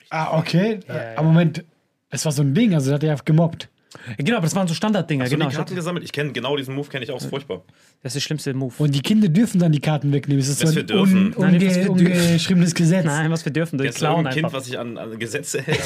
Ah, 0.10 0.38
okay. 0.38 0.80
Aber 1.16 1.28
Moment, 1.28 1.64
es 2.10 2.26
war 2.26 2.32
so 2.32 2.42
ein 2.42 2.54
Ding, 2.54 2.74
also 2.74 2.90
da 2.90 2.96
hat 2.96 3.04
er 3.04 3.16
gemobbt. 3.24 3.70
Ja, 4.08 4.14
genau, 4.24 4.38
aber 4.38 4.46
das 4.46 4.54
waren 4.56 4.68
so 4.68 4.76
Standarddinger. 4.76 5.24
Hast 5.24 5.32
du 5.32 5.36
Genau, 5.36 5.48
die 5.48 5.54
ich 5.54 5.58
Karten 5.58 5.74
gesammelt? 5.76 6.04
Ich 6.06 6.12
kenne 6.12 6.32
genau 6.32 6.56
diesen 6.56 6.76
Move, 6.76 6.88
kenne 6.90 7.04
ich 7.06 7.12
auch, 7.12 7.18
ist 7.20 7.26
furchtbar. 7.28 7.64
das 8.04 8.12
ist 8.12 8.16
der 8.16 8.20
schlimmste 8.28 8.54
Move. 8.54 8.72
Und 8.78 8.94
die 8.94 9.02
Kinder 9.02 9.28
dürfen 9.30 9.58
dann 9.60 9.72
die 9.72 9.80
Karten 9.80 10.14
wegnehmen. 10.14 10.40
Ist 10.40 10.50
das 10.50 10.62
Was 10.62 10.70
so 10.70 10.76
wir 10.76 10.84
ein 10.84 10.88
dürfen. 10.88 11.34
un, 11.34 11.36
Nein, 11.40 11.56
unge, 11.56 11.66
was 11.68 11.90
ungeschriebenes 11.90 12.76
Gesetz? 12.76 13.06
Nein, 13.06 13.32
was 13.32 13.44
wir 13.46 13.52
dürfen, 13.52 13.80
durch 13.80 13.88
Jetzt 13.88 13.96
ist 13.96 14.00
Klauen 14.02 14.28
ein 14.28 14.34
Kind, 14.34 14.46
einfach. 14.46 14.60
was 14.60 14.66
sich 14.68 14.78
an, 14.78 14.96
an 14.96 15.18
Gesetze 15.18 15.62
hält. 15.66 15.80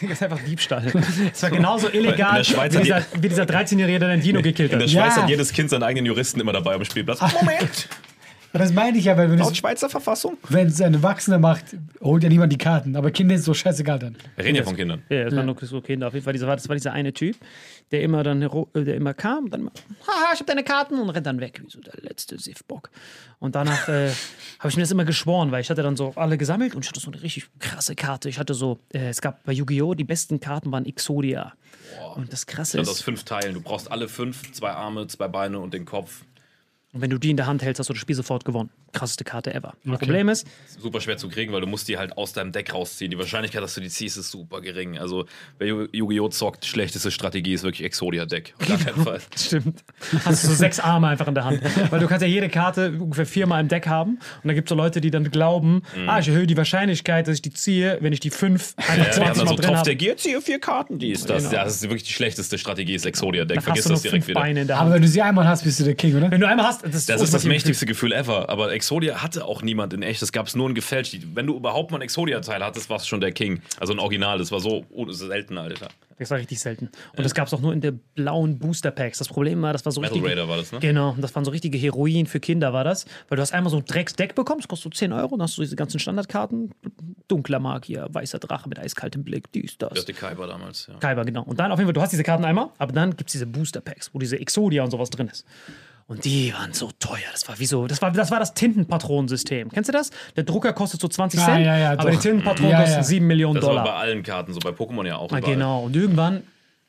Das 0.00 0.02
ist 0.12 0.22
einfach 0.22 0.40
Diebstahl. 0.44 0.90
Es 1.30 1.42
war 1.42 1.50
genauso 1.50 1.88
illegal 1.90 2.30
In 2.30 2.36
der 2.36 2.44
Schweiz 2.44 2.72
wie 2.72 2.78
hat 2.78 2.84
dieser, 3.12 3.22
wie 3.22 3.28
dieser 3.28 3.44
13-Jährige, 3.44 3.98
der 3.98 4.08
den 4.08 4.20
Dino 4.22 4.40
gekillt 4.40 4.72
In 4.72 4.78
der 4.78 4.88
hat. 4.88 4.92
Schweiz 4.92 5.16
Ja. 5.16 5.22
hat 5.24 5.28
jedes 5.28 5.52
Kind 5.52 5.68
seinen 5.68 5.82
eigenen 5.82 6.06
Juristen 6.06 6.40
immer 6.40 6.54
dabei 6.54 6.74
am 6.74 6.84
Spielplatz. 6.86 7.20
Moment! 7.40 7.86
Das 8.56 8.72
meine 8.72 8.96
ich 8.96 9.04
ja, 9.06 9.16
weil 9.16 9.28
wenn 9.30 9.38
Laut 9.40 9.50
es, 9.50 9.58
Schweizer 9.58 9.90
Verfassung? 9.90 10.38
wenn 10.48 10.68
es 10.68 10.80
ein 10.80 10.94
Erwachsener 10.94 11.40
macht, 11.40 11.64
holt 12.00 12.22
ja 12.22 12.28
niemand 12.28 12.52
die 12.52 12.56
Karten. 12.56 12.94
Aber 12.94 13.10
Kinder 13.10 13.34
ist 13.34 13.44
so 13.44 13.52
scheißegal 13.52 13.98
dann. 13.98 14.16
Wir 14.36 14.44
reden 14.44 14.56
ja 14.56 14.62
von 14.62 14.76
Kindern. 14.76 15.02
Ja, 15.08 15.24
das 15.24 15.34
waren 15.34 15.46
nur 15.46 15.56
so 15.60 15.80
Kinder. 15.80 16.06
Auf 16.06 16.14
jeden 16.14 16.22
Fall, 16.22 16.32
dieser, 16.34 16.46
war- 16.46 16.54
das 16.54 16.68
war 16.68 16.76
dieser 16.76 16.92
eine 16.92 17.12
Typ, 17.12 17.36
der 17.90 18.02
immer 18.02 18.22
dann 18.22 18.40
äh, 18.42 18.48
der 18.84 18.94
immer 18.94 19.12
kam 19.12 19.44
und 19.46 19.50
dann 19.52 19.66
haha, 20.06 20.32
ich 20.34 20.38
hab 20.40 20.46
deine 20.46 20.62
Karten 20.62 21.00
und 21.00 21.10
rennt 21.10 21.26
dann 21.26 21.40
weg, 21.40 21.60
wie 21.64 21.68
so 21.70 21.80
der 21.80 21.94
letzte 22.00 22.38
Siffbock. 22.38 22.90
Und 23.40 23.56
danach 23.56 23.88
äh, 23.88 24.10
habe 24.60 24.68
ich 24.68 24.76
mir 24.76 24.82
das 24.82 24.90
immer 24.92 25.04
geschworen, 25.04 25.50
weil 25.50 25.60
ich 25.60 25.68
hatte 25.70 25.82
dann 25.82 25.96
so 25.96 26.12
alle 26.14 26.38
gesammelt 26.38 26.76
und 26.76 26.84
ich 26.84 26.88
hatte 26.88 27.00
so 27.00 27.10
eine 27.10 27.20
richtig 27.22 27.48
krasse 27.58 27.96
Karte. 27.96 28.28
Ich 28.28 28.38
hatte 28.38 28.54
so, 28.54 28.78
äh, 28.92 29.08
es 29.08 29.20
gab 29.20 29.42
bei 29.44 29.52
Yu-Gi-Oh! 29.52 29.94
die 29.94 30.04
besten 30.04 30.38
Karten 30.38 30.70
waren 30.70 30.86
Exodia. 30.86 31.54
Und 32.14 32.32
das 32.32 32.46
krasse 32.46 32.78
Und 32.78 32.88
aus 32.88 32.98
ist, 32.98 33.02
fünf 33.02 33.24
Teilen. 33.24 33.54
Du 33.54 33.60
brauchst 33.60 33.90
alle 33.90 34.08
fünf, 34.08 34.52
zwei 34.52 34.70
Arme, 34.70 35.06
zwei 35.08 35.26
Beine 35.28 35.58
und 35.58 35.74
den 35.74 35.84
Kopf. 35.84 36.24
Und 36.94 37.00
wenn 37.00 37.10
du 37.10 37.18
die 37.18 37.30
in 37.30 37.36
der 37.36 37.46
Hand 37.46 37.62
hältst, 37.62 37.80
hast 37.80 37.88
du 37.88 37.92
das 37.92 38.00
Spiel 38.00 38.16
sofort 38.16 38.44
gewonnen. 38.44 38.70
Krasseste 38.94 39.24
Karte 39.24 39.52
ever. 39.54 39.74
Problem 39.84 40.28
ist, 40.28 40.46
Super 40.78 41.00
schwer 41.00 41.16
zu 41.16 41.28
kriegen, 41.28 41.52
weil 41.52 41.60
du 41.60 41.66
musst 41.66 41.88
die 41.88 41.98
halt 41.98 42.16
aus 42.16 42.32
deinem 42.32 42.52
Deck 42.52 42.72
rausziehen. 42.72 43.10
Die 43.10 43.18
Wahrscheinlichkeit, 43.18 43.62
dass 43.62 43.74
du 43.74 43.80
die 43.80 43.88
ziehst, 43.88 44.16
ist 44.16 44.30
super 44.30 44.60
gering. 44.60 44.98
Also, 44.98 45.26
wer 45.58 45.68
Yu- 45.68 45.88
Yu-Gi-Oh! 45.92 46.28
zockt, 46.28 46.64
schlechteste 46.64 47.10
Strategie 47.10 47.52
ist 47.54 47.62
wirklich 47.64 47.84
Exodia-Deck. 47.84 48.54
Auf 48.60 48.68
gar 48.68 48.78
keinen 48.78 49.04
Fall. 49.04 49.20
Stimmt. 49.36 49.84
Hast 50.24 50.44
du 50.44 50.48
so 50.48 50.54
sechs 50.54 50.80
Arme 50.80 51.08
einfach 51.08 51.26
in 51.28 51.34
der 51.34 51.44
Hand. 51.44 51.60
Weil 51.90 52.00
du 52.00 52.06
kannst 52.06 52.22
ja 52.22 52.28
jede 52.28 52.48
Karte 52.48 52.90
ungefähr 52.98 53.26
viermal 53.26 53.60
im 53.60 53.68
Deck 53.68 53.86
haben. 53.86 54.12
Und 54.14 54.20
dann 54.44 54.54
gibt 54.54 54.68
es 54.68 54.70
so 54.70 54.74
Leute, 54.74 55.00
die 55.00 55.10
dann 55.10 55.30
glauben, 55.30 55.82
ah, 56.06 56.18
ich 56.20 56.28
erhöhe 56.28 56.46
die 56.46 56.56
Wahrscheinlichkeit, 56.56 57.26
dass 57.28 57.36
ich 57.36 57.42
die 57.42 57.52
ziehe, 57.52 57.98
wenn 58.00 58.12
ich 58.12 58.20
die 58.20 58.30
fünf 58.30 58.74
einfach 58.76 58.96
Ja, 58.96 59.04
die 59.04 59.10
haben 59.10 59.12
20 59.12 59.36
dann 59.36 59.44
Mal 59.44 59.50
so 59.50 59.54
drin 59.56 59.66
Topf 59.66 59.76
habe. 59.76 59.84
der 59.84 59.94
Gier, 59.96 60.16
ziehe 60.16 60.40
vier 60.40 60.58
Karten, 60.60 60.98
die 60.98 61.10
ist 61.10 61.28
das. 61.28 61.42
Genau. 61.44 61.54
Ja, 61.56 61.64
das 61.64 61.76
ist 61.76 61.82
wirklich 61.82 62.04
die 62.04 62.12
schlechteste 62.12 62.58
Strategie, 62.58 62.94
ist 62.94 63.06
Exodia-Deck. 63.06 63.62
Vergiss 63.62 63.84
das 63.84 64.02
direkt 64.02 64.24
fünf 64.24 64.28
wieder. 64.28 64.40
Beine 64.40 64.60
in 64.62 64.66
der 64.66 64.78
Aber 64.78 64.92
wenn 64.92 65.02
du 65.02 65.08
sie 65.08 65.20
einmal 65.22 65.46
hast, 65.48 65.64
bist 65.64 65.80
du 65.80 65.84
der 65.84 65.94
King, 65.94 66.16
oder? 66.16 66.30
Wenn 66.30 66.40
du 66.40 66.48
einmal 66.48 66.66
hast, 66.66 66.84
das 66.84 66.94
ist 66.94 67.08
Das 67.08 67.20
ist 67.20 67.34
das 67.34 67.44
mächtigste 67.44 67.86
Gefühl 67.86 68.12
ever. 68.12 68.48
Aber 68.48 68.72
Exodia 68.84 69.22
hatte 69.22 69.46
auch 69.46 69.62
niemand 69.62 69.94
in 69.94 70.02
echt. 70.02 70.20
Das 70.20 70.30
gab 70.30 70.46
es 70.46 70.54
nur 70.54 70.68
in 70.68 70.74
gefälscht. 70.74 71.16
Wenn 71.32 71.46
du 71.46 71.56
überhaupt 71.56 71.90
mal 71.90 71.98
ein 71.98 72.02
Exodia-Teil 72.02 72.62
hattest, 72.62 72.90
warst 72.90 73.06
du 73.06 73.08
schon 73.08 73.20
der 73.20 73.32
King. 73.32 73.62
Also 73.80 73.94
ein 73.94 73.98
Original. 73.98 74.36
Das 74.38 74.52
war 74.52 74.60
so 74.60 74.84
oh, 74.90 75.06
das 75.06 75.18
selten, 75.18 75.56
Alter. 75.56 75.88
Das 76.18 76.30
war 76.30 76.38
richtig 76.38 76.60
selten. 76.60 76.90
Und 77.16 77.24
das 77.24 77.34
gab 77.34 77.46
es 77.46 77.54
auch 77.54 77.60
nur 77.60 77.72
in 77.72 77.80
der 77.80 77.92
blauen 77.92 78.58
Booster 78.58 78.90
Packs. 78.90 79.18
Das 79.18 79.28
Problem 79.28 79.62
war, 79.62 79.72
das 79.72 79.84
war 79.84 79.92
so 79.92 80.00
Metal. 80.00 80.20
Raider 80.20 80.48
war 80.48 80.58
das, 80.58 80.70
ne? 80.70 80.78
Genau, 80.78 81.16
das 81.18 81.34
waren 81.34 81.44
so 81.44 81.50
richtige 81.50 81.78
Heroin 81.78 82.26
für 82.26 82.40
Kinder, 82.40 82.72
war 82.72 82.84
das. 82.84 83.06
Weil 83.28 83.36
du 83.36 83.42
hast 83.42 83.52
einmal 83.52 83.70
so 83.70 83.78
ein 83.78 83.84
Drecksdeck 83.84 84.34
bekommen, 84.34 84.60
das 84.60 84.68
kostet 84.68 84.92
so 84.94 84.98
10 84.98 85.12
Euro, 85.12 85.30
dann 85.30 85.42
hast 85.42 85.56
du 85.56 85.62
diese 85.62 85.76
ganzen 85.76 85.98
Standardkarten. 85.98 86.72
Dunkler 87.26 87.58
Magier, 87.58 88.06
weißer 88.10 88.38
Drache 88.38 88.68
mit 88.68 88.78
eiskaltem 88.78 89.24
Blick, 89.24 89.50
dies, 89.52 89.78
das. 89.78 89.92
Der 89.94 90.02
hatte 90.02 90.12
Kaiba 90.12 90.46
damals, 90.46 90.86
ja. 90.86 90.98
Kaiba, 90.98 91.24
genau. 91.24 91.42
Und 91.42 91.58
dann 91.58 91.72
auf 91.72 91.78
jeden 91.78 91.88
Fall, 91.88 91.94
du 91.94 92.02
hast 92.02 92.10
diese 92.10 92.22
Karten 92.22 92.44
einmal, 92.44 92.68
aber 92.78 92.92
dann 92.92 93.16
gibt 93.16 93.30
es 93.30 93.32
diese 93.32 93.46
Booster 93.46 93.80
Packs, 93.80 94.10
wo 94.12 94.18
diese 94.18 94.38
Exodia 94.38 94.84
und 94.84 94.90
sowas 94.90 95.10
drin 95.10 95.28
ist. 95.28 95.46
Und 96.06 96.24
die 96.26 96.52
waren 96.52 96.72
so 96.74 96.90
teuer. 96.98 97.18
Das 97.32 97.48
war 97.48 97.58
wie 97.58 97.64
so, 97.66 97.86
das 97.86 98.02
war 98.02 98.10
das, 98.10 98.30
war 98.30 98.38
das 98.38 98.52
Tintenpatronensystem. 98.54 99.70
Kennst 99.70 99.88
du 99.88 99.92
das? 99.92 100.10
Der 100.36 100.44
Drucker 100.44 100.72
kostet 100.74 101.00
so 101.00 101.08
20 101.08 101.40
Ah, 101.40 101.44
Cent, 101.46 101.64
ja, 101.64 101.78
ja, 101.78 101.92
aber 101.92 102.10
die. 102.10 102.18
Tintenpatronen 102.18 102.70
Ja, 102.72 102.80
kosten 102.80 102.96
ja. 102.96 103.02
7 103.02 103.26
Millionen 103.26 103.54
Das 103.54 103.64
war 103.64 103.70
Dollar. 103.70 103.84
bei 103.84 103.92
allen 103.94 104.22
Karten, 104.22 104.52
so 104.52 104.60
bei 104.60 104.70
Pokémon 104.70 105.06
ja 105.06 105.16
auch. 105.16 105.32
Ah, 105.32 105.38
überall. 105.38 105.54
genau. 105.54 105.82
Und 105.84 105.96
irgendwann, 105.96 106.42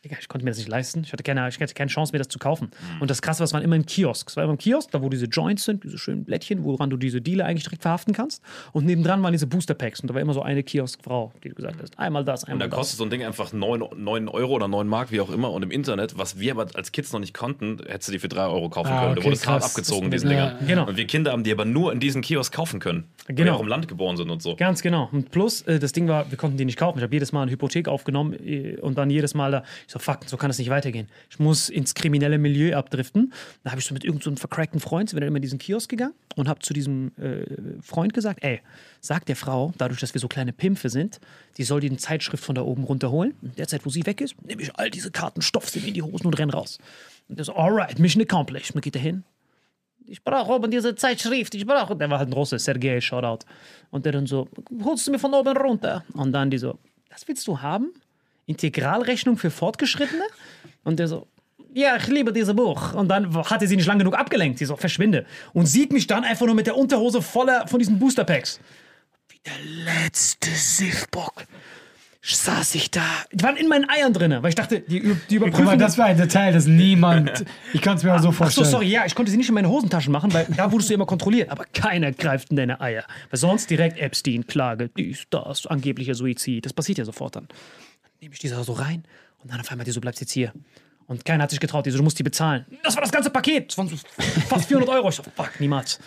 Digga, 0.05 0.17
ich 0.21 0.27
konnte 0.27 0.45
mir 0.45 0.51
das 0.51 0.59
nicht 0.59 0.69
leisten. 0.69 1.01
Ich 1.03 1.11
hatte 1.11 1.23
keine, 1.23 1.47
ich 1.49 1.59
hatte 1.59 1.73
keine 1.73 1.89
Chance, 1.89 2.13
mir 2.13 2.19
das 2.19 2.27
zu 2.27 2.37
kaufen. 2.39 2.69
Und 2.99 3.09
das 3.09 3.21
Krasse 3.23 3.39
war, 3.39 3.45
es 3.45 3.53
waren 3.53 3.63
immer 3.63 3.75
im 3.75 3.85
Kiosk. 3.85 4.29
Es 4.29 4.37
war 4.37 4.43
immer 4.43 4.53
im 4.53 4.59
Kiosk, 4.59 4.91
da 4.91 5.01
wo 5.01 5.09
diese 5.09 5.25
Joints 5.25 5.63
sind, 5.65 5.83
diese 5.83 5.97
schönen 5.97 6.23
Blättchen, 6.23 6.63
woran 6.63 6.89
du 6.91 6.97
diese 6.97 7.21
Dealer 7.21 7.45
eigentlich 7.45 7.63
direkt 7.63 7.81
verhaften 7.81 8.13
kannst. 8.13 8.41
Und 8.71 8.85
nebendran 8.85 9.21
waren 9.23 9.31
diese 9.31 9.47
Booster 9.47 9.73
Packs. 9.73 9.99
Und 10.01 10.09
da 10.09 10.13
war 10.13 10.21
immer 10.21 10.33
so 10.33 10.43
eine 10.43 10.61
Kioskfrau, 10.63 11.33
die 11.43 11.49
du 11.49 11.55
gesagt 11.55 11.81
hast, 11.81 11.97
einmal 11.97 12.23
das, 12.23 12.43
Und 12.43 12.51
einmal 12.51 12.69
das. 12.69 12.77
kostet 12.77 12.97
so 12.99 13.03
ein 13.03 13.09
Ding 13.09 13.23
einfach 13.23 13.51
9, 13.51 13.83
9 13.97 14.27
Euro 14.29 14.53
oder 14.53 14.67
9 14.67 14.87
Mark, 14.87 15.11
wie 15.11 15.19
auch 15.19 15.31
immer. 15.31 15.51
Und 15.51 15.63
im 15.63 15.71
Internet, 15.71 16.17
was 16.17 16.39
wir 16.39 16.51
aber 16.51 16.67
als 16.75 16.91
Kids 16.91 17.11
noch 17.11 17.19
nicht 17.19 17.33
konnten, 17.33 17.79
hättest 17.87 18.09
du 18.09 18.11
die 18.13 18.19
für 18.19 18.29
3 18.29 18.45
Euro 18.45 18.69
kaufen 18.69 18.91
Ah, 18.91 18.99
können. 18.99 19.11
okay, 19.13 19.19
da 19.21 19.25
wurde 19.25 19.35
es 19.35 19.47
hart 19.47 19.63
abgezogen, 19.63 20.11
diesen 20.11 20.29
ja, 20.29 20.51
Dinger. 20.51 20.67
genau. 20.67 20.87
Und 20.87 20.97
wir 20.97 21.07
Kinder 21.07 21.31
haben 21.31 21.43
die 21.43 21.51
aber 21.51 21.65
nur 21.65 21.91
in 21.91 21.99
diesen 21.99 22.21
Kiosk 22.21 22.53
kaufen 22.53 22.79
können. 22.79 23.05
Weil 23.25 23.35
Genau. 23.35 23.53
wir 23.53 23.55
auch 23.55 23.61
im 23.61 23.67
Land 23.67 23.87
geboren 23.87 24.17
sind 24.17 24.29
und 24.29 24.43
so. 24.43 24.55
Ganz 24.55 24.83
genau. 24.83 25.09
Und 25.11 25.31
plus, 25.31 25.63
äh, 25.63 25.79
das 25.79 25.91
Ding 25.93 26.07
war, 26.07 26.29
wir 26.29 26.37
konnten 26.37 26.57
die 26.57 26.65
nicht 26.65 26.77
kaufen. 26.77 26.99
Ich 26.99 27.03
habe 27.03 27.15
jedes 27.15 27.31
Mal 27.31 27.41
eine 27.41 27.51
Hypothek 27.51 27.87
aufgenommen 27.87 28.33
äh, 28.33 28.77
und 28.81 28.97
dann 28.99 29.09
jedes 29.09 29.33
Mal 29.33 29.51
da, 29.51 29.63
ich 29.87 29.94
so, 29.95 29.99
fuck, 29.99 30.25
so 30.25 30.35
kann 30.35 30.49
es 30.49 30.57
nicht 30.57 30.69
weitergehen. 30.69 31.07
Ich 31.29 31.39
muss 31.39 31.69
ins 31.69 31.93
kriminelle 31.93 32.37
Milieu 32.37 32.75
abdriften. 32.75 33.31
Da 33.63 33.71
habe 33.71 33.79
ich 33.79 33.87
so 33.87 33.93
mit 33.93 34.03
irgendeinem 34.03 34.35
so 34.35 34.41
vercrackten 34.41 34.81
Freund, 34.81 35.09
sind 35.09 35.15
wir 35.15 35.21
dann 35.21 35.29
immer 35.29 35.37
in 35.37 35.41
diesen 35.41 35.57
Kiosk 35.57 35.89
gegangen 35.89 36.13
und 36.35 36.49
habe 36.49 36.59
zu 36.59 36.73
diesem 36.73 37.13
äh, 37.17 37.81
Freund 37.81 38.13
gesagt, 38.13 38.43
ey, 38.43 38.59
sag 38.99 39.25
der 39.25 39.37
Frau, 39.37 39.73
dadurch, 39.77 40.01
dass 40.01 40.13
wir 40.13 40.19
so 40.19 40.27
kleine 40.27 40.51
Pimpfe 40.51 40.89
sind, 40.89 41.21
die 41.57 41.63
soll 41.63 41.79
die 41.79 41.87
eine 41.87 41.95
Zeitschrift 41.95 42.43
von 42.43 42.55
da 42.55 42.63
oben 42.63 42.83
runterholen. 42.83 43.35
In 43.41 43.55
der 43.55 43.69
Zeit, 43.69 43.85
wo 43.85 43.89
sie 43.89 44.05
weg 44.05 44.19
ist, 44.19 44.35
nehme 44.45 44.61
ich 44.61 44.75
all 44.75 44.89
diese 44.89 45.11
Karten, 45.11 45.41
stopf 45.41 45.69
sie 45.69 45.79
mir 45.79 45.87
in 45.87 45.93
die 45.93 46.01
Hosen 46.01 46.25
und 46.25 46.37
renn 46.37 46.49
raus. 46.49 46.77
Und 47.29 47.37
der 47.39 47.45
so, 47.45 47.55
alright, 47.55 47.97
mission 47.97 48.21
accomplished. 48.21 48.71
Und 48.71 48.75
dann 48.75 48.81
geht 48.81 48.97
er 48.97 49.01
hin, 49.01 49.23
ich 50.07 50.23
brauche 50.23 50.51
oben 50.51 50.69
diese 50.69 50.93
Zeitschrift, 50.95 51.55
ich 51.55 51.65
brauche. 51.65 51.95
Der 51.95 52.09
war 52.09 52.19
halt 52.19 52.29
ein 52.29 52.33
Russe, 52.33 52.59
Sergei, 52.59 52.99
Shoutout. 52.99 53.45
Und 53.91 54.05
der 54.05 54.11
dann 54.11 54.27
so, 54.27 54.49
holst 54.83 55.07
du 55.07 55.11
mir 55.11 55.19
von 55.19 55.33
oben 55.33 55.55
runter? 55.57 56.03
Und 56.13 56.33
dann 56.33 56.51
die 56.51 56.57
so, 56.57 56.77
das 57.09 57.27
willst 57.27 57.47
du 57.47 57.61
haben? 57.61 57.93
Integralrechnung 58.45 59.37
für 59.37 59.51
Fortgeschrittene? 59.51 60.23
Und 60.83 60.99
der 60.99 61.07
so, 61.07 61.27
ja, 61.73 61.97
ich 61.97 62.07
liebe 62.07 62.31
dieses 62.31 62.55
Buch. 62.55 62.93
Und 62.93 63.09
dann 63.09 63.35
hatte 63.49 63.67
sie 63.67 63.75
nicht 63.75 63.87
lang 63.87 63.99
genug 63.99 64.17
abgelenkt. 64.17 64.59
Sie 64.59 64.65
so, 64.65 64.75
verschwinde. 64.75 65.25
Und 65.53 65.65
sieht 65.65 65.91
mich 65.91 66.07
dann 66.07 66.23
einfach 66.23 66.45
nur 66.45 66.55
mit 66.55 66.67
der 66.67 66.77
Unterhose 66.77 67.21
voller 67.21 67.67
von 67.67 67.79
diesen 67.79 67.99
Booster-Packs. 67.99 68.59
Wie 69.29 69.39
der 69.45 69.93
letzte 70.03 70.51
Siffbock 70.51 71.45
saß 72.33 72.75
ich 72.75 72.89
da. 72.89 73.03
Die 73.31 73.43
waren 73.43 73.55
in 73.55 73.67
meinen 73.67 73.87
Eiern 73.89 74.13
drin, 74.13 74.37
weil 74.41 74.49
ich 74.49 74.55
dachte, 74.55 74.79
die, 74.79 75.01
die 75.01 75.09
Guck 75.37 75.47
überprüfen 75.47 75.65
mal, 75.65 75.77
das 75.77 75.97
war 75.97 76.05
ein 76.05 76.17
Detail, 76.17 76.53
das 76.53 76.65
niemand. 76.65 77.45
Ich 77.73 77.81
kann 77.81 77.97
es 77.97 78.03
mir 78.03 78.15
auch 78.15 78.19
so 78.19 78.29
Ach 78.29 78.31
so, 78.31 78.37
vorstellen. 78.37 78.67
sorry, 78.67 78.87
ja, 78.87 79.05
ich 79.05 79.13
konnte 79.13 79.29
sie 79.29 79.37
nicht 79.37 79.49
in 79.49 79.53
meine 79.53 79.69
Hosentaschen 79.69 80.11
machen, 80.11 80.33
weil 80.33 80.47
da 80.55 80.71
wurdest 80.71 80.89
du 80.89 80.95
immer 80.95 81.05
kontrolliert. 81.05 81.51
Aber 81.51 81.65
keiner 81.73 82.11
greift 82.11 82.49
in 82.49 82.55
deine 82.55 82.81
Eier. 82.81 83.03
Weil 83.29 83.39
sonst 83.39 83.69
direkt 83.69 83.99
Epstein, 83.99 84.47
Klage, 84.47 84.89
dies, 84.89 85.25
das, 85.29 85.67
angeblicher 85.67 86.15
Suizid. 86.15 86.65
Das 86.65 86.73
passiert 86.73 86.97
ja 86.97 87.05
sofort 87.05 87.35
dann. 87.35 87.47
Nehme 88.21 88.33
ich 88.33 88.39
die 88.39 88.47
so 88.47 88.73
rein 88.73 89.03
und 89.39 89.51
dann 89.51 89.59
auf 89.59 89.69
einmal 89.71 89.85
die 89.85 89.91
so, 89.91 90.01
bleibst 90.01 90.21
jetzt 90.21 90.31
hier. 90.31 90.53
Und 91.07 91.23
keiner 91.23 91.43
hat 91.43 91.51
sich 91.51 91.59
getraut, 91.59 91.85
die 91.85 91.91
so, 91.91 91.97
du 91.97 92.03
musst 92.03 92.17
die 92.17 92.23
bezahlen. 92.23 92.65
Das 92.83 92.95
war 92.95 93.01
das 93.01 93.11
ganze 93.11 93.29
Paket. 93.29 93.69
Das 93.69 93.77
waren 93.77 93.87
so 93.87 93.95
fast 94.49 94.67
400 94.67 94.95
Euro. 94.95 95.09
Ich 95.09 95.15
so, 95.15 95.23
fuck, 95.23 95.59
niemals. 95.59 95.99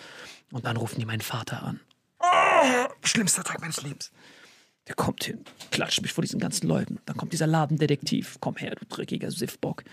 Und 0.51 0.65
dann 0.65 0.77
rufen 0.77 0.99
die 0.99 1.05
meinen 1.05 1.21
Vater 1.21 1.63
an. 1.63 1.79
Oh, 2.19 2.87
schlimmster 3.03 3.43
Tag 3.43 3.61
meines 3.61 3.81
Lebens. 3.81 4.11
Der 4.87 4.95
kommt 4.95 5.23
hin, 5.23 5.45
klatscht 5.71 6.01
mich 6.01 6.13
vor 6.13 6.23
diesen 6.23 6.39
ganzen 6.39 6.67
Leuten. 6.67 6.99
Dann 7.05 7.15
kommt 7.15 7.31
dieser 7.31 7.47
Ladendetektiv. 7.47 8.37
Komm 8.39 8.57
her, 8.57 8.75
du 8.75 8.85
dreckiger 8.87 9.31
Siffbock. 9.31 9.83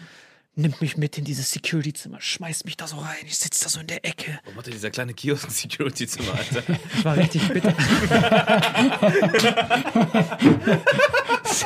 Nimmt 0.58 0.80
mich 0.80 0.96
mit 0.96 1.18
in 1.18 1.24
dieses 1.26 1.50
Security-Zimmer, 1.50 2.18
schmeißt 2.18 2.64
mich 2.64 2.78
da 2.78 2.86
so 2.86 2.96
rein. 2.96 3.26
Ich 3.26 3.36
sitze 3.36 3.64
da 3.64 3.68
so 3.68 3.78
in 3.78 3.88
der 3.88 4.02
Ecke. 4.06 4.40
Warum 4.44 4.58
hatte 4.58 4.70
dieser 4.70 4.90
kleine 4.90 5.12
Kiosk 5.12 5.44
ein 5.44 5.50
Security-Zimmer, 5.50 6.32
Alter? 6.32 6.62
Ich 6.96 7.04
war 7.04 7.14
richtig 7.14 7.46
bitter. 7.46 7.74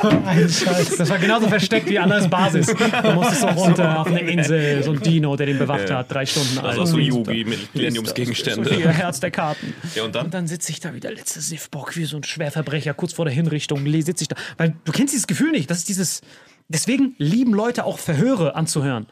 so 0.01 0.09
ein 0.09 0.49
Scheiß. 0.49 0.97
Das 0.97 1.09
war 1.09 1.17
genauso 1.19 1.47
versteckt 1.47 1.87
wie 1.89 1.99
Annas 1.99 2.29
Basis. 2.29 2.67
Du 2.67 3.11
musstest 3.13 3.41
so 3.41 3.47
runter 3.47 3.99
auf 3.99 4.07
eine 4.07 4.21
Insel, 4.21 4.83
so 4.83 4.91
ein 4.91 5.01
Dino, 5.01 5.35
der 5.35 5.47
den 5.47 5.59
bewacht 5.59 5.89
hat, 5.89 6.11
drei 6.11 6.25
Stunden 6.25 6.57
alt. 6.59 6.79
Also 6.79 6.85
so 6.85 6.97
Yugi 6.97 7.43
mit 7.45 7.73
Millenniumsgegenstände. 7.75 8.75
Ihr 8.75 8.89
Herz 8.89 9.19
der 9.19 9.31
Karten. 9.31 9.73
Ja, 9.95 10.03
und 10.03 10.15
dann? 10.15 10.25
Und 10.25 10.33
dann 10.33 10.47
sitze 10.47 10.71
ich 10.71 10.79
da 10.79 10.93
wie 10.93 10.99
der 10.99 11.13
letzte 11.13 11.41
Siffbock, 11.41 11.95
wie 11.95 12.05
so 12.05 12.17
ein 12.17 12.23
Schwerverbrecher, 12.23 12.93
kurz 12.93 13.13
vor 13.13 13.25
der 13.25 13.33
Hinrichtung, 13.33 13.85
sitze 14.01 14.23
ich 14.23 14.27
da. 14.27 14.35
Weil 14.57 14.75
du 14.83 14.91
kennst 14.91 15.13
dieses 15.13 15.27
Gefühl 15.27 15.51
nicht. 15.51 15.69
Das 15.69 15.77
ist 15.79 15.89
dieses. 15.89 16.21
Deswegen 16.67 17.15
lieben 17.17 17.53
Leute 17.53 17.83
auch 17.83 17.99
Verhöre 17.99 18.55
anzuhören. 18.55 19.05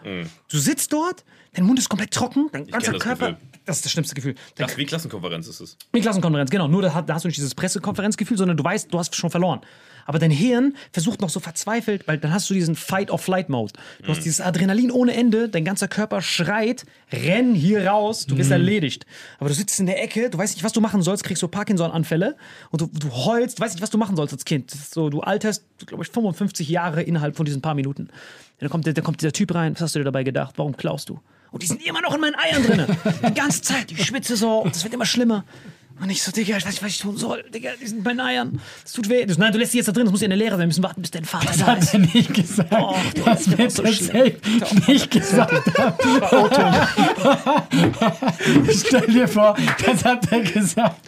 Du 0.50 0.58
sitzt 0.58 0.94
dort, 0.94 1.26
dein 1.54 1.66
Mund 1.66 1.78
ist 1.78 1.90
komplett 1.90 2.12
trocken, 2.12 2.48
dein 2.54 2.66
ganzer 2.68 2.94
das 2.94 3.02
Körper. 3.02 3.32
Gefühl. 3.32 3.48
Das 3.66 3.76
ist 3.78 3.86
das 3.86 3.92
schlimmste 3.92 4.16
Gefühl. 4.16 4.36
Dein 4.56 4.68
Das 4.68 4.78
wie 4.78 4.86
Klassenkonferenz 4.86 5.48
ist 5.48 5.60
es. 5.60 5.78
die 5.94 6.00
Klassenkonferenz, 6.00 6.50
genau. 6.52 6.70
Nur 6.70 6.82
da 6.82 6.94
hast 6.94 7.26
du 7.26 7.28
nicht 7.28 7.38
dieses 7.38 7.54
Pressekonferenzgefühl, 7.54 8.38
sondern 8.38 8.56
du 8.56 8.64
weißt, 8.64 8.94
du 8.94 8.98
hast 8.98 9.14
schon 9.16 9.30
verloren. 9.30 9.60
Aber 10.10 10.18
dein 10.18 10.32
Hirn 10.32 10.76
versucht 10.92 11.22
noch 11.22 11.30
so 11.30 11.40
verzweifelt, 11.40 12.08
weil 12.08 12.18
dann 12.18 12.34
hast 12.34 12.50
du 12.50 12.56
diesen 12.56 12.76
Fight-or-Flight-Mode. 12.76 13.74
Du 14.02 14.10
hast 14.10 14.26
dieses 14.26 14.42
Adrenalin 14.42 14.90
ohne 14.90 15.14
Ende, 15.14 15.50
dein 15.50 15.64
ganzer 15.64 15.88
Körper 15.88 16.24
schreit, 16.24 16.84
renn 17.14 17.54
hier 17.54 17.86
raus, 17.86 18.26
du 18.26 18.36
bist 18.36 18.50
erledigt. 18.50 19.06
Aber 19.38 19.50
du 19.50 19.56
sitzt 19.56 19.80
in 19.80 19.86
der 19.86 20.02
Ecke, 20.02 20.32
du 20.32 20.40
weißt 20.40 20.56
nicht, 20.56 20.64
was 20.64 20.74
du 20.74 20.82
machen 20.82 21.04
sollst, 21.04 21.24
kriegst 21.24 21.42
so 21.42 21.48
Parkinson-Anfälle 21.48 22.38
und 22.72 22.82
du, 22.82 22.88
du 22.88 23.12
heulst, 23.12 23.60
du 23.60 23.62
weißt 23.62 23.76
nicht, 23.76 23.84
was 23.84 23.92
du 23.92 24.00
machen 24.00 24.16
sollst 24.16 24.34
als 24.34 24.46
Kind. 24.46 24.72
So, 24.72 25.12
du 25.12 25.20
alterst, 25.22 25.64
glaube 25.86 26.04
ich, 26.04 26.10
55 26.10 26.68
Jahre 26.68 27.04
innerhalb 27.04 27.36
von 27.36 27.46
diesen 27.46 27.62
paar 27.62 27.76
Minuten. 27.76 28.08
Dann 28.58 28.70
kommt, 28.72 28.88
dann 28.88 29.04
kommt 29.04 29.22
dieser 29.22 29.32
Typ 29.32 29.54
rein, 29.54 29.76
was 29.76 29.82
hast 29.82 29.94
du 29.94 30.00
dir 30.00 30.06
dabei 30.06 30.24
gedacht? 30.24 30.56
Warum 30.58 30.76
klaust 30.76 31.10
du? 31.10 31.20
Und 31.52 31.62
die 31.62 31.68
sind 31.68 31.86
immer 31.86 32.02
noch 32.02 32.16
in 32.16 32.22
meinen 32.22 32.36
Eiern 32.36 32.64
drin. 32.64 32.98
Die 33.28 33.34
ganze 33.36 33.62
Zeit, 33.62 33.92
ich 33.92 34.06
schwitze 34.06 34.36
so 34.36 34.58
und 34.58 34.76
es 34.76 34.84
wird 34.84 34.96
immer 34.96 35.06
schlimmer. 35.06 35.46
Und 36.02 36.10
ich 36.10 36.24
so, 36.24 36.32
Digga, 36.32 36.58
ich 36.58 36.66
weiß 36.66 36.72
nicht, 36.72 36.84
was 36.84 36.90
ich 36.92 37.00
tun 37.00 37.18
soll. 37.18 37.44
Digga, 37.54 37.72
die 37.82 37.88
sind 37.88 38.00
in 38.00 38.04
meinen 38.04 38.20
Eiern. 38.22 38.60
Das 38.84 38.94
tut 38.94 39.10
weh. 39.10 39.26
Das, 39.26 39.38
nein, 39.38 39.52
du 39.52 39.60
lässt 39.60 39.74
die 39.74 39.78
jetzt 39.78 39.88
da 39.88 39.92
drin, 39.92 40.06
das 40.06 40.12
muss 40.12 40.22
ja 40.22 40.26
eine 40.26 40.36
Lehre 40.36 40.52
sein. 40.52 40.60
Wir 40.62 40.68
müssen 40.68 40.84
warten, 40.84 41.02
bis 41.02 41.12
dein 41.12 41.26
Vater 41.26 41.48
Das 41.48 41.58
da 41.58 41.66
hat 41.68 41.80
ist. 41.80 41.94
er 41.94 42.00
nicht 42.00 42.34
gesagt. 42.34 42.72
Du, 42.72 43.22
das 43.24 43.46
das 43.46 43.58
wird 43.58 43.72
so 43.72 43.84
er 43.84 43.94
schlimm. 43.94 44.34
nicht 44.88 45.12
gesagt 45.12 45.52
Stell 48.88 49.08
dir 49.08 49.28
vor, 49.28 49.56
das 49.86 50.06
hat 50.06 50.32
er 50.32 50.42
gesagt. 50.42 51.00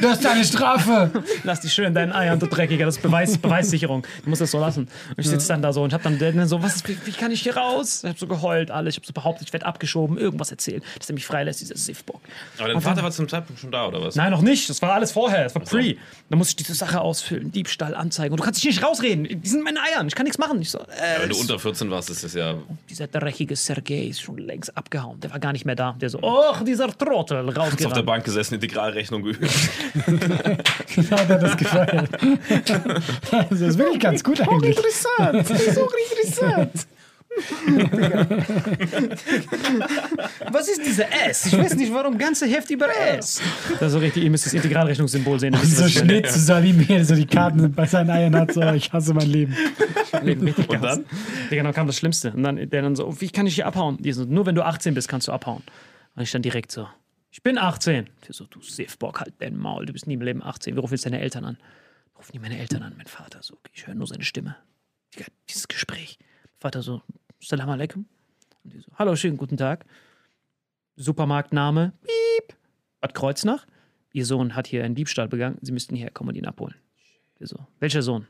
Das 0.00 0.12
ist 0.12 0.24
deine 0.24 0.44
Strafe. 0.44 1.10
Lass 1.44 1.60
dich 1.60 1.72
schön 1.72 1.86
in 1.86 1.94
deinen 1.94 2.12
Eiern, 2.12 2.38
du 2.38 2.46
Dreckiger. 2.46 2.86
Das 2.86 2.96
ist 2.96 3.02
Beweis, 3.02 3.36
Beweissicherung. 3.38 4.04
Du 4.24 4.30
musst 4.30 4.40
das 4.40 4.50
so 4.50 4.58
lassen. 4.58 4.82
Und 4.82 5.18
ich 5.18 5.28
sitze 5.28 5.48
dann 5.48 5.62
da 5.62 5.72
so 5.72 5.82
und 5.82 5.92
hab 5.92 6.02
dann 6.02 6.18
so, 6.48 6.62
was, 6.62 6.76
ist- 6.76 6.88
wie, 6.88 6.96
wie 7.04 7.12
kann 7.12 7.30
ich 7.30 7.42
hier 7.42 7.56
raus? 7.56 8.02
Ich 8.04 8.10
hab 8.10 8.18
so 8.18 8.26
geheult, 8.26 8.70
alles. 8.70 8.94
Ich 8.94 8.98
hab 9.00 9.06
so 9.06 9.12
behauptet, 9.12 9.48
ich 9.48 9.52
werde 9.52 9.66
abgeschoben, 9.66 10.18
irgendwas 10.18 10.50
erzählt, 10.50 10.82
dass 10.98 11.08
er 11.10 11.14
mich 11.14 11.26
freilässt, 11.26 11.60
dieser 11.60 11.76
Siffbock. 11.76 12.20
Aber 12.58 12.68
dein 12.68 12.80
Vater 12.80 13.02
war 13.02 13.10
zum 13.10 13.28
Zeitpunkt 13.28 13.60
schon 13.60 13.70
da, 13.70 13.86
oder 13.86 14.00
was? 14.02 14.16
Nein, 14.16 14.30
noch 14.30 14.37
nicht. 14.42 14.68
Das 14.68 14.82
war 14.82 14.92
alles 14.92 15.12
vorher. 15.12 15.44
Das 15.44 15.54
war 15.54 15.62
pre. 15.62 15.96
Dann 16.30 16.38
muss 16.38 16.50
ich 16.50 16.56
diese 16.56 16.74
Sache 16.74 17.00
ausfüllen, 17.00 17.50
Diebstahl, 17.52 17.94
Anzeigen. 17.94 18.32
Und 18.32 18.40
du 18.40 18.44
kannst 18.44 18.62
dich 18.62 18.70
nicht 18.70 18.82
rausreden. 18.84 19.24
Die 19.40 19.48
sind 19.48 19.58
in 19.58 19.64
meinen 19.64 19.78
Eiern. 19.78 20.06
Ich 20.08 20.14
kann 20.14 20.24
nichts 20.24 20.38
machen. 20.38 20.60
Ich 20.60 20.70
so, 20.70 20.78
äh, 20.78 21.20
Wenn 21.20 21.30
du 21.30 21.36
unter 21.38 21.58
14 21.58 21.90
warst, 21.90 22.10
ist 22.10 22.24
das 22.24 22.34
ja. 22.34 22.54
dieser 22.88 23.06
dreckige 23.06 23.56
Sergei 23.56 24.04
ist 24.04 24.20
schon 24.20 24.38
längst 24.38 24.76
abgehauen. 24.76 25.20
Der 25.20 25.30
war 25.30 25.38
gar 25.38 25.52
nicht 25.52 25.64
mehr 25.64 25.76
da. 25.76 25.96
Der 26.00 26.10
so, 26.10 26.18
oh, 26.22 26.54
dieser 26.64 26.88
Trottel, 26.88 27.38
Hast 27.38 27.48
auf 27.48 27.54
der 27.54 27.62
rausgerannt. 27.62 28.06
Bank 28.06 28.24
gesessen, 28.24 28.54
Integralrechnung 28.54 29.22
geübt. 29.22 29.40
Genau, 30.94 31.16
hat 31.18 31.30
er 31.30 31.38
das 31.38 31.56
gefallen. 31.56 32.08
Das 33.50 33.60
ist 33.60 33.78
wirklich 33.78 34.00
ganz 34.00 34.22
gut 34.22 34.40
eigentlich. 34.40 34.76
Interessant. 34.76 35.46
so 35.46 35.88
interessant. 36.20 36.86
Was 40.50 40.68
ist 40.68 40.84
dieser 40.84 41.06
S? 41.26 41.46
Ich 41.46 41.58
weiß 41.58 41.76
nicht, 41.76 41.92
warum 41.92 42.18
ganze 42.18 42.46
Heft 42.46 42.70
über 42.70 42.88
S. 42.88 43.40
Das 43.72 43.82
ist 43.82 43.92
so 43.92 43.98
richtig, 43.98 44.24
ihr 44.24 44.30
müsst 44.30 44.46
das 44.46 44.54
Integralrechnungssymbol 44.54 45.38
sehen. 45.40 45.54
ihr, 45.54 45.60
So 45.64 45.86
ich. 45.86 45.98
Schnitt 45.98 46.30
zu 46.30 46.38
Salim, 46.38 46.86
wie 46.86 46.92
er 46.92 47.04
so 47.04 47.14
die 47.14 47.26
Karten 47.26 47.72
bei 47.72 47.86
seinen 47.86 48.10
Eiern 48.10 48.34
hat. 48.36 48.52
So, 48.52 48.62
ich 48.72 48.92
hasse 48.92 49.14
mein 49.14 49.28
Leben. 49.28 49.56
Leben 50.22 50.44
richtig 50.44 50.68
Und 50.68 50.82
dann? 50.82 51.04
Digga, 51.50 51.62
dann 51.62 51.72
kam 51.72 51.86
das 51.86 51.96
Schlimmste. 51.96 52.32
Und 52.32 52.42
dann, 52.42 52.56
der 52.56 52.82
dann 52.82 52.96
so, 52.96 53.20
wie 53.20 53.30
kann 53.30 53.46
ich 53.46 53.54
hier 53.56 53.66
abhauen? 53.66 53.98
Die 53.98 54.12
so, 54.12 54.24
nur 54.24 54.46
wenn 54.46 54.54
du 54.54 54.64
18 54.64 54.94
bist, 54.94 55.08
kannst 55.08 55.28
du 55.28 55.32
abhauen. 55.32 55.62
Und 56.14 56.22
ich 56.22 56.30
dann 56.32 56.42
direkt 56.42 56.72
so, 56.72 56.88
ich 57.30 57.42
bin 57.42 57.58
18. 57.58 58.08
Der 58.26 58.34
so, 58.34 58.44
du 58.44 58.60
Siffbock, 58.60 59.20
halt 59.20 59.34
dein 59.38 59.56
Maul, 59.56 59.86
du 59.86 59.92
bist 59.92 60.06
nie 60.06 60.14
im 60.14 60.22
Leben 60.22 60.42
18. 60.42 60.74
Wir 60.74 60.80
rufen 60.80 60.94
jetzt 60.94 61.06
deine 61.06 61.20
Eltern 61.20 61.44
an. 61.44 61.58
Rufen 62.16 62.32
die 62.32 62.38
meine 62.40 62.58
Eltern 62.58 62.82
an, 62.82 62.94
mein 62.96 63.06
Vater 63.06 63.38
so, 63.42 63.58
ich 63.72 63.86
höre 63.86 63.94
nur 63.94 64.06
seine 64.08 64.24
Stimme. 64.24 64.56
Digga, 65.14 65.26
dieses 65.48 65.68
Gespräch. 65.68 66.18
Vater 66.58 66.82
so, 66.82 67.02
Salam 67.40 67.70
alaikum. 67.70 68.06
Und 68.64 68.72
die 68.72 68.80
so, 68.80 68.90
hallo, 68.98 69.14
schönen 69.14 69.36
guten 69.36 69.56
Tag. 69.56 69.84
Supermarktname, 70.96 71.92
piep. 72.02 72.56
Bad 73.00 73.14
Kreuznach. 73.14 73.66
Ihr 74.12 74.26
Sohn 74.26 74.56
hat 74.56 74.66
hier 74.66 74.84
einen 74.84 74.96
Diebstahl 74.96 75.28
begangen. 75.28 75.58
Sie 75.62 75.70
müssten 75.70 75.94
hierher 75.94 76.10
kommen 76.10 76.30
und 76.30 76.36
ihn 76.36 76.46
abholen. 76.46 76.74
Der 77.38 77.46
so, 77.46 77.66
welcher 77.78 78.02
Sohn? 78.02 78.26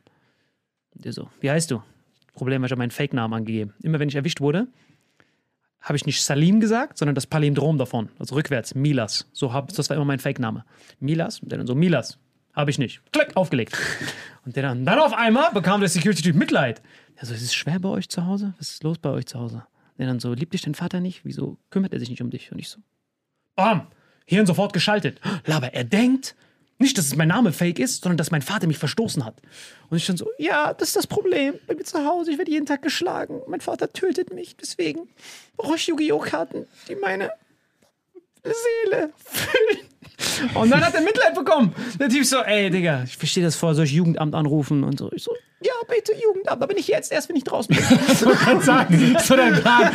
Der 0.92 1.12
so, 1.12 1.30
wie 1.40 1.50
heißt 1.50 1.70
du? 1.70 1.82
Problem, 2.34 2.62
ich 2.64 2.70
habe 2.70 2.78
meinen 2.78 2.90
Fake-Namen 2.90 3.32
angegeben. 3.32 3.72
Immer 3.82 3.98
wenn 3.98 4.08
ich 4.08 4.14
erwischt 4.14 4.40
wurde, 4.40 4.68
habe 5.80 5.96
ich 5.96 6.04
nicht 6.04 6.22
Salim 6.22 6.60
gesagt, 6.60 6.98
sondern 6.98 7.14
das 7.14 7.26
Palindrom 7.26 7.78
davon. 7.78 8.10
Also 8.18 8.34
rückwärts, 8.34 8.74
Milas. 8.74 9.26
So 9.32 9.52
hab, 9.52 9.68
das 9.68 9.88
war 9.88 9.96
immer 9.96 10.04
mein 10.04 10.18
Fake-Name. 10.18 10.64
Milas, 11.00 11.40
und 11.40 11.50
dann 11.50 11.66
so, 11.66 11.74
Milas. 11.74 12.18
Habe 12.58 12.72
ich 12.72 12.78
nicht. 12.78 13.00
Klick, 13.12 13.36
aufgelegt. 13.36 13.78
Und 14.44 14.56
der 14.56 14.64
dann, 14.64 14.84
dann 14.84 14.98
auf 14.98 15.12
einmal 15.12 15.52
bekam 15.52 15.78
der 15.78 15.88
Security-Typ 15.88 16.34
Mitleid. 16.34 16.82
Der 17.16 17.24
so, 17.24 17.32
ist 17.32 17.42
es 17.42 17.54
schwer 17.54 17.78
bei 17.78 17.88
euch 17.88 18.08
zu 18.08 18.26
Hause? 18.26 18.52
Was 18.58 18.70
ist 18.70 18.82
los 18.82 18.98
bei 18.98 19.10
euch 19.10 19.26
zu 19.26 19.38
Hause? 19.38 19.64
Der 19.96 20.08
dann 20.08 20.18
so, 20.18 20.32
liebt 20.32 20.52
dich 20.54 20.62
dein 20.62 20.74
Vater 20.74 20.98
nicht? 20.98 21.20
Wieso 21.22 21.56
kümmert 21.70 21.92
er 21.92 22.00
sich 22.00 22.10
nicht 22.10 22.20
um 22.20 22.30
dich? 22.30 22.50
Und 22.50 22.58
ich 22.58 22.68
so, 22.68 22.80
bam, 23.54 23.86
Hirn 24.26 24.44
sofort 24.44 24.72
geschaltet. 24.72 25.20
Aber 25.48 25.72
er 25.72 25.84
denkt, 25.84 26.34
nicht, 26.78 26.98
dass 26.98 27.06
es 27.06 27.14
mein 27.14 27.28
Name 27.28 27.52
fake 27.52 27.78
ist, 27.78 28.02
sondern 28.02 28.16
dass 28.16 28.32
mein 28.32 28.42
Vater 28.42 28.66
mich 28.66 28.78
verstoßen 28.78 29.24
hat. 29.24 29.40
Und 29.88 29.96
ich 29.96 30.06
dann 30.06 30.16
so, 30.16 30.28
ja, 30.38 30.74
das 30.74 30.88
ist 30.88 30.96
das 30.96 31.06
Problem. 31.06 31.54
Bei 31.68 31.76
mir 31.76 31.84
zu 31.84 32.04
Hause, 32.04 32.32
ich 32.32 32.38
werde 32.38 32.50
jeden 32.50 32.66
Tag 32.66 32.82
geschlagen. 32.82 33.40
Mein 33.46 33.60
Vater 33.60 33.92
tötet 33.92 34.34
mich. 34.34 34.56
Deswegen 34.56 35.08
brauche 35.56 35.76
ich 35.76 35.86
Yu-Gi-Oh! 35.86 36.18
Karten, 36.18 36.66
die 36.88 36.96
meine 36.96 37.30
Seele 38.42 39.12
füllen. 39.16 39.88
Und 40.54 40.70
dann 40.70 40.84
hat 40.84 40.94
er 40.94 41.00
Mitleid 41.00 41.34
bekommen. 41.34 41.74
Der 41.98 42.08
Typ 42.08 42.24
so, 42.24 42.38
ey, 42.38 42.70
Digga, 42.70 43.02
ich 43.04 43.16
verstehe 43.16 43.42
das 43.44 43.56
vor, 43.56 43.74
soll 43.74 43.84
ich 43.84 43.92
Jugendamt 43.92 44.34
anrufen 44.34 44.84
und 44.84 44.98
so. 44.98 45.10
Ich 45.12 45.24
so, 45.24 45.32
ja, 45.60 45.72
bitte 45.88 46.12
Jugendamt, 46.14 46.62
aber 46.62 46.72
nicht 46.72 46.88
jetzt, 46.88 47.10
erst 47.10 47.28
wenn 47.28 47.36
ich 47.36 47.44
draußen 47.44 47.74
bin. 47.74 47.84
So 48.16 48.30
kann 48.30 48.60
sagen. 48.60 49.16
So 49.24 49.34
dein 49.36 49.54
Plan. 49.54 49.90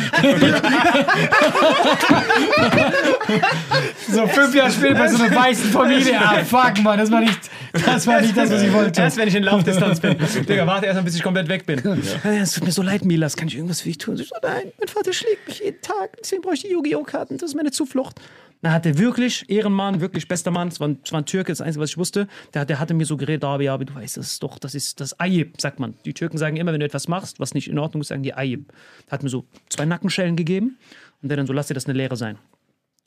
so 4.10 4.26
fünf 4.26 4.54
Jahre 4.54 4.70
später 4.70 4.94
bei 4.94 5.08
so 5.08 5.22
einer 5.22 5.34
weißen 5.34 5.70
Familie. 5.70 6.18
Ah, 6.20 6.44
fuck, 6.44 6.82
Mann, 6.82 6.98
das 6.98 7.10
war 7.10 7.20
nicht 7.20 7.50
das, 7.72 8.06
war 8.06 8.20
nicht 8.20 8.36
das 8.36 8.50
was 8.50 8.62
ich 8.62 8.72
wollte. 8.72 9.00
Erst 9.00 9.16
wenn 9.16 9.28
ich 9.28 9.34
in 9.34 9.42
Laufdistanz 9.42 10.00
bin. 10.00 10.16
Digga, 10.48 10.66
warte 10.66 10.86
erst 10.86 10.96
mal, 10.96 11.02
bis 11.02 11.16
ich 11.16 11.22
komplett 11.22 11.48
weg 11.48 11.66
bin. 11.66 11.82
Ja. 12.24 12.30
Es 12.30 12.52
tut 12.52 12.64
mir 12.64 12.72
so 12.72 12.82
leid, 12.82 13.04
Milas. 13.04 13.36
Kann 13.36 13.48
ich 13.48 13.56
irgendwas 13.56 13.80
für 13.80 13.88
dich 13.88 13.98
tun? 13.98 14.18
Ich 14.18 14.28
so, 14.28 14.36
nein, 14.42 14.72
mein 14.78 14.88
Vater 14.88 15.12
schlägt 15.12 15.48
mich 15.48 15.60
jeden 15.60 15.80
Tag. 15.80 16.16
Deswegen 16.20 16.42
brauche 16.42 16.54
ich 16.54 16.62
die 16.62 16.70
Yu-Gi-Oh! 16.70 17.02
Karten. 17.04 17.38
Das 17.38 17.50
ist 17.50 17.56
meine 17.56 17.70
Zuflucht. 17.70 18.20
Da 18.64 18.72
hat 18.72 18.86
er 18.86 18.96
wirklich, 18.96 19.44
Ehrenmann, 19.50 20.00
wirklich 20.00 20.26
bester 20.26 20.50
Mann, 20.50 20.68
es 20.68 20.80
war, 20.80 20.96
es 21.04 21.12
war 21.12 21.20
ein 21.20 21.26
Türke, 21.26 21.52
das 21.52 21.60
Einzige, 21.60 21.82
was 21.82 21.90
ich 21.90 21.98
wusste, 21.98 22.28
der, 22.54 22.64
der 22.64 22.80
hatte 22.80 22.94
mir 22.94 23.04
so 23.04 23.18
geredet, 23.18 23.44
aber 23.44 23.62
ja, 23.62 23.76
du 23.76 23.94
weißt, 23.94 24.16
das 24.16 24.26
ist 24.28 24.42
doch, 24.42 24.58
das 24.58 24.74
ist 24.74 25.00
das 25.00 25.12
Ayib, 25.20 25.60
sagt 25.60 25.80
man. 25.80 25.92
Die 26.06 26.14
Türken 26.14 26.38
sagen 26.38 26.56
immer, 26.56 26.72
wenn 26.72 26.80
du 26.80 26.86
etwas 26.86 27.06
machst, 27.06 27.38
was 27.40 27.52
nicht 27.52 27.68
in 27.68 27.78
Ordnung 27.78 28.00
ist, 28.00 28.08
sagen 28.08 28.22
die 28.22 28.32
Ayib. 28.32 28.72
Hat 29.10 29.22
mir 29.22 29.28
so 29.28 29.44
zwei 29.68 29.84
Nackenschellen 29.84 30.34
gegeben 30.34 30.78
und 31.20 31.28
der 31.28 31.36
dann 31.36 31.46
so, 31.46 31.52
lass 31.52 31.66
dir 31.66 31.74
das 31.74 31.84
eine 31.84 31.92
Lehre 31.92 32.16
sein. 32.16 32.38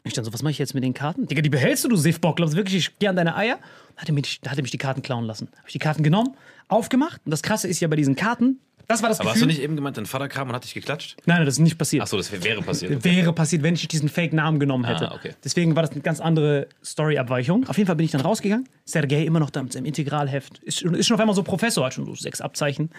Ich 0.04 0.13
dann 0.13 0.24
so, 0.24 0.32
was 0.32 0.43
mache 0.43 0.52
ich 0.52 0.60
jetzt 0.60 0.76
mit 0.76 0.84
den 0.84 0.93
Karten? 0.93 1.26
Digga, 1.26 1.41
die 1.41 1.50
behältst 1.50 1.86
du, 1.86 1.89
du 1.89 1.96
Siffbock. 1.96 2.36
Glaubst 2.36 2.54
du 2.54 2.58
wirklich, 2.58 2.76
ich 2.76 3.00
gehe 3.00 3.10
an 3.10 3.15
deine 3.15 3.36
Eier? 3.36 3.58
Da 3.96 4.02
hat 4.04 4.10
er 4.10 4.13
mich, 4.13 4.39
hat 4.48 4.60
er 4.60 4.62
mich 4.62 4.70
die 4.70 4.78
Karten 4.78 5.02
klauen 5.02 5.26
lassen. 5.26 5.48
Habe 5.58 5.70
ich 5.70 5.74
die 5.74 5.80
Karten 5.80 6.04
genommen, 6.04 6.38
aufgemacht. 6.67 7.20
Und 7.26 7.32
das 7.32 7.41
Krasse 7.41 7.67
ist 7.67 7.80
ja 7.80 7.88
bei 7.88 7.96
diesen 7.96 8.15
Karten, 8.15 8.60
das 8.88 9.02
war 9.02 9.10
das 9.10 9.19
Aber 9.19 9.30
hast 9.30 9.36
Gefühl. 9.36 9.47
du 9.50 9.54
nicht 9.54 9.62
eben 9.63 9.76
gemeint, 9.76 9.97
dein 9.97 10.06
Vater 10.06 10.28
kam 10.30 10.50
und 10.50 10.56
hat 10.56 10.63
dich 10.63 10.73
geklatscht? 10.73 11.17
Nein, 11.26 11.38
nein, 11.38 11.45
das 11.45 11.56
ist 11.56 11.60
nicht 11.60 11.78
passiert. 11.78 12.04
Achso, 12.04 12.17
das 12.17 12.32
wäre 12.32 12.62
passiert. 12.62 13.04
Wäre 13.04 13.34
passiert, 13.34 13.63
wenn 13.63 13.73
ich 13.76 13.88
diesen 13.88 14.08
Fake-Namen 14.10 14.60
genommen 14.60 14.86
hätte. 14.86 15.12
Ah, 15.12 15.15
okay. 15.15 15.34
Deswegen 15.43 15.76
war 15.76 15.84
das 15.84 15.91
eine 15.91 16.02
ganz 16.02 16.19
andere 16.19 16.67
Story-Abweichung. 16.84 17.67
Auf 17.67 17.78
jeden 17.78 17.88
Fall 17.88 17.95
bin 17.95 18.06
ich 18.06 18.12
dann 18.12 18.21
rausgegangen. 18.21 18.67
Sergei 18.86 19.23
immer 19.23 19.39
noch 19.39 19.50
da 19.50 19.62
mit 19.63 19.73
seinem 19.73 19.86
Integralheft. 19.86 20.60
Ist, 20.60 20.80
schon- 20.80 20.95
ist 20.95 21.08
schon 21.08 21.15
auf 21.15 21.21
einmal 21.21 21.36
so 21.36 21.43
Professor, 21.43 21.86
hat 21.86 21.93
schon 21.93 22.06
so 22.06 22.15
sechs 22.15 22.39
Abzeichen. 22.41 22.89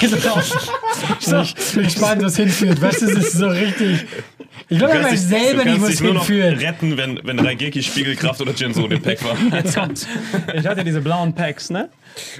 So. 0.00 0.16
So, 1.20 1.40
ich 1.42 1.54
bin 1.74 1.84
gespannt, 1.84 2.22
was 2.22 2.36
hinführt. 2.36 2.80
Weißt 2.80 3.02
du, 3.02 3.06
das 3.06 3.16
ist 3.26 3.32
so 3.34 3.48
richtig. 3.48 4.06
Ich 4.68 4.78
glaube, 4.78 4.98
ich 5.12 5.20
selber 5.20 5.64
nicht, 5.64 6.00
noch 6.02 6.26
hinführt. 6.26 6.60
retten, 6.60 6.96
wenn, 6.96 7.20
wenn 7.24 7.38
Raigeki, 7.38 7.82
Spiegelkraft 7.82 8.40
oder 8.40 8.52
Jinso 8.52 8.84
in 8.84 8.90
dem 8.90 9.02
Pack 9.02 9.22
war. 9.24 9.36
Jetzt 9.58 9.76
kommt's. 9.76 10.06
Ich 10.54 10.66
hatte 10.66 10.84
diese 10.84 11.00
blauen 11.00 11.34
Packs, 11.34 11.70
ne? 11.70 11.88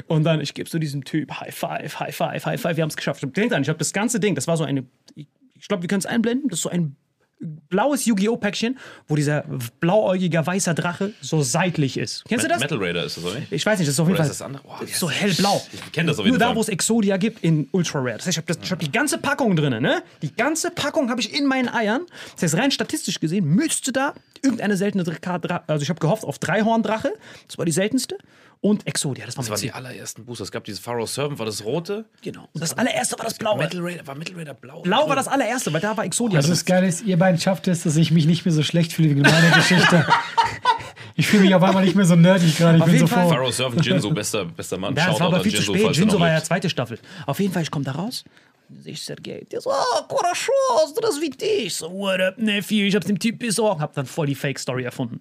Und 0.07 0.25
dann, 0.25 0.41
ich 0.41 0.55
gebe 0.55 0.69
so 0.69 0.79
diesem 0.79 1.05
Typ 1.05 1.33
High 1.41 1.55
Five, 1.55 2.01
High 2.01 2.15
Five, 2.15 2.47
High 2.47 2.61
Five. 2.61 2.77
Wir 2.77 2.83
haben 2.83 2.91
es 2.91 2.97
geschafft. 2.97 3.23
Denkt 3.37 3.53
an, 3.53 3.63
ich 3.63 3.69
habe 3.69 3.79
das 3.79 3.93
ganze 3.93 4.21
Ding, 4.21 4.35
das 4.35 4.47
war 4.47 4.57
so 4.57 4.65
eine, 4.65 4.85
ich 5.15 5.69
glaube, 5.69 5.83
wir 5.83 5.89
können 5.89 6.01
es 6.01 6.07
einblenden, 6.07 6.49
das 6.49 6.59
ist 6.59 6.63
so 6.63 6.71
ein 6.71 6.97
blaues 7.41 8.05
Yu-Gi-Oh! 8.07 8.37
Päckchen, 8.37 8.79
wo 9.07 9.17
dieser 9.17 9.45
blauäugiger 9.81 10.47
weißer 10.47 10.75
Drache 10.75 11.13
so 11.21 11.43
seitlich 11.43 11.97
ist. 11.97 12.25
Kennst 12.25 12.45
du 12.45 12.49
das? 12.49 12.61
Metal 12.61 12.79
Raider 12.79 13.05
ist 13.05 13.17
das, 13.17 13.25
oder 13.25 13.39
nicht? 13.39 13.53
Ich 13.53 13.65
weiß 13.65 13.79
nicht, 13.79 13.89
das 13.89 13.95
ist 13.95 14.01
auf 14.01 14.09
jeden 14.09 14.17
Oder 14.17 14.25
Fall 14.25 14.31
ist 14.33 14.41
das 14.41 14.47
andere? 14.47 14.63
Oh, 14.67 14.81
heißt 14.81 14.95
so 14.95 15.11
hellblau. 15.11 15.63
Ich 15.73 15.93
kenn 15.93 16.07
das 16.07 16.19
auf 16.19 16.25
jeden 16.25 16.35
Nur 16.35 16.39
da, 16.39 16.47
Fall. 16.47 16.57
wo 16.57 16.61
es 16.61 16.69
Exodia 16.69 17.17
gibt, 17.17 17.45
in 17.45 17.69
Ultra 17.73 18.01
Rare. 18.01 18.17
Das 18.17 18.27
heißt, 18.27 18.39
ich 18.39 18.45
habe 18.45 18.71
hab 18.71 18.79
die 18.81 18.93
ganze 18.93 19.19
Packung 19.19 19.57
drin, 19.57 19.81
ne? 19.83 20.03
Die 20.23 20.35
ganze 20.35 20.71
Packung 20.71 21.11
habe 21.11 21.21
ich 21.21 21.33
in 21.33 21.47
meinen 21.47 21.69
Eiern. 21.69 22.07
Das 22.35 22.43
heißt, 22.43 22.57
rein 22.57 22.71
statistisch 22.71 23.21
gesehen 23.21 23.45
müsste 23.45 23.93
da 23.93 24.15
irgendeine 24.43 24.77
seltene 24.77 25.05
Karte, 25.05 25.69
also 25.69 25.83
ich 25.83 25.91
habe 25.91 26.01
gehofft 26.01 26.25
auf 26.25 26.39
Dreihorndrache, 26.39 27.13
das 27.47 27.59
war 27.59 27.65
die 27.65 27.73
seltenste, 27.73 28.19
und 28.61 28.87
Exodia, 28.87 29.27
das 29.27 29.37
war 29.37 29.43
Das 29.43 29.51
waren 29.51 29.61
die 29.61 29.73
allerersten 29.73 30.25
Booster. 30.25 30.45
Es 30.45 30.53
gab 30.53 30.65
dieses 30.65 30.81
Pharaoh 30.81 31.07
Servant, 31.07 31.39
war 31.39 31.47
das 31.47 31.65
rote? 31.65 32.05
Genau. 32.23 32.49
Und 32.53 32.61
das 32.61 32.77
allererste 32.77 33.19
war 33.19 33.25
das 33.25 33.35
blaue. 33.35 33.59
Metal 33.59 33.81
Raider, 33.81 34.07
war 34.07 34.15
Metal 34.15 34.35
Raider 34.37 34.55
blau? 34.55 34.83
Blau 34.83 35.09
war 35.09 35.17
das 35.17 35.29
allererste, 35.29 35.73
weil 35.73 35.81
da 35.81 35.97
war 35.97 36.05
Exodia 36.05 36.39
Also 36.39 36.51
das 36.51 36.65
Geile 36.65 36.87
ist, 36.89 37.03
ihr 37.03 37.19
beiden 37.19 37.41
schafft 37.41 37.69
es, 37.69 37.83
dass 37.85 37.97
ich 37.97 38.11
mich 38.11 38.27
nicht 38.27 38.45
mehr 38.45 38.53
so 38.53 38.63
schlecht 38.63 38.93
fühle 38.93 39.11
wegen 39.11 39.23
meiner 39.23 39.51
Geschichte. 39.51 40.07
Ich 41.15 41.27
fühle 41.27 41.43
mich 41.43 41.55
auf 41.55 41.63
einmal 41.65 41.85
nicht 41.85 41.97
mehr 41.97 42.05
so 42.05 42.15
nerdig 42.15 42.57
gerade. 42.57 42.79
Ich 42.79 42.85
bin 42.85 42.95
jeden 42.95 43.09
so 43.09 43.13
Fall. 43.13 43.25
froh. 43.25 43.31
Pharaoh 43.31 43.51
Servant, 43.51 43.85
Jinso, 43.85 44.11
bester, 44.13 44.45
bester 44.45 44.79
Mann. 44.79 44.95
Ja, 44.95 45.09
das 45.09 45.19
war 45.19 45.27
aber 45.27 45.41
viel 45.41 45.53
zu 45.53 45.73
Jinso, 45.73 45.75
spät. 45.75 45.97
Jinso 45.97 46.21
war 46.21 46.31
ja 46.31 46.43
zweite 46.43 46.71
Staffel. 46.71 46.99
Auf 47.27 47.41
jeden 47.41 47.53
Fall, 47.53 47.63
ich 47.63 47.73
komme 47.73 47.85
da 47.85 47.91
raus. 47.93 48.25
sehe 48.81 48.93
ich 48.93 49.03
Sergei. 49.03 49.45
Der 49.51 49.61
so, 49.61 49.71
oh, 49.71 50.21
das 51.01 51.17
ist 51.17 51.21
wie 51.21 51.31
dich. 51.31 51.75
So, 51.75 51.91
what 51.91 52.21
up, 52.21 52.39
Nephew? 52.39 52.87
Ich 52.87 52.95
hab's 52.95 53.07
dem 53.07 53.19
Typ 53.19 53.41
besorgt. 53.41 53.81
Hab 53.81 53.95
dann 53.95 54.07
voll 54.07 54.29
die 54.29 54.37
Fake-Story 54.37 54.85
erfunden. 54.85 55.19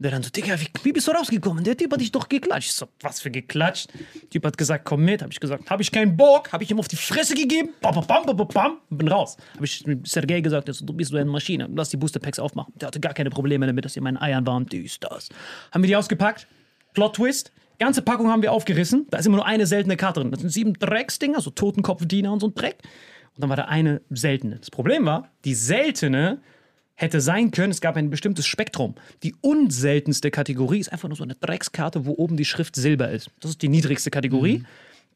Der 0.00 0.10
dann 0.10 0.22
so, 0.22 0.30
Digga, 0.30 0.58
wie, 0.58 0.66
wie 0.82 0.92
bist 0.92 1.06
du 1.06 1.12
rausgekommen? 1.12 1.62
Der 1.62 1.76
Typ 1.76 1.92
hat 1.92 2.00
dich 2.00 2.10
doch 2.10 2.26
geklatscht. 2.26 2.70
Ich 2.70 2.74
so, 2.74 2.88
was 3.02 3.20
für 3.20 3.30
geklatscht? 3.30 3.90
Der 3.92 4.30
Typ 4.30 4.46
hat 4.46 4.56
gesagt, 4.56 4.86
komm 4.86 5.04
mit. 5.04 5.20
Hab 5.20 5.30
ich 5.30 5.38
gesagt, 5.38 5.68
hab 5.68 5.78
ich 5.78 5.92
keinen 5.92 6.16
Bock. 6.16 6.50
Hab 6.52 6.62
ich 6.62 6.70
ihm 6.70 6.78
auf 6.78 6.88
die 6.88 6.96
Fresse 6.96 7.34
gegeben. 7.34 7.68
Bam, 7.82 7.94
bam, 7.94 8.06
bam, 8.06 8.34
bam, 8.34 8.48
bam. 8.48 8.78
Und 8.88 8.96
bin 8.96 9.08
raus. 9.08 9.36
Hab 9.54 9.62
ich 9.62 9.84
Sergei 10.04 10.40
gesagt, 10.40 10.72
so, 10.72 10.86
du 10.86 10.94
bist 10.94 11.10
so 11.10 11.18
eine 11.18 11.30
Maschine. 11.30 11.68
Lass 11.74 11.90
die 11.90 11.98
Booster-Packs 11.98 12.38
aufmachen. 12.38 12.72
Der 12.76 12.86
hatte 12.86 12.98
gar 12.98 13.12
keine 13.12 13.28
Probleme 13.28 13.66
damit, 13.66 13.84
dass 13.84 13.94
ihr 13.94 14.00
meinen 14.00 14.16
Eiern 14.16 14.46
waren. 14.46 14.64
Dies, 14.64 14.98
das. 15.00 15.28
Haben 15.70 15.82
wir 15.82 15.88
die 15.88 15.96
ausgepackt. 15.96 16.46
Plot 16.94 17.16
Twist. 17.16 17.52
Ganze 17.78 18.00
Packung 18.00 18.28
haben 18.28 18.40
wir 18.40 18.52
aufgerissen. 18.52 19.06
Da 19.10 19.18
ist 19.18 19.26
immer 19.26 19.36
nur 19.36 19.46
eine 19.46 19.66
seltene 19.66 19.98
Karte 19.98 20.20
drin. 20.20 20.30
Das 20.30 20.40
sind 20.40 20.50
sieben 20.50 20.72
Drecksdinger, 20.72 21.42
so 21.42 21.50
Totenkopfdiener 21.50 22.32
und 22.32 22.40
so 22.40 22.46
ein 22.46 22.54
Dreck. 22.54 22.78
Und 23.36 23.42
dann 23.42 23.50
war 23.50 23.56
da 23.56 23.66
eine 23.66 24.00
seltene. 24.08 24.56
Das 24.56 24.70
Problem 24.70 25.04
war, 25.04 25.28
die 25.44 25.54
seltene 25.54 26.40
hätte 27.00 27.20
sein 27.20 27.50
können, 27.50 27.70
es 27.70 27.80
gab 27.80 27.96
ein 27.96 28.10
bestimmtes 28.10 28.46
Spektrum. 28.46 28.94
Die 29.22 29.34
unseltenste 29.40 30.30
Kategorie 30.30 30.80
ist 30.80 30.92
einfach 30.92 31.08
nur 31.08 31.16
so 31.16 31.22
eine 31.24 31.34
Dreckskarte, 31.34 32.04
wo 32.04 32.12
oben 32.12 32.36
die 32.36 32.44
Schrift 32.44 32.76
Silber 32.76 33.10
ist. 33.10 33.30
Das 33.40 33.52
ist 33.52 33.62
die 33.62 33.68
niedrigste 33.68 34.10
Kategorie. 34.10 34.64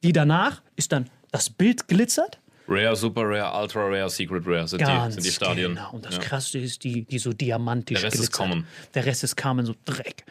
Die 0.02 0.12
danach 0.12 0.62
ist 0.76 0.92
dann 0.92 1.10
das 1.30 1.50
Bild 1.50 1.86
glitzert. 1.88 2.38
Rare, 2.66 2.96
Super 2.96 3.22
Rare, 3.28 3.60
Ultra 3.62 3.80
Rare, 3.84 4.08
Secret 4.08 4.46
Rare 4.46 4.66
sind, 4.66 4.80
die, 4.80 4.84
Ganz 4.86 5.14
sind 5.14 5.26
die 5.26 5.30
Stadien. 5.30 5.74
Genau. 5.74 5.90
Und 5.92 6.06
das 6.06 6.14
Ja. 6.14 6.20
Krasse 6.22 6.58
ist, 6.58 6.82
die, 6.84 7.02
die 7.02 7.18
so 7.18 7.34
diamantisch 7.34 7.98
Der 8.00 8.04
Rest 8.06 8.14
ist 8.16 8.20
glitzert. 8.32 8.36
common. 8.48 8.66
Der 8.94 9.04
Rest 9.04 9.22
ist 9.24 9.36
common, 9.36 9.66
so 9.66 9.74
Dreck. 9.84 10.24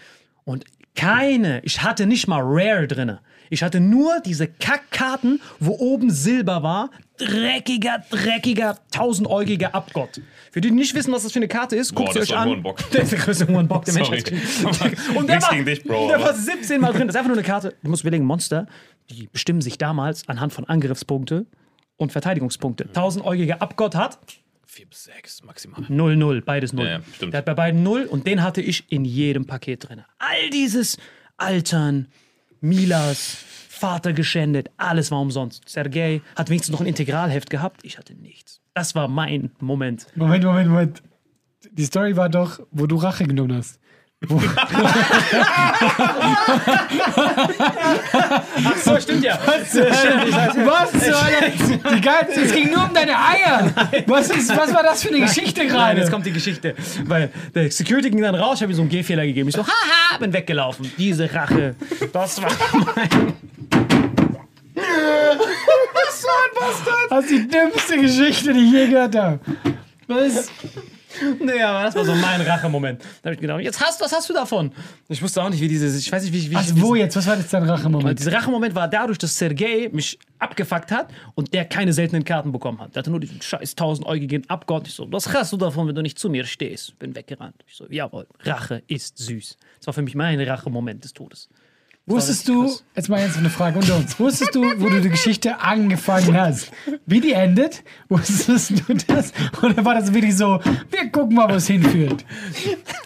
Und 0.46 0.66
keine, 0.96 1.62
ich 1.64 1.82
hatte 1.82 2.06
nicht 2.06 2.28
mal 2.28 2.42
Rare 2.44 2.88
drinne. 2.88 3.20
Ich 3.50 3.62
hatte 3.62 3.80
nur 3.80 4.20
diese 4.22 4.48
Kackkarten, 4.48 5.40
wo 5.60 5.74
oben 5.74 6.10
Silber 6.10 6.64
war. 6.64 6.90
Dreckiger, 7.18 8.04
dreckiger, 8.10 8.80
tausendäugiger 8.90 9.76
Abgott. 9.76 10.22
Für 10.52 10.60
die, 10.60 10.70
die 10.70 10.76
nicht 10.76 10.96
wissen, 10.96 11.14
was 11.14 11.24
das 11.24 11.34
für 11.34 11.40
eine 11.40 11.48
Karte 11.48 11.76
ist, 11.76 11.94
guckt 11.94 12.14
Boah, 12.14 12.14
sie 12.14 12.34
euch 12.34 12.36
an. 12.36 12.50
ein 12.54 12.64
Bock. 12.64 12.80
Der 12.92 13.04
ist 13.04 13.12
der 13.12 13.20
größte 13.20 13.48
Hurenbock 13.48 13.86
der. 13.86 13.94
Menschheit. 13.94 14.32
Und 15.16 15.28
der 15.28 15.36
Nichts 15.36 15.44
war, 15.44 15.52
gegen 15.52 15.66
dich, 15.66 15.84
Bro, 15.84 16.08
Der 16.08 16.22
war 16.22 16.34
17 16.34 16.82
Mal 16.82 16.94
drin. 16.94 17.08
Das 17.08 17.16
ist 17.16 17.20
einfach 17.20 17.30
nur 17.30 17.38
eine 17.38 17.46
Karte. 17.46 17.76
Du 17.84 17.90
musst 17.90 18.02
überlegen, 18.04 18.26
Monster, 18.26 18.68
die 19.12 19.28
bestimmen 19.32 19.62
sich 19.62 19.78
damals 19.78 20.28
anhand 20.28 20.54
von 20.54 20.66
Angriffspunkte 20.66 21.46
und 21.98 22.12
Verteidigungspunkte. 22.12 22.92
Tausendäugiger 22.92 23.62
Abgott 23.62 23.96
hat 23.96 24.18
Vier 24.66 24.88
bis 24.88 25.04
sechs 25.04 25.44
maximal. 25.44 25.82
0-0, 25.82 26.42
beides 26.42 26.74
0. 26.74 26.86
Ja, 26.86 26.92
ja, 26.94 27.02
stimmt. 27.16 27.34
Der 27.34 27.40
hat 27.40 27.46
bei 27.46 27.54
beiden 27.54 27.84
0 27.84 28.04
und 28.06 28.26
den 28.26 28.42
hatte 28.42 28.62
ich 28.62 28.92
in 28.92 29.06
jedem 29.06 29.46
Paket 29.46 29.88
drin. 29.90 30.04
All 30.20 30.50
dieses 30.52 30.98
Altern, 31.38 32.08
Milas, 32.62 33.44
Vater 33.70 34.14
geschändet, 34.14 34.72
alles 34.78 35.12
war 35.12 35.20
umsonst. 35.20 35.68
Sergei 35.68 36.22
hat 36.36 36.50
wenigstens 36.50 36.72
noch 36.72 36.82
ein 36.82 36.88
Integralheft 36.88 37.50
gehabt, 37.50 37.84
ich 37.84 37.98
hatte 37.98 38.16
nichts. 38.16 38.62
Das 38.74 38.96
war 38.96 39.08
mein 39.08 39.52
Moment. 39.60 40.08
Moment, 40.16 40.44
Moment, 40.44 40.70
Moment. 40.70 41.04
Die 41.72 41.86
Story 41.86 42.16
war 42.16 42.30
doch, 42.30 42.60
wo 42.72 42.88
du 42.88 42.96
Rache 42.96 43.26
genommen 43.26 43.56
hast. 43.56 43.80
Wo, 44.28 44.40
So, 48.84 49.00
stimmt 49.00 49.24
ja. 49.24 49.38
was 49.46 49.72
zur 49.72 49.84
Hölle? 49.84 51.52
Die 51.96 52.02
ganze, 52.02 52.42
es 52.42 52.54
ging 52.54 52.72
nur 52.72 52.84
um 52.86 52.94
deine 52.94 53.14
Eier. 53.18 53.72
Was, 54.08 54.30
ist, 54.30 54.56
was 54.56 54.74
war 54.74 54.84
das 54.84 55.04
für 55.04 55.10
eine 55.10 55.20
Geschichte 55.22 55.68
gerade? 55.68 56.00
jetzt 56.00 56.12
kommt 56.12 56.26
die 56.26 56.32
Geschichte. 56.32 56.76
Weil 57.06 57.32
der 57.54 57.70
Security 57.72 58.10
ging 58.10 58.22
dann 58.22 58.36
raus, 58.36 58.58
ich 58.58 58.62
habe 58.64 58.74
ihm 58.74 58.76
so 58.76 58.82
einen 58.82 58.90
Gehfehler 58.90 59.26
gegeben. 59.26 59.50
Ich 59.50 59.56
so, 59.56 59.64
haha, 59.66 60.18
bin 60.20 60.32
weggelaufen. 60.32 60.92
Diese 60.98 61.32
Rache, 61.34 61.76
das 62.12 62.42
war 62.42 62.52
mein. 62.96 63.34
Das 67.10 67.26
ist 67.26 67.30
die 67.32 67.48
dümmste 67.48 67.98
Geschichte, 68.00 68.54
die 68.54 68.66
ich 68.66 68.72
je 68.72 68.88
gehört 68.88 69.16
habe. 69.16 69.40
Was? 70.08 70.50
Nee, 71.40 71.62
aber 71.62 71.84
das 71.84 71.96
war 71.96 72.06
so 72.06 72.16
mein 72.16 72.42
Rachemoment. 72.42 73.02
Da 73.02 73.28
habe 73.28 73.36
ich 73.36 73.42
gedacht, 73.42 73.62
jetzt 73.62 73.80
hast, 73.80 74.02
was 74.02 74.12
hast 74.12 74.30
du 74.30 74.34
davon? 74.34 74.72
Ich 75.10 75.22
wusste 75.22 75.42
auch 75.42 75.50
nicht, 75.50 75.62
wie 75.62 75.68
dieses, 75.68 75.98
ich 75.98 76.12
weiß 76.12 76.24
nicht, 76.24 76.34
wie, 76.34 76.52
wie 76.52 76.56
Also 76.56 76.80
wo 76.82 76.96
jetzt? 76.96 77.16
Was 77.16 77.28
war 77.28 77.38
jetzt 77.38 77.54
dein 77.54 77.64
Rachemoment? 77.64 78.20
Dieser 78.20 78.34
Rachemoment 78.34 78.76
war 78.76 78.88
dadurch, 78.88 79.18
dass 79.18 79.38
Sergei 79.38 79.90
mich 79.92 80.18
abgefuckt 80.40 80.92
hat 80.92 81.10
und 81.36 81.54
der 81.54 81.66
keine 81.66 81.94
seltenen 81.94 82.24
Karten 82.24 82.52
bekommen 82.52 82.80
hat. 82.80 82.96
Der 82.96 83.00
hatte 83.00 83.12
nur 83.12 83.20
diesen 83.20 83.42
scheiß 83.42 83.76
tausendäugigen 83.76 84.50
Abgott. 84.50 84.88
Ich 84.88 84.94
so, 84.94 85.12
was 85.12 85.32
hast 85.34 85.54
du 85.54 85.58
davon, 85.58 85.88
wenn 85.88 85.96
du 85.96 86.02
nicht 86.02 86.20
zu 86.20 86.30
mir 86.30 86.46
stehst? 86.46 86.98
Bin 87.00 87.16
weggerannt. 87.16 87.56
Ich 87.68 87.76
so, 87.76 87.86
jawohl, 87.90 88.28
Rache 88.42 88.84
ist 88.88 89.18
süß. 89.18 89.58
Das 89.80 89.88
war 89.88 89.94
für 89.94 90.02
mich 90.02 90.16
mein 90.16 90.40
Rachemoment 90.42 91.04
des 91.04 91.14
Todes. 91.14 91.50
Wusstest 92.06 92.50
du, 92.50 92.70
jetzt 92.98 93.08
mal 93.08 93.22
jetzt 93.22 93.38
eine 93.38 93.50
Frage 93.50 93.80
unter 93.80 93.96
uns, 93.96 94.20
wusstest 94.20 94.54
du, 94.54 94.62
wo 94.78 94.90
du 94.90 95.00
die 95.00 95.08
Geschichte 95.10 95.62
angefangen 95.62 96.36
hast, 96.38 96.70
wie 97.06 97.22
die 97.22 97.32
endet? 97.32 97.82
Wusstest 98.10 98.72
du 98.72 98.94
das? 99.08 99.32
Oder 99.62 99.86
war 99.86 99.96
das 99.96 100.14
wirklich 100.14 100.36
so, 100.36 100.60
wir 100.92 101.10
gucken 101.10 101.36
mal, 101.36 101.48
wo 101.50 101.54
es 101.54 101.68
hinführt? 101.68 102.26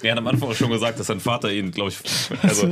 Er 0.01 0.13
hat 0.13 0.17
am 0.17 0.25
Anfang 0.25 0.49
auch 0.49 0.55
schon 0.55 0.71
gesagt, 0.71 0.99
dass 0.99 1.05
sein 1.07 1.19
Vater 1.19 1.51
ihn, 1.51 1.69
glaube 1.69 1.91
ich, 1.91 1.97
also, 2.41 2.69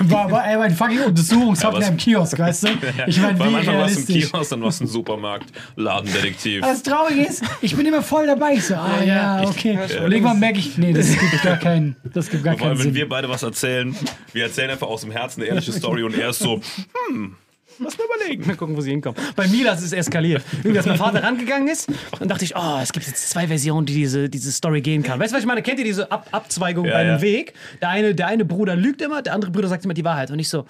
War, 0.00 0.30
war 0.30 0.46
ey, 0.48 0.56
ein 0.56 0.74
fucking 0.74 1.00
Untersuchungshaft 1.02 1.74
Ja, 1.74 1.80
was- 1.80 1.88
im 1.90 1.96
Kiosk, 1.98 2.38
weißt 2.38 2.62
du? 2.64 2.68
Ich 3.06 3.20
meine, 3.20 3.38
wie 3.38 3.42
Anfang 3.54 3.76
warst 3.78 4.08
du 4.08 4.12
im. 4.14 4.20
Kiosk, 4.20 4.50
dann 4.50 4.62
warst 4.62 4.80
du 4.80 4.84
im 4.84 4.90
Supermarkt, 4.90 5.52
Ladendetektiv. 5.76 6.62
Das 6.62 6.82
Traurige 6.82 7.20
ist, 7.22 7.42
ich 7.60 7.76
bin 7.76 7.84
immer 7.84 8.00
voll 8.02 8.26
dabei. 8.26 8.54
Ich 8.54 8.64
so, 8.64 8.76
ah 8.76 9.02
ja, 9.04 9.42
okay. 9.46 9.78
Und 10.02 10.10
irgendwann 10.10 10.40
merke 10.40 10.58
ich, 10.58 10.78
nee, 10.78 10.94
das 10.94 11.08
gibt 11.10 11.42
gar 11.42 11.58
keinen, 11.58 11.96
das 12.14 12.30
gibt 12.30 12.44
gar 12.44 12.56
Vor 12.56 12.66
allem, 12.68 12.76
keinen 12.76 12.78
wenn 12.78 12.84
Sinn. 12.92 12.94
wir 12.94 13.08
beide 13.10 13.28
was 13.28 13.42
erzählen, 13.42 13.94
wir 14.32 14.44
erzählen 14.44 14.70
einfach 14.70 14.86
aus 14.86 15.02
dem 15.02 15.10
Herzen 15.10 15.33
eine 15.38 15.46
ehrliche 15.46 15.72
Story 15.72 16.02
und 16.02 16.16
er 16.16 16.30
ist 16.30 16.38
so, 16.40 16.60
hm, 17.08 17.36
lass 17.78 17.98
mal 17.98 18.04
überlegen. 18.16 18.46
Mal 18.46 18.56
gucken, 18.56 18.76
wo 18.76 18.80
sie 18.80 18.90
hinkommen. 18.90 19.20
Bei 19.36 19.46
Milas 19.48 19.80
ist 19.80 19.86
es 19.86 19.92
eskaliert. 19.92 20.42
Irgendwie, 20.58 20.78
als 20.78 20.86
mein 20.86 20.98
Vater 20.98 21.22
rangegangen 21.22 21.68
ist, 21.68 21.88
dann 22.18 22.28
dachte 22.28 22.44
ich, 22.44 22.54
oh, 22.56 22.78
es 22.82 22.92
gibt 22.92 23.06
jetzt 23.06 23.30
zwei 23.30 23.46
Versionen, 23.48 23.86
die 23.86 23.94
diese, 23.94 24.28
diese 24.28 24.52
Story 24.52 24.80
gehen 24.80 25.02
kann. 25.02 25.18
Weißt 25.18 25.32
du, 25.32 25.36
was 25.36 25.42
ich 25.42 25.46
meine? 25.48 25.62
Kennt 25.62 25.78
ihr 25.78 25.84
diese 25.84 26.10
Ab 26.10 26.28
Abzweigung 26.32 26.86
Ja, 26.86 26.92
bei 26.92 26.98
einem 26.98 27.16
ja. 27.16 27.22
Weg? 27.22 27.54
Der 27.80 27.88
eine, 27.90 28.14
der 28.14 28.26
eine 28.28 28.44
Bruder 28.44 28.76
lügt 28.76 29.02
immer, 29.02 29.22
der 29.22 29.34
andere 29.34 29.50
Bruder 29.50 29.68
sagt 29.68 29.84
immer 29.84 29.94
die 29.94 30.04
Wahrheit. 30.04 30.30
Und 30.30 30.38
ich 30.38 30.48
so, 30.48 30.66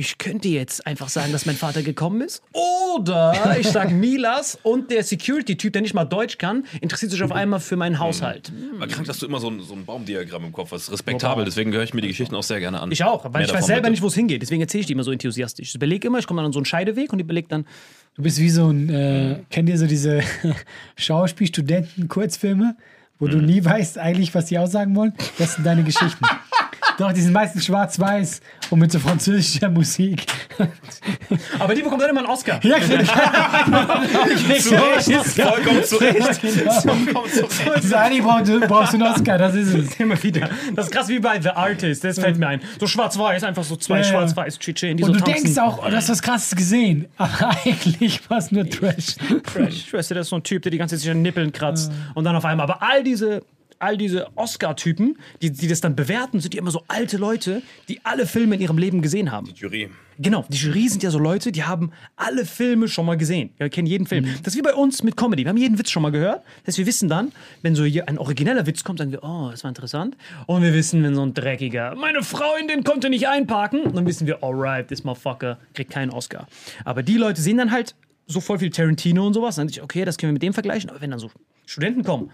ich 0.00 0.16
könnte 0.16 0.46
jetzt 0.46 0.86
einfach 0.86 1.08
sagen, 1.08 1.32
dass 1.32 1.44
mein 1.44 1.56
Vater 1.56 1.82
gekommen 1.82 2.20
ist. 2.20 2.40
Oder 2.52 3.56
ich 3.60 3.66
sage 3.66 3.92
Milas 3.92 4.56
und 4.62 4.92
der 4.92 5.02
Security-Typ, 5.02 5.72
der 5.72 5.82
nicht 5.82 5.92
mal 5.92 6.04
Deutsch 6.04 6.38
kann, 6.38 6.64
interessiert 6.80 7.10
sich 7.10 7.20
auf 7.24 7.32
einmal 7.32 7.58
für 7.58 7.74
meinen 7.74 7.98
Haushalt. 7.98 8.52
Aber 8.76 8.86
krank, 8.86 9.06
dass 9.08 9.18
du 9.18 9.26
immer 9.26 9.40
so 9.40 9.50
ein, 9.50 9.60
so 9.60 9.74
ein 9.74 9.84
Baumdiagramm 9.84 10.44
im 10.44 10.52
Kopf 10.52 10.70
hast. 10.70 10.82
Das 10.82 10.88
ist 10.88 10.92
respektabel, 10.92 11.44
deswegen 11.44 11.72
höre 11.72 11.82
ich 11.82 11.94
mir 11.94 12.00
die 12.00 12.08
Geschichten 12.08 12.36
auch 12.36 12.44
sehr 12.44 12.60
gerne 12.60 12.80
an. 12.80 12.92
Ich 12.92 13.02
auch, 13.02 13.24
weil 13.24 13.32
Mehr 13.32 13.42
ich 13.42 13.52
weiß 13.52 13.66
selber 13.66 13.82
bitte. 13.82 13.90
nicht, 13.90 14.02
wo 14.02 14.06
es 14.06 14.14
hingeht. 14.14 14.40
Deswegen 14.40 14.60
erzähle 14.62 14.80
ich 14.82 14.86
die 14.86 14.92
immer 14.92 15.02
so 15.02 15.10
enthusiastisch. 15.10 15.70
Ich 15.70 15.74
überlege 15.74 16.06
immer, 16.06 16.18
ich 16.20 16.28
komme 16.28 16.38
dann 16.38 16.46
an 16.46 16.52
so 16.52 16.60
einen 16.60 16.66
Scheideweg 16.66 17.12
und 17.12 17.18
ich 17.18 17.24
überlege 17.24 17.48
dann, 17.48 17.66
Du 18.14 18.22
bist 18.22 18.38
wie 18.38 18.50
so 18.50 18.68
ein, 18.68 18.88
äh, 18.90 19.42
kennt 19.50 19.68
ihr 19.68 19.78
so 19.78 19.86
diese 19.86 20.20
Schauspiel-Studenten-Kurzfilme, 20.96 22.76
wo 23.18 23.26
Mhm. 23.26 23.30
du 23.30 23.38
nie 23.38 23.64
weißt 23.64 23.98
eigentlich, 23.98 24.34
was 24.34 24.46
die 24.46 24.58
aussagen 24.58 24.94
wollen? 24.96 25.12
Das 25.38 25.54
sind 25.54 25.64
deine 25.66 25.82
Geschichten. 25.84 26.24
Doch, 26.98 27.12
die 27.12 27.20
sind 27.20 27.32
meistens 27.32 27.64
schwarz-weiß 27.64 28.40
und 28.70 28.80
mit 28.80 28.90
so 28.92 28.98
französischer 28.98 29.68
Musik. 29.70 30.26
aber 31.60 31.72
die 31.74 31.82
bekommt 31.82 32.02
dann 32.02 32.10
immer 32.10 32.20
einen 32.20 32.28
Oscar. 32.28 32.58
Ja, 32.64 32.76
genau. 32.78 33.04
Vollkommen 34.34 35.84
zu 35.84 35.96
Recht. 35.96 36.22
Vollkommen 36.82 37.30
zu 37.30 37.44
Recht. 37.44 37.94
Eine 37.94 38.22
brauchst 38.22 38.48
du, 38.48 38.60
brauchst 38.60 38.94
einen 38.94 39.02
Oscar, 39.04 39.38
das 39.38 39.54
ist 39.54 39.74
es. 39.74 40.00
Immer 40.00 40.20
wieder. 40.22 40.48
Das 40.74 40.86
ist 40.86 40.92
krass 40.92 41.08
wie 41.08 41.18
bei 41.20 41.40
The 41.40 41.50
Artist, 41.50 42.04
das 42.04 42.18
fällt 42.18 42.38
mir 42.38 42.48
ein. 42.48 42.60
So 42.80 42.86
schwarz-weiß, 42.86 43.44
einfach 43.44 43.64
so 43.64 43.76
zwei 43.76 43.98
Ja, 43.98 44.02
ja. 44.04 44.10
schwarz-weiß 44.10 44.58
Chiche, 44.58 44.94
die 44.94 45.02
Und 45.04 45.12
so 45.14 45.18
du 45.18 45.24
tanzen. 45.24 45.44
denkst 45.44 45.58
auch, 45.60 45.84
oh, 45.84 45.88
du 45.90 45.96
hast 45.96 46.08
was 46.08 46.22
krasses 46.22 46.56
gesehen. 46.56 47.06
Aber 47.16 47.50
eigentlich 47.64 48.28
war 48.28 48.38
es 48.38 48.50
nur 48.50 48.68
Trash. 48.68 49.16
Fresh. 49.44 49.74
Ich 49.86 49.92
weiß, 49.92 50.08
das 50.08 50.18
ist 50.18 50.28
so 50.30 50.36
ein 50.36 50.42
Typ, 50.42 50.62
der 50.62 50.70
die 50.70 50.78
ganze 50.78 50.96
Zeit 50.96 51.02
sich 51.02 51.10
an 51.10 51.22
Nippeln 51.22 51.52
kratzt. 51.52 51.92
Und 52.14 52.24
dann 52.24 52.34
auf 52.36 52.44
einmal. 52.44 52.64
Aber 52.64 52.82
all 52.82 53.02
diese, 53.02 53.42
all 53.78 53.96
diese 53.96 54.28
Oscar-Typen, 54.36 55.18
die, 55.42 55.50
die 55.50 55.68
das 55.68 55.80
dann 55.80 55.96
bewerten, 55.96 56.40
sind 56.40 56.54
ja 56.54 56.60
immer 56.60 56.70
so 56.70 56.82
alte 56.88 57.16
Leute, 57.16 57.62
die 57.88 58.00
alle 58.04 58.26
Filme 58.26 58.56
in 58.56 58.60
ihrem 58.60 58.78
Leben 58.78 59.02
gesehen 59.02 59.30
haben. 59.30 59.48
Jury. 59.54 59.90
Genau, 60.20 60.44
die 60.48 60.56
Jury 60.56 60.88
sind 60.88 61.04
ja 61.04 61.10
so 61.10 61.18
Leute, 61.20 61.52
die 61.52 61.62
haben 61.62 61.92
alle 62.16 62.44
Filme 62.44 62.88
schon 62.88 63.06
mal 63.06 63.16
gesehen. 63.16 63.50
Wir 63.56 63.68
kennen 63.68 63.86
jeden 63.86 64.06
Film. 64.06 64.24
Das 64.42 64.52
ist 64.52 64.58
wie 64.58 64.62
bei 64.62 64.74
uns 64.74 65.04
mit 65.04 65.16
Comedy. 65.16 65.44
Wir 65.44 65.50
haben 65.50 65.56
jeden 65.56 65.78
Witz 65.78 65.90
schon 65.90 66.02
mal 66.02 66.10
gehört. 66.10 66.42
Das 66.64 66.72
heißt, 66.72 66.78
wir 66.78 66.86
wissen 66.86 67.08
dann, 67.08 67.30
wenn 67.62 67.76
so 67.76 67.84
hier 67.84 68.08
ein 68.08 68.18
origineller 68.18 68.66
Witz 68.66 68.82
kommt, 68.82 68.98
sagen 68.98 69.12
wir, 69.12 69.22
oh, 69.22 69.48
das 69.52 69.62
war 69.62 69.68
interessant. 69.68 70.16
Und 70.46 70.62
wir 70.62 70.74
wissen, 70.74 71.04
wenn 71.04 71.14
so 71.14 71.22
ein 71.22 71.34
dreckiger, 71.34 71.94
meine 71.94 72.24
Freundin 72.24 72.82
konnte 72.82 73.10
nicht 73.10 73.28
einparken, 73.28 73.94
dann 73.94 74.06
wissen 74.06 74.26
wir, 74.26 74.42
alright, 74.42 74.88
this 74.88 75.04
motherfucker 75.04 75.58
kriegt 75.74 75.92
keinen 75.92 76.10
Oscar. 76.10 76.48
Aber 76.84 77.04
die 77.04 77.16
Leute 77.16 77.40
sehen 77.40 77.58
dann 77.58 77.70
halt 77.70 77.94
so 78.26 78.40
voll 78.40 78.58
viel 78.58 78.70
Tarantino 78.70 79.24
und 79.24 79.34
sowas. 79.34 79.54
Dann 79.54 79.68
denke 79.68 79.78
ich, 79.78 79.84
okay, 79.84 80.04
das 80.04 80.18
können 80.18 80.30
wir 80.30 80.34
mit 80.34 80.42
dem 80.42 80.52
vergleichen. 80.52 80.90
Aber 80.90 81.00
wenn 81.00 81.10
dann 81.10 81.20
so 81.20 81.30
Studenten 81.64 82.02
kommen, 82.02 82.30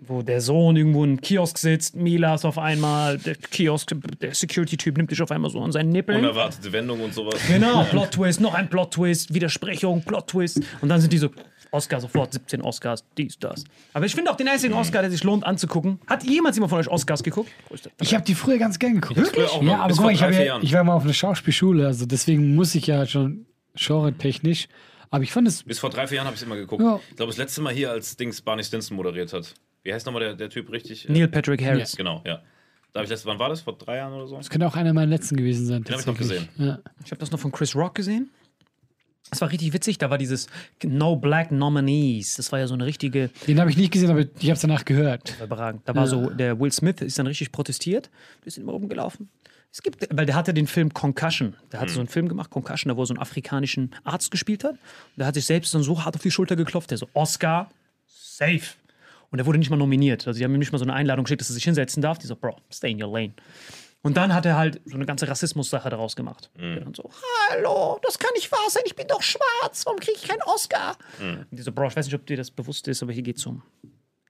wo 0.00 0.22
der 0.22 0.40
Sohn 0.40 0.76
irgendwo 0.76 1.04
im 1.04 1.20
Kiosk 1.20 1.58
sitzt, 1.58 1.96
Milas 1.96 2.44
auf 2.44 2.58
einmal, 2.58 3.18
der 3.18 3.34
Kiosk, 3.34 3.94
der 4.20 4.34
Security-Typ 4.34 4.96
nimmt 4.96 5.10
dich 5.10 5.22
auf 5.22 5.30
einmal 5.30 5.50
so 5.50 5.60
an 5.60 5.72
seinen 5.72 5.90
Nippeln. 5.90 6.18
Unerwartete 6.18 6.70
Wendung 6.72 7.00
und 7.02 7.14
sowas. 7.14 7.40
Genau, 7.48 7.84
Plot-Twist, 7.84 8.40
noch 8.40 8.54
ein 8.54 8.68
Plot-Twist, 8.68 9.32
Widersprechung, 9.32 10.02
Plot-Twist. 10.02 10.60
Und 10.80 10.88
dann 10.88 11.00
sind 11.00 11.12
diese 11.12 11.30
Oscar 11.70 12.00
sofort 12.00 12.32
17 12.32 12.62
Oscars, 12.62 13.04
dies, 13.16 13.38
das. 13.38 13.64
Aber 13.92 14.06
ich 14.06 14.14
finde 14.14 14.30
auch 14.30 14.36
den 14.36 14.48
einzigen 14.48 14.74
Oscar, 14.74 15.02
der 15.02 15.10
sich 15.10 15.24
lohnt 15.24 15.44
anzugucken. 15.44 15.98
Hat 16.06 16.24
jemals 16.24 16.56
jemand 16.56 16.70
von 16.70 16.78
euch 16.78 16.88
Oscars 16.88 17.22
geguckt? 17.22 17.50
Ich 18.00 18.14
habe 18.14 18.24
die 18.24 18.34
früher 18.34 18.58
ganz 18.58 18.78
gern 18.78 19.00
geguckt. 19.00 19.16
mal, 19.36 19.64
Ja, 19.64 19.78
aber 19.80 19.94
guck 19.94 20.04
mal, 20.04 20.12
ich, 20.12 20.18
drei, 20.18 20.26
hab 20.26 20.34
vier 20.34 20.40
ja, 20.40 20.46
Jahren. 20.46 20.62
ich 20.62 20.72
war 20.72 20.84
mal 20.84 20.94
auf 20.94 21.04
einer 21.04 21.12
Schauspielschule, 21.12 21.86
also 21.86 22.06
deswegen 22.06 22.54
muss 22.54 22.74
ich 22.74 22.86
ja 22.86 23.06
schon 23.06 23.46
genre-technisch. 23.74 24.68
Aber 25.10 25.22
ich 25.22 25.32
fand 25.32 25.48
es. 25.48 25.62
Bis 25.62 25.78
vor 25.78 25.90
drei, 25.90 26.06
vier 26.06 26.16
Jahren 26.16 26.26
habe 26.26 26.34
ich 26.34 26.40
es 26.40 26.46
immer 26.46 26.56
geguckt. 26.56 26.82
Ja. 26.82 27.00
Ich 27.10 27.16
glaube, 27.16 27.30
das 27.30 27.38
letzte 27.38 27.60
Mal 27.60 27.72
hier, 27.72 27.90
als 27.90 28.16
Dings 28.16 28.40
Barney 28.42 28.64
Stinson 28.64 28.96
moderiert 28.96 29.32
hat. 29.32 29.54
Wie 29.86 29.94
heißt 29.94 30.04
nochmal 30.04 30.22
der, 30.22 30.34
der 30.34 30.50
Typ 30.50 30.70
richtig? 30.72 31.08
Neil 31.08 31.28
Patrick 31.28 31.64
Harris. 31.64 31.96
Genau, 31.96 32.20
ja. 32.26 32.42
Da 32.92 33.00
habe 33.00 33.04
ich 33.04 33.10
letztes, 33.10 33.26
wann 33.26 33.38
war 33.38 33.50
das? 33.50 33.60
Vor 33.60 33.78
drei 33.78 33.98
Jahren 33.98 34.14
oder 34.14 34.26
so? 34.26 34.36
Das 34.36 34.50
könnte 34.50 34.66
auch 34.66 34.74
einer 34.74 34.92
meiner 34.92 35.10
letzten 35.10 35.36
gewesen 35.36 35.64
sein. 35.64 35.84
Den 35.84 35.94
hab 35.94 36.00
ich 36.00 36.06
noch 36.06 36.16
tatsächlich. 36.16 36.48
Ja. 36.58 36.80
Ich 37.04 37.12
habe 37.12 37.20
das 37.20 37.30
noch 37.30 37.38
von 37.38 37.52
Chris 37.52 37.76
Rock 37.76 37.94
gesehen. 37.94 38.30
Das 39.30 39.40
war 39.40 39.50
richtig 39.50 39.72
witzig. 39.72 39.98
Da 39.98 40.10
war 40.10 40.18
dieses 40.18 40.48
No 40.82 41.14
Black 41.14 41.52
Nominees. 41.52 42.34
Das 42.34 42.50
war 42.50 42.58
ja 42.58 42.66
so 42.66 42.74
eine 42.74 42.84
richtige 42.84 43.30
Den 43.46 43.60
habe 43.60 43.70
ich 43.70 43.76
nicht 43.76 43.92
gesehen, 43.92 44.10
aber 44.10 44.20
ich 44.20 44.28
habe 44.44 44.52
es 44.54 44.60
danach 44.60 44.84
gehört. 44.84 45.36
überragend. 45.40 45.82
Da 45.84 45.94
war 45.94 46.08
so, 46.08 46.30
der 46.30 46.58
Will 46.58 46.72
Smith 46.72 47.00
ist 47.00 47.16
dann 47.18 47.28
richtig 47.28 47.52
protestiert. 47.52 48.10
Wir 48.42 48.50
sind 48.50 48.64
immer 48.64 48.72
rumgelaufen. 48.72 49.28
Es 49.70 49.82
gibt, 49.82 50.08
weil 50.10 50.26
der 50.26 50.34
hatte 50.34 50.52
den 50.52 50.66
Film 50.66 50.92
Concussion. 50.92 51.54
Der 51.70 51.80
hat 51.80 51.90
so 51.90 52.00
einen 52.00 52.08
Film 52.08 52.28
gemacht, 52.28 52.50
Concussion, 52.50 52.88
da 52.88 52.96
wo 52.96 53.02
er 53.02 53.06
so 53.06 53.14
einen 53.14 53.20
afrikanischen 53.22 53.94
Arzt 54.02 54.32
gespielt 54.32 54.64
hat. 54.64 54.72
Und 54.72 54.78
der 55.18 55.26
hat 55.26 55.34
sich 55.34 55.44
selbst 55.44 55.74
dann 55.74 55.82
so 55.82 56.04
hart 56.04 56.16
auf 56.16 56.22
die 56.22 56.30
Schulter 56.30 56.56
geklopft. 56.56 56.90
Der 56.90 56.98
so, 56.98 57.08
Oscar, 57.12 57.70
safe. 58.06 58.74
Und 59.30 59.38
er 59.38 59.46
wurde 59.46 59.58
nicht 59.58 59.70
mal 59.70 59.76
nominiert. 59.76 60.26
Also, 60.26 60.38
sie 60.38 60.44
haben 60.44 60.52
ihm 60.54 60.58
nicht 60.58 60.72
mal 60.72 60.78
so 60.78 60.84
eine 60.84 60.94
Einladung 60.94 61.24
geschickt, 61.24 61.40
dass 61.40 61.50
er 61.50 61.54
sich 61.54 61.64
hinsetzen 61.64 62.02
darf. 62.02 62.18
Die 62.18 62.26
so, 62.26 62.36
Bro, 62.36 62.56
stay 62.72 62.90
in 62.90 63.02
your 63.02 63.12
lane. 63.12 63.34
Und 64.02 64.16
dann 64.16 64.32
hat 64.32 64.46
er 64.46 64.56
halt 64.56 64.80
so 64.84 64.94
eine 64.94 65.04
ganze 65.06 65.26
Rassismus-Sache 65.26 65.90
daraus 65.90 66.14
gemacht. 66.14 66.50
Der 66.56 66.80
dann 66.80 66.94
so, 66.94 67.10
Hallo, 67.50 67.98
das 68.02 68.18
kann 68.18 68.30
nicht 68.34 68.50
wahr 68.52 68.68
sein. 68.68 68.84
Ich 68.86 68.94
bin 68.94 69.06
doch 69.08 69.22
schwarz. 69.22 69.84
Warum 69.84 69.98
kriege 69.98 70.16
ich 70.16 70.28
keinen 70.28 70.42
Oscar? 70.42 70.96
und 71.20 71.46
die 71.50 71.62
so, 71.62 71.72
Bro, 71.72 71.88
ich 71.88 71.96
weiß 71.96 72.06
nicht, 72.06 72.14
ob 72.14 72.24
dir 72.26 72.36
das 72.36 72.50
bewusst 72.50 72.86
ist, 72.88 73.02
aber 73.02 73.12
hier 73.12 73.22
geht 73.22 73.38
es 73.38 73.46
um 73.46 73.62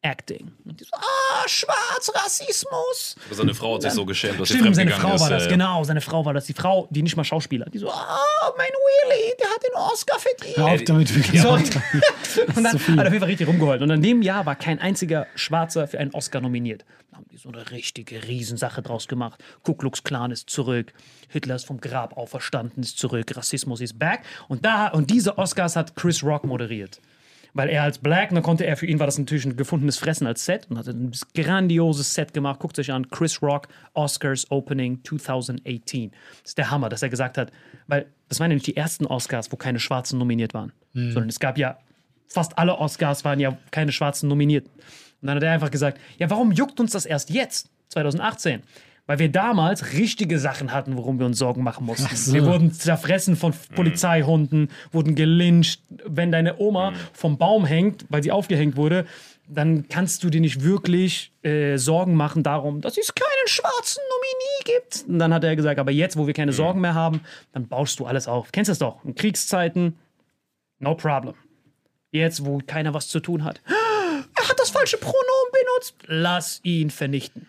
Acting. 0.03 0.53
Und 0.65 0.79
die 0.81 0.85
so, 0.85 0.91
Ah, 0.95 1.49
schwarz, 1.49 2.13
Rassismus. 2.15 3.17
Seine 3.31 3.55
Frau 3.55 3.75
hat 3.75 3.83
sich 3.83 3.93
so 3.93 4.05
geschämt, 4.07 4.39
dass 4.41 4.49
sie 4.49 4.55
Stimmt, 4.59 4.77
seine 4.77 4.91
fremdgegangen 4.91 5.19
Frau 5.19 5.25
ist. 5.25 5.31
war 5.31 5.39
das, 5.39 5.47
äh, 5.47 5.49
genau, 5.49 5.85
seine 5.85 6.01
Frau 6.01 6.25
war 6.25 6.35
das. 6.35 6.47
Die 6.47 6.53
Frau, 6.53 6.87
die 6.91 7.03
nicht 7.03 7.17
mal 7.17 7.25
Schauspieler. 7.25 7.67
Die 7.71 7.79
so, 7.79 7.91
ah, 7.91 8.19
mein 8.57 8.69
Willy, 8.69 9.35
der 9.41 9.49
hat 9.49 9.63
den 9.63 9.75
Oscar 9.75 10.19
verdient. 10.19 10.57
Hör 10.57 10.67
auf 10.67 10.85
damit, 10.85 11.15
wirklich. 11.15 11.41
Sorry. 11.43 11.63
und 12.47 12.57
dann 12.57 12.67
hat 12.67 12.75
er 12.75 12.79
auf 12.79 12.89
jeden 12.89 13.19
Fall 13.21 13.29
richtig 13.29 13.49
rumgeheult. 13.49 13.83
Und 13.83 13.91
an 13.91 14.03
dem 14.03 14.23
Jahr 14.23 14.47
war 14.47 14.55
kein 14.57 14.79
einziger 14.79 15.27
Schwarzer 15.35 15.89
für 15.89 15.99
einen 15.99 16.13
Oscar 16.13 16.41
nominiert. 16.41 16.85
Da 17.11 17.17
haben 17.17 17.27
die 17.33 17.39
so 17.39 17.49
eine 17.49 17.71
richtige 17.71 18.23
Riesensache 18.29 18.83
draus 18.83 19.09
gemacht. 19.09 19.43
Ku 19.63 19.75
Klux 19.75 20.05
Klan 20.05 20.31
ist 20.31 20.51
zurück, 20.51 20.93
Hitler 21.29 21.57
ist 21.57 21.67
vom 21.67 21.81
Grab 21.81 22.17
auferstanden, 22.17 22.83
ist 22.83 22.99
zurück, 22.99 23.35
Rassismus 23.37 23.81
ist 23.81 23.99
back. 23.99 24.21
Und, 24.49 24.65
da, 24.65 24.89
und 24.89 25.11
diese 25.11 25.39
Oscars 25.39 25.77
hat 25.77 25.97
Chris 25.97 26.23
Rock 26.23 26.45
moderiert. 26.45 27.01
Weil 27.57 27.71
er 27.71 27.85
als 27.85 27.97
Black, 27.97 28.29
dann 28.35 28.43
konnte 28.43 28.67
er, 28.67 28.77
für 28.77 28.85
ihn 28.85 28.99
war 28.99 29.07
das 29.07 29.19
natürlich 29.19 29.47
ein 29.47 29.57
gefundenes 29.57 29.97
Fressen 29.97 30.27
als 30.27 30.45
Set 30.45 30.67
und 30.69 30.77
hat 30.77 30.89
ein 30.89 31.11
grandioses 31.35 32.13
Set 32.13 32.35
gemacht. 32.35 32.61
Guckt 32.61 32.79
euch 32.79 32.93
an, 32.93 33.09
Chris 33.09 33.41
Rock, 33.41 33.69
Oscars 33.95 34.51
Opening 34.51 35.03
2018. 35.03 36.11
Das 36.11 36.51
ist 36.51 36.59
der 36.59 36.71
Hammer, 36.71 36.91
dass 36.91 37.03
er 37.03 37.09
gesagt 37.09 37.39
hat, 37.39 37.51
weil 37.87 38.05
das 38.29 38.41
waren 38.41 38.51
ja 38.51 38.57
nicht 38.57 38.67
die 38.67 38.77
ersten 38.77 39.07
Oscars, 39.07 39.51
wo 39.53 39.57
keine 39.57 39.79
Schwarzen 39.79 40.19
nominiert 40.19 40.53
waren, 40.53 40.73
sondern 40.93 41.31
es 41.31 41.41
gab 41.41 41.57
ja, 41.57 41.79
fast 42.29 42.59
alle 42.59 42.77
Oscars 42.77 43.25
waren 43.25 43.41
ja 43.41 43.57
keine 43.71 43.91
Schwarzen 43.91 44.29
nominiert. 44.29 44.67
Und 44.67 45.29
dann 45.29 45.37
hat 45.37 45.43
er 45.43 45.53
einfach 45.53 45.71
gesagt, 45.71 45.99
ja, 46.19 46.29
warum 46.29 46.53
juckt 46.53 46.79
uns 46.79 46.93
das 46.93 47.07
erst 47.07 47.31
jetzt, 47.31 47.71
2018? 47.89 48.63
Weil 49.07 49.21
wir 49.21 49.29
damals 49.31 49.93
richtige 49.93 50.39
Sachen 50.39 50.73
hatten, 50.73 50.97
worum 50.97 51.19
wir 51.19 51.27
uns 51.27 51.39
Sorgen 51.39 51.63
machen 51.63 51.87
mussten. 51.87 52.15
so. 52.17 52.33
Wir 52.35 52.45
wurden 52.45 52.73
zerfressen 52.73 53.37
von 53.37 53.55
Polizeihunden, 53.75 54.69
wurden 54.91 55.15
gelyncht. 55.15 55.81
Wenn 56.05 56.33
deine 56.33 56.59
Oma 56.59 56.93
vom 57.13 57.39
Baum 57.39 57.65
hängt, 57.65 58.05
weil 58.09 58.23
sie 58.23 58.33
aufgehängt 58.33 58.77
wurde, 58.77 59.07
dann 59.49 59.89
kannst 59.89 60.25
du 60.25 60.31
dir 60.31 60.41
nicht 60.41 60.63
wirklich 60.65 61.33
äh, 61.43 61.77
Sorgen 61.77 62.17
machen 62.17 62.43
darum, 62.43 62.81
dass 62.81 62.97
es 62.97 63.15
keinen 63.15 63.47
schwarzen 63.47 64.03
Nominee 64.11 64.81
gibt. 64.81 65.09
Und 65.09 65.21
dann 65.21 65.33
hat 65.33 65.45
er 65.45 65.55
gesagt, 65.55 65.79
aber 65.79 65.93
jetzt, 65.93 66.17
wo 66.17 66.27
wir 66.27 66.35
keine 66.35 66.53
Sorgen 66.53 66.81
mehr 66.81 66.95
haben, 66.95 67.21
dann 67.53 67.69
baust 67.69 68.01
du 68.01 68.07
alles 68.07 68.27
auf. 68.27 68.51
Kennst 68.51 68.69
du 68.69 68.73
das 68.73 68.79
doch? 68.81 69.05
In 69.05 69.15
Kriegszeiten, 69.15 69.97
no 70.81 70.97
problem. 70.97 71.35
Jetzt, 72.11 72.45
wo 72.45 72.59
keiner 72.67 72.93
was 72.95 73.09
zu 73.09 73.21
tun 73.21 73.45
hat. 73.45 73.61
Er 74.39 74.51
hat 74.51 74.59
das 74.59 74.69
falsche 74.69 74.99
Pronomen 74.99 75.53
benutzt. 75.53 75.95
Lass 76.07 76.61
ihn 76.63 76.91
vernichten. 76.91 77.49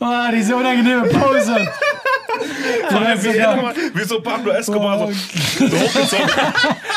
Ah, 0.00 0.30
diese 0.32 0.56
unangenehme 0.56 1.08
Pause. 1.08 1.68
Vor 2.88 3.00
allem, 3.00 3.18
Ja, 3.18 3.54
wie, 3.56 3.60
immer, 3.60 3.72
wie 3.94 4.04
so 4.04 4.20
Pablo 4.20 4.52
Escobar 4.52 4.98
so, 4.98 5.12
so 5.66 5.78
hochgezogen. 5.78 6.30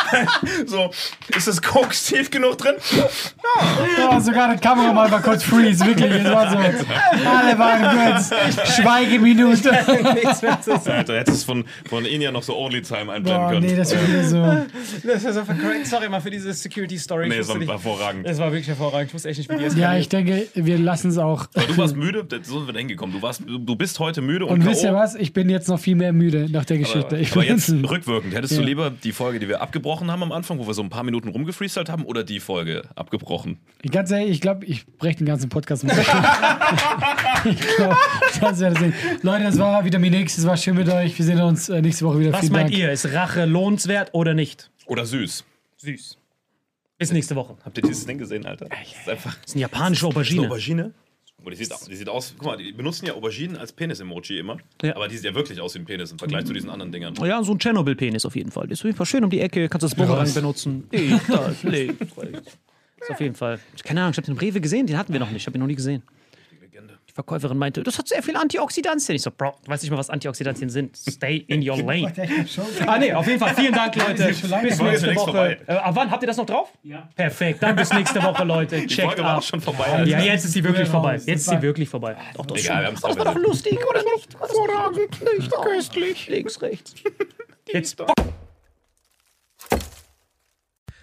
so, 0.66 0.92
ist 1.36 1.48
das 1.48 1.62
Koks 1.62 2.06
tief 2.06 2.30
genug 2.30 2.58
drin? 2.58 2.76
Ja, 3.98 4.20
sogar 4.20 4.50
der 4.50 4.58
Kameramann 4.58 5.10
war 5.12 5.22
kurz 5.22 5.44
freeze, 5.44 5.86
wirklich. 5.86 6.12
Es 6.12 6.26
war 6.32 6.50
so. 6.52 6.58
Alle 6.58 7.58
waren 7.58 8.14
kurz. 8.14 8.76
Schweigeminute. 8.76 9.72
Alter, 10.92 11.18
hättest 11.20 11.38
es 11.38 11.44
von, 11.44 11.64
von 11.88 12.06
Ihnen 12.06 12.22
ja 12.22 12.32
noch 12.32 12.44
so 12.44 12.58
Only 12.58 12.82
Time 12.82 13.12
einblenden 13.12 13.34
Boah, 13.42 13.50
können. 13.52 13.66
nee, 13.66 13.76
das 13.76 13.96
war 13.96 14.08
wieder 14.08 14.24
so. 14.24 14.44
Das 15.08 15.24
ist 15.24 15.34
so. 15.34 15.44
Sorry 15.86 16.10
mal 16.10 16.22
für 16.22 16.30
diese 16.32 16.52
Security-Story. 16.54 17.30
Nee, 17.30 17.40
Ich 17.40 17.48
das 17.48 17.50
war 17.50 17.60
hervorragend. 17.66 18.28
Es 18.28 18.38
war 18.38 18.48
wirklich 18.48 18.68
hervorragend. 18.68 19.08
Ich 19.10 19.14
wusste 19.14 19.30
echt 19.30 19.40
nicht, 19.40 19.50
wie 19.52 19.58
die 19.58 19.64
es 19.66 19.76
Ja, 19.76 19.96
ich 19.96 20.10
denke, 20.10 20.19
wir 20.26 20.78
lassen 20.78 21.10
es 21.10 21.18
auch. 21.18 21.48
Aber 21.54 21.66
du 21.66 21.78
warst 21.78 21.96
müde, 21.98 22.24
das- 22.24 22.48
so 22.48 22.58
sind 22.60 22.68
wir 22.68 22.74
da 22.74 22.80
hingekommen. 22.80 23.16
Du, 23.16 23.22
warst, 23.22 23.44
du 23.48 23.76
bist 23.76 24.00
heute 24.00 24.22
müde 24.22 24.46
und, 24.46 24.60
Und 24.60 24.66
wisst 24.66 24.84
ihr 24.84 24.94
was? 24.94 25.16
Ich 25.16 25.34
bin 25.34 25.50
jetzt 25.50 25.68
noch 25.68 25.80
viel 25.80 25.96
mehr 25.96 26.14
müde 26.14 26.48
nach 26.52 26.66
der 26.66 26.78
Geschichte. 26.78 27.08
Aber, 27.08 27.20
Ich 27.20 27.32
aber 27.32 27.44
jetzt 27.46 27.70
rückwirkend, 27.70 28.34
hättest 28.34 28.56
du 28.58 28.62
Ja. 28.62 28.66
lieber 28.68 28.90
die 28.92 29.12
Folge, 29.12 29.40
die 29.40 29.48
wir 29.48 29.62
abgebrochen 29.62 30.12
haben 30.12 30.24
am 30.24 30.32
Anfang, 30.32 30.60
wo 30.60 30.68
wir 30.68 30.74
so 30.74 30.82
ein 30.82 30.90
paar 30.90 31.04
Minuten 31.04 31.28
rumgefreestylt 31.30 31.90
haben, 31.90 32.04
oder 32.06 32.24
die 32.24 32.40
Folge 32.40 32.84
abgebrochen? 32.96 33.58
Ganz 33.92 34.12
ehrlich, 34.12 34.30
ich 34.32 34.42
glaube, 34.42 34.66
ich 34.66 34.86
breche 34.86 35.18
den 35.18 35.26
ganzen 35.28 35.50
Podcast 35.50 35.84
um. 35.84 35.90
ich 37.46 37.60
glaube, 37.78 37.96
das 38.42 38.60
wäre 38.60 38.74
das 38.74 38.82
Ding. 38.84 38.94
Leute, 39.22 39.44
das 39.46 39.58
war 39.58 39.84
Vitamin 39.86 40.14
X, 40.14 40.38
es 40.38 40.46
war 40.46 40.58
schön 40.58 40.76
mit 40.76 40.90
euch. 40.90 41.18
Wir 41.18 41.26
sehen 41.26 41.40
uns 41.42 41.70
äh, 41.70 41.82
nächste 41.82 42.06
Woche 42.06 42.20
wieder. 42.20 42.34
Was 42.34 42.42
Vielen 42.42 42.54
meint 42.54 42.70
Dank. 42.70 42.78
ihr? 42.78 42.92
Ist 42.92 43.12
Rache 43.14 43.46
lohnenswert 43.46 44.10
oder 44.14 44.34
nicht? 44.34 44.70
Oder 44.86 45.06
süß? 45.06 45.44
Süß. 45.78 46.18
Bis 47.00 47.12
nächste 47.12 47.36
Woche. 47.36 47.58
Habt 47.64 47.78
ihr 47.78 47.82
dieses 47.82 48.06
Ding 48.06 48.18
gesehen, 48.18 48.46
Alter? 48.46 48.66
Das 48.66 48.80
ist 48.80 49.10
einfach 49.10 49.36
Das 49.36 49.46
ist 49.48 49.56
eine 49.56 49.62
japanische 49.62 50.06
eine 50.06 50.14
Aubergine. 50.14 50.48
Aubergine. 50.48 50.94
Oh, 51.44 51.50
die, 51.50 51.56
sieht, 51.56 51.74
die 51.90 51.96
sieht 51.96 52.10
aus, 52.10 52.36
guck 52.38 52.48
mal, 52.48 52.58
die 52.58 52.74
benutzen 52.74 53.06
ja 53.06 53.14
Auberginen 53.14 53.56
als 53.56 53.72
Penis-Emoji 53.72 54.40
immer. 54.40 54.58
Ja. 54.82 54.98
Aber 54.98 55.08
die 55.08 55.16
sieht 55.16 55.24
ja 55.24 55.34
wirklich 55.34 55.62
aus 55.62 55.74
wie 55.76 55.80
ein 55.80 55.86
Penis 55.86 56.12
im 56.12 56.20
Vergleich 56.20 56.44
zu 56.44 56.52
diesen 56.52 56.70
anderen 56.70 56.92
Dingern. 56.92 57.16
Oh 57.22 57.26
ja, 57.26 57.42
so 57.42 57.54
ein 57.54 57.60
Tschernobyl-Penis 57.60 58.26
auf 58.26 58.36
jeden 58.36 58.52
Fall. 58.52 58.68
Der 58.68 58.74
ist 58.74 58.82
auf 58.82 58.86
jeden 58.86 58.98
Fall 58.98 59.06
schön 59.06 59.24
um 59.24 59.30
die 59.30 59.40
Ecke, 59.40 59.70
kannst 59.70 59.86
das 59.86 59.96
Bumerang 59.96 60.32
benutzen. 60.34 60.88
Ich, 60.92 61.14
das, 61.28 61.64
links, 61.64 62.18
rechts. 62.18 62.58
Ist 63.00 63.12
auf 63.12 63.22
jeden 63.22 63.36
Fall. 63.36 63.60
Keine 63.86 64.02
Ahnung, 64.02 64.12
ich 64.12 64.18
habe 64.18 64.26
den 64.28 64.38
Rewe 64.38 64.60
gesehen, 64.60 64.86
den 64.86 64.98
hatten 64.98 65.14
wir 65.14 65.22
noch 65.22 65.32
nicht. 65.32 65.44
Ich 65.44 65.48
habe 65.48 65.58
ihn 65.58 65.62
noch 65.62 65.68
nie 65.68 65.76
gesehen. 65.76 66.04
Die 67.10 67.14
Verkäuferin 67.16 67.58
meinte, 67.58 67.82
das 67.82 67.98
hat 67.98 68.08
sehr 68.08 68.22
viel 68.22 68.36
Antioxidantien. 68.36 69.16
Ich 69.16 69.24
so, 69.24 69.32
Bro, 69.32 69.56
du 69.66 69.72
weißt 69.72 69.82
nicht 69.82 69.90
mal, 69.90 69.98
was 69.98 70.12
Antioxidantien 70.12 70.70
sind. 70.70 70.96
Stay 70.96 71.38
in 71.48 71.68
your 71.68 71.78
lane. 71.82 72.14
Ah, 72.86 73.00
nee, 73.00 73.12
auf 73.12 73.26
jeden 73.26 73.40
Fall. 73.40 73.56
Vielen 73.56 73.74
Dank, 73.74 73.96
Leute. 74.08 74.28
Bis 74.28 74.80
nächste 74.80 75.16
Woche. 75.16 75.58
Äh, 75.66 75.72
ab 75.74 75.96
wann 75.96 76.12
habt 76.12 76.22
ihr 76.22 76.28
das 76.28 76.38
noch 76.38 76.46
drauf? 76.46 76.72
Ja. 76.84 77.10
Perfekt. 77.16 77.64
Dann 77.64 77.76
bis 77.76 77.92
nächste 77.92 78.22
Woche, 78.22 78.44
Leute. 78.44 78.82
Die 78.82 78.86
Checkt 78.86 79.18
war 79.18 79.32
ab. 79.32 79.38
auch 79.40 79.42
schon 79.44 79.60
vorbei. 79.60 80.04
Ja, 80.06 80.20
jetzt 80.20 80.46
ist 80.46 80.54
sie 80.54 80.64
wirklich 80.64 80.88
vorbei. 80.88 81.16
Jetzt 81.16 81.28
ist 81.28 81.50
sie 81.50 81.62
wirklich 81.64 81.90
vorbei. 81.90 82.16
Doch, 82.36 82.46
doch. 82.46 82.56
Egal, 82.56 82.82
wir 82.82 82.88
haben 82.90 82.94
es 82.94 83.02
Das 83.02 83.18
war 83.18 83.26
doch 83.26 83.36
lustig, 83.42 83.80
oder 83.90 84.04
nicht? 84.04 84.40
Hervorragend, 84.40 85.38
nicht 85.40 85.52
köstlich. 85.52 86.28
Links, 86.28 86.62
rechts. 86.62 86.94
Jetzt 87.74 88.00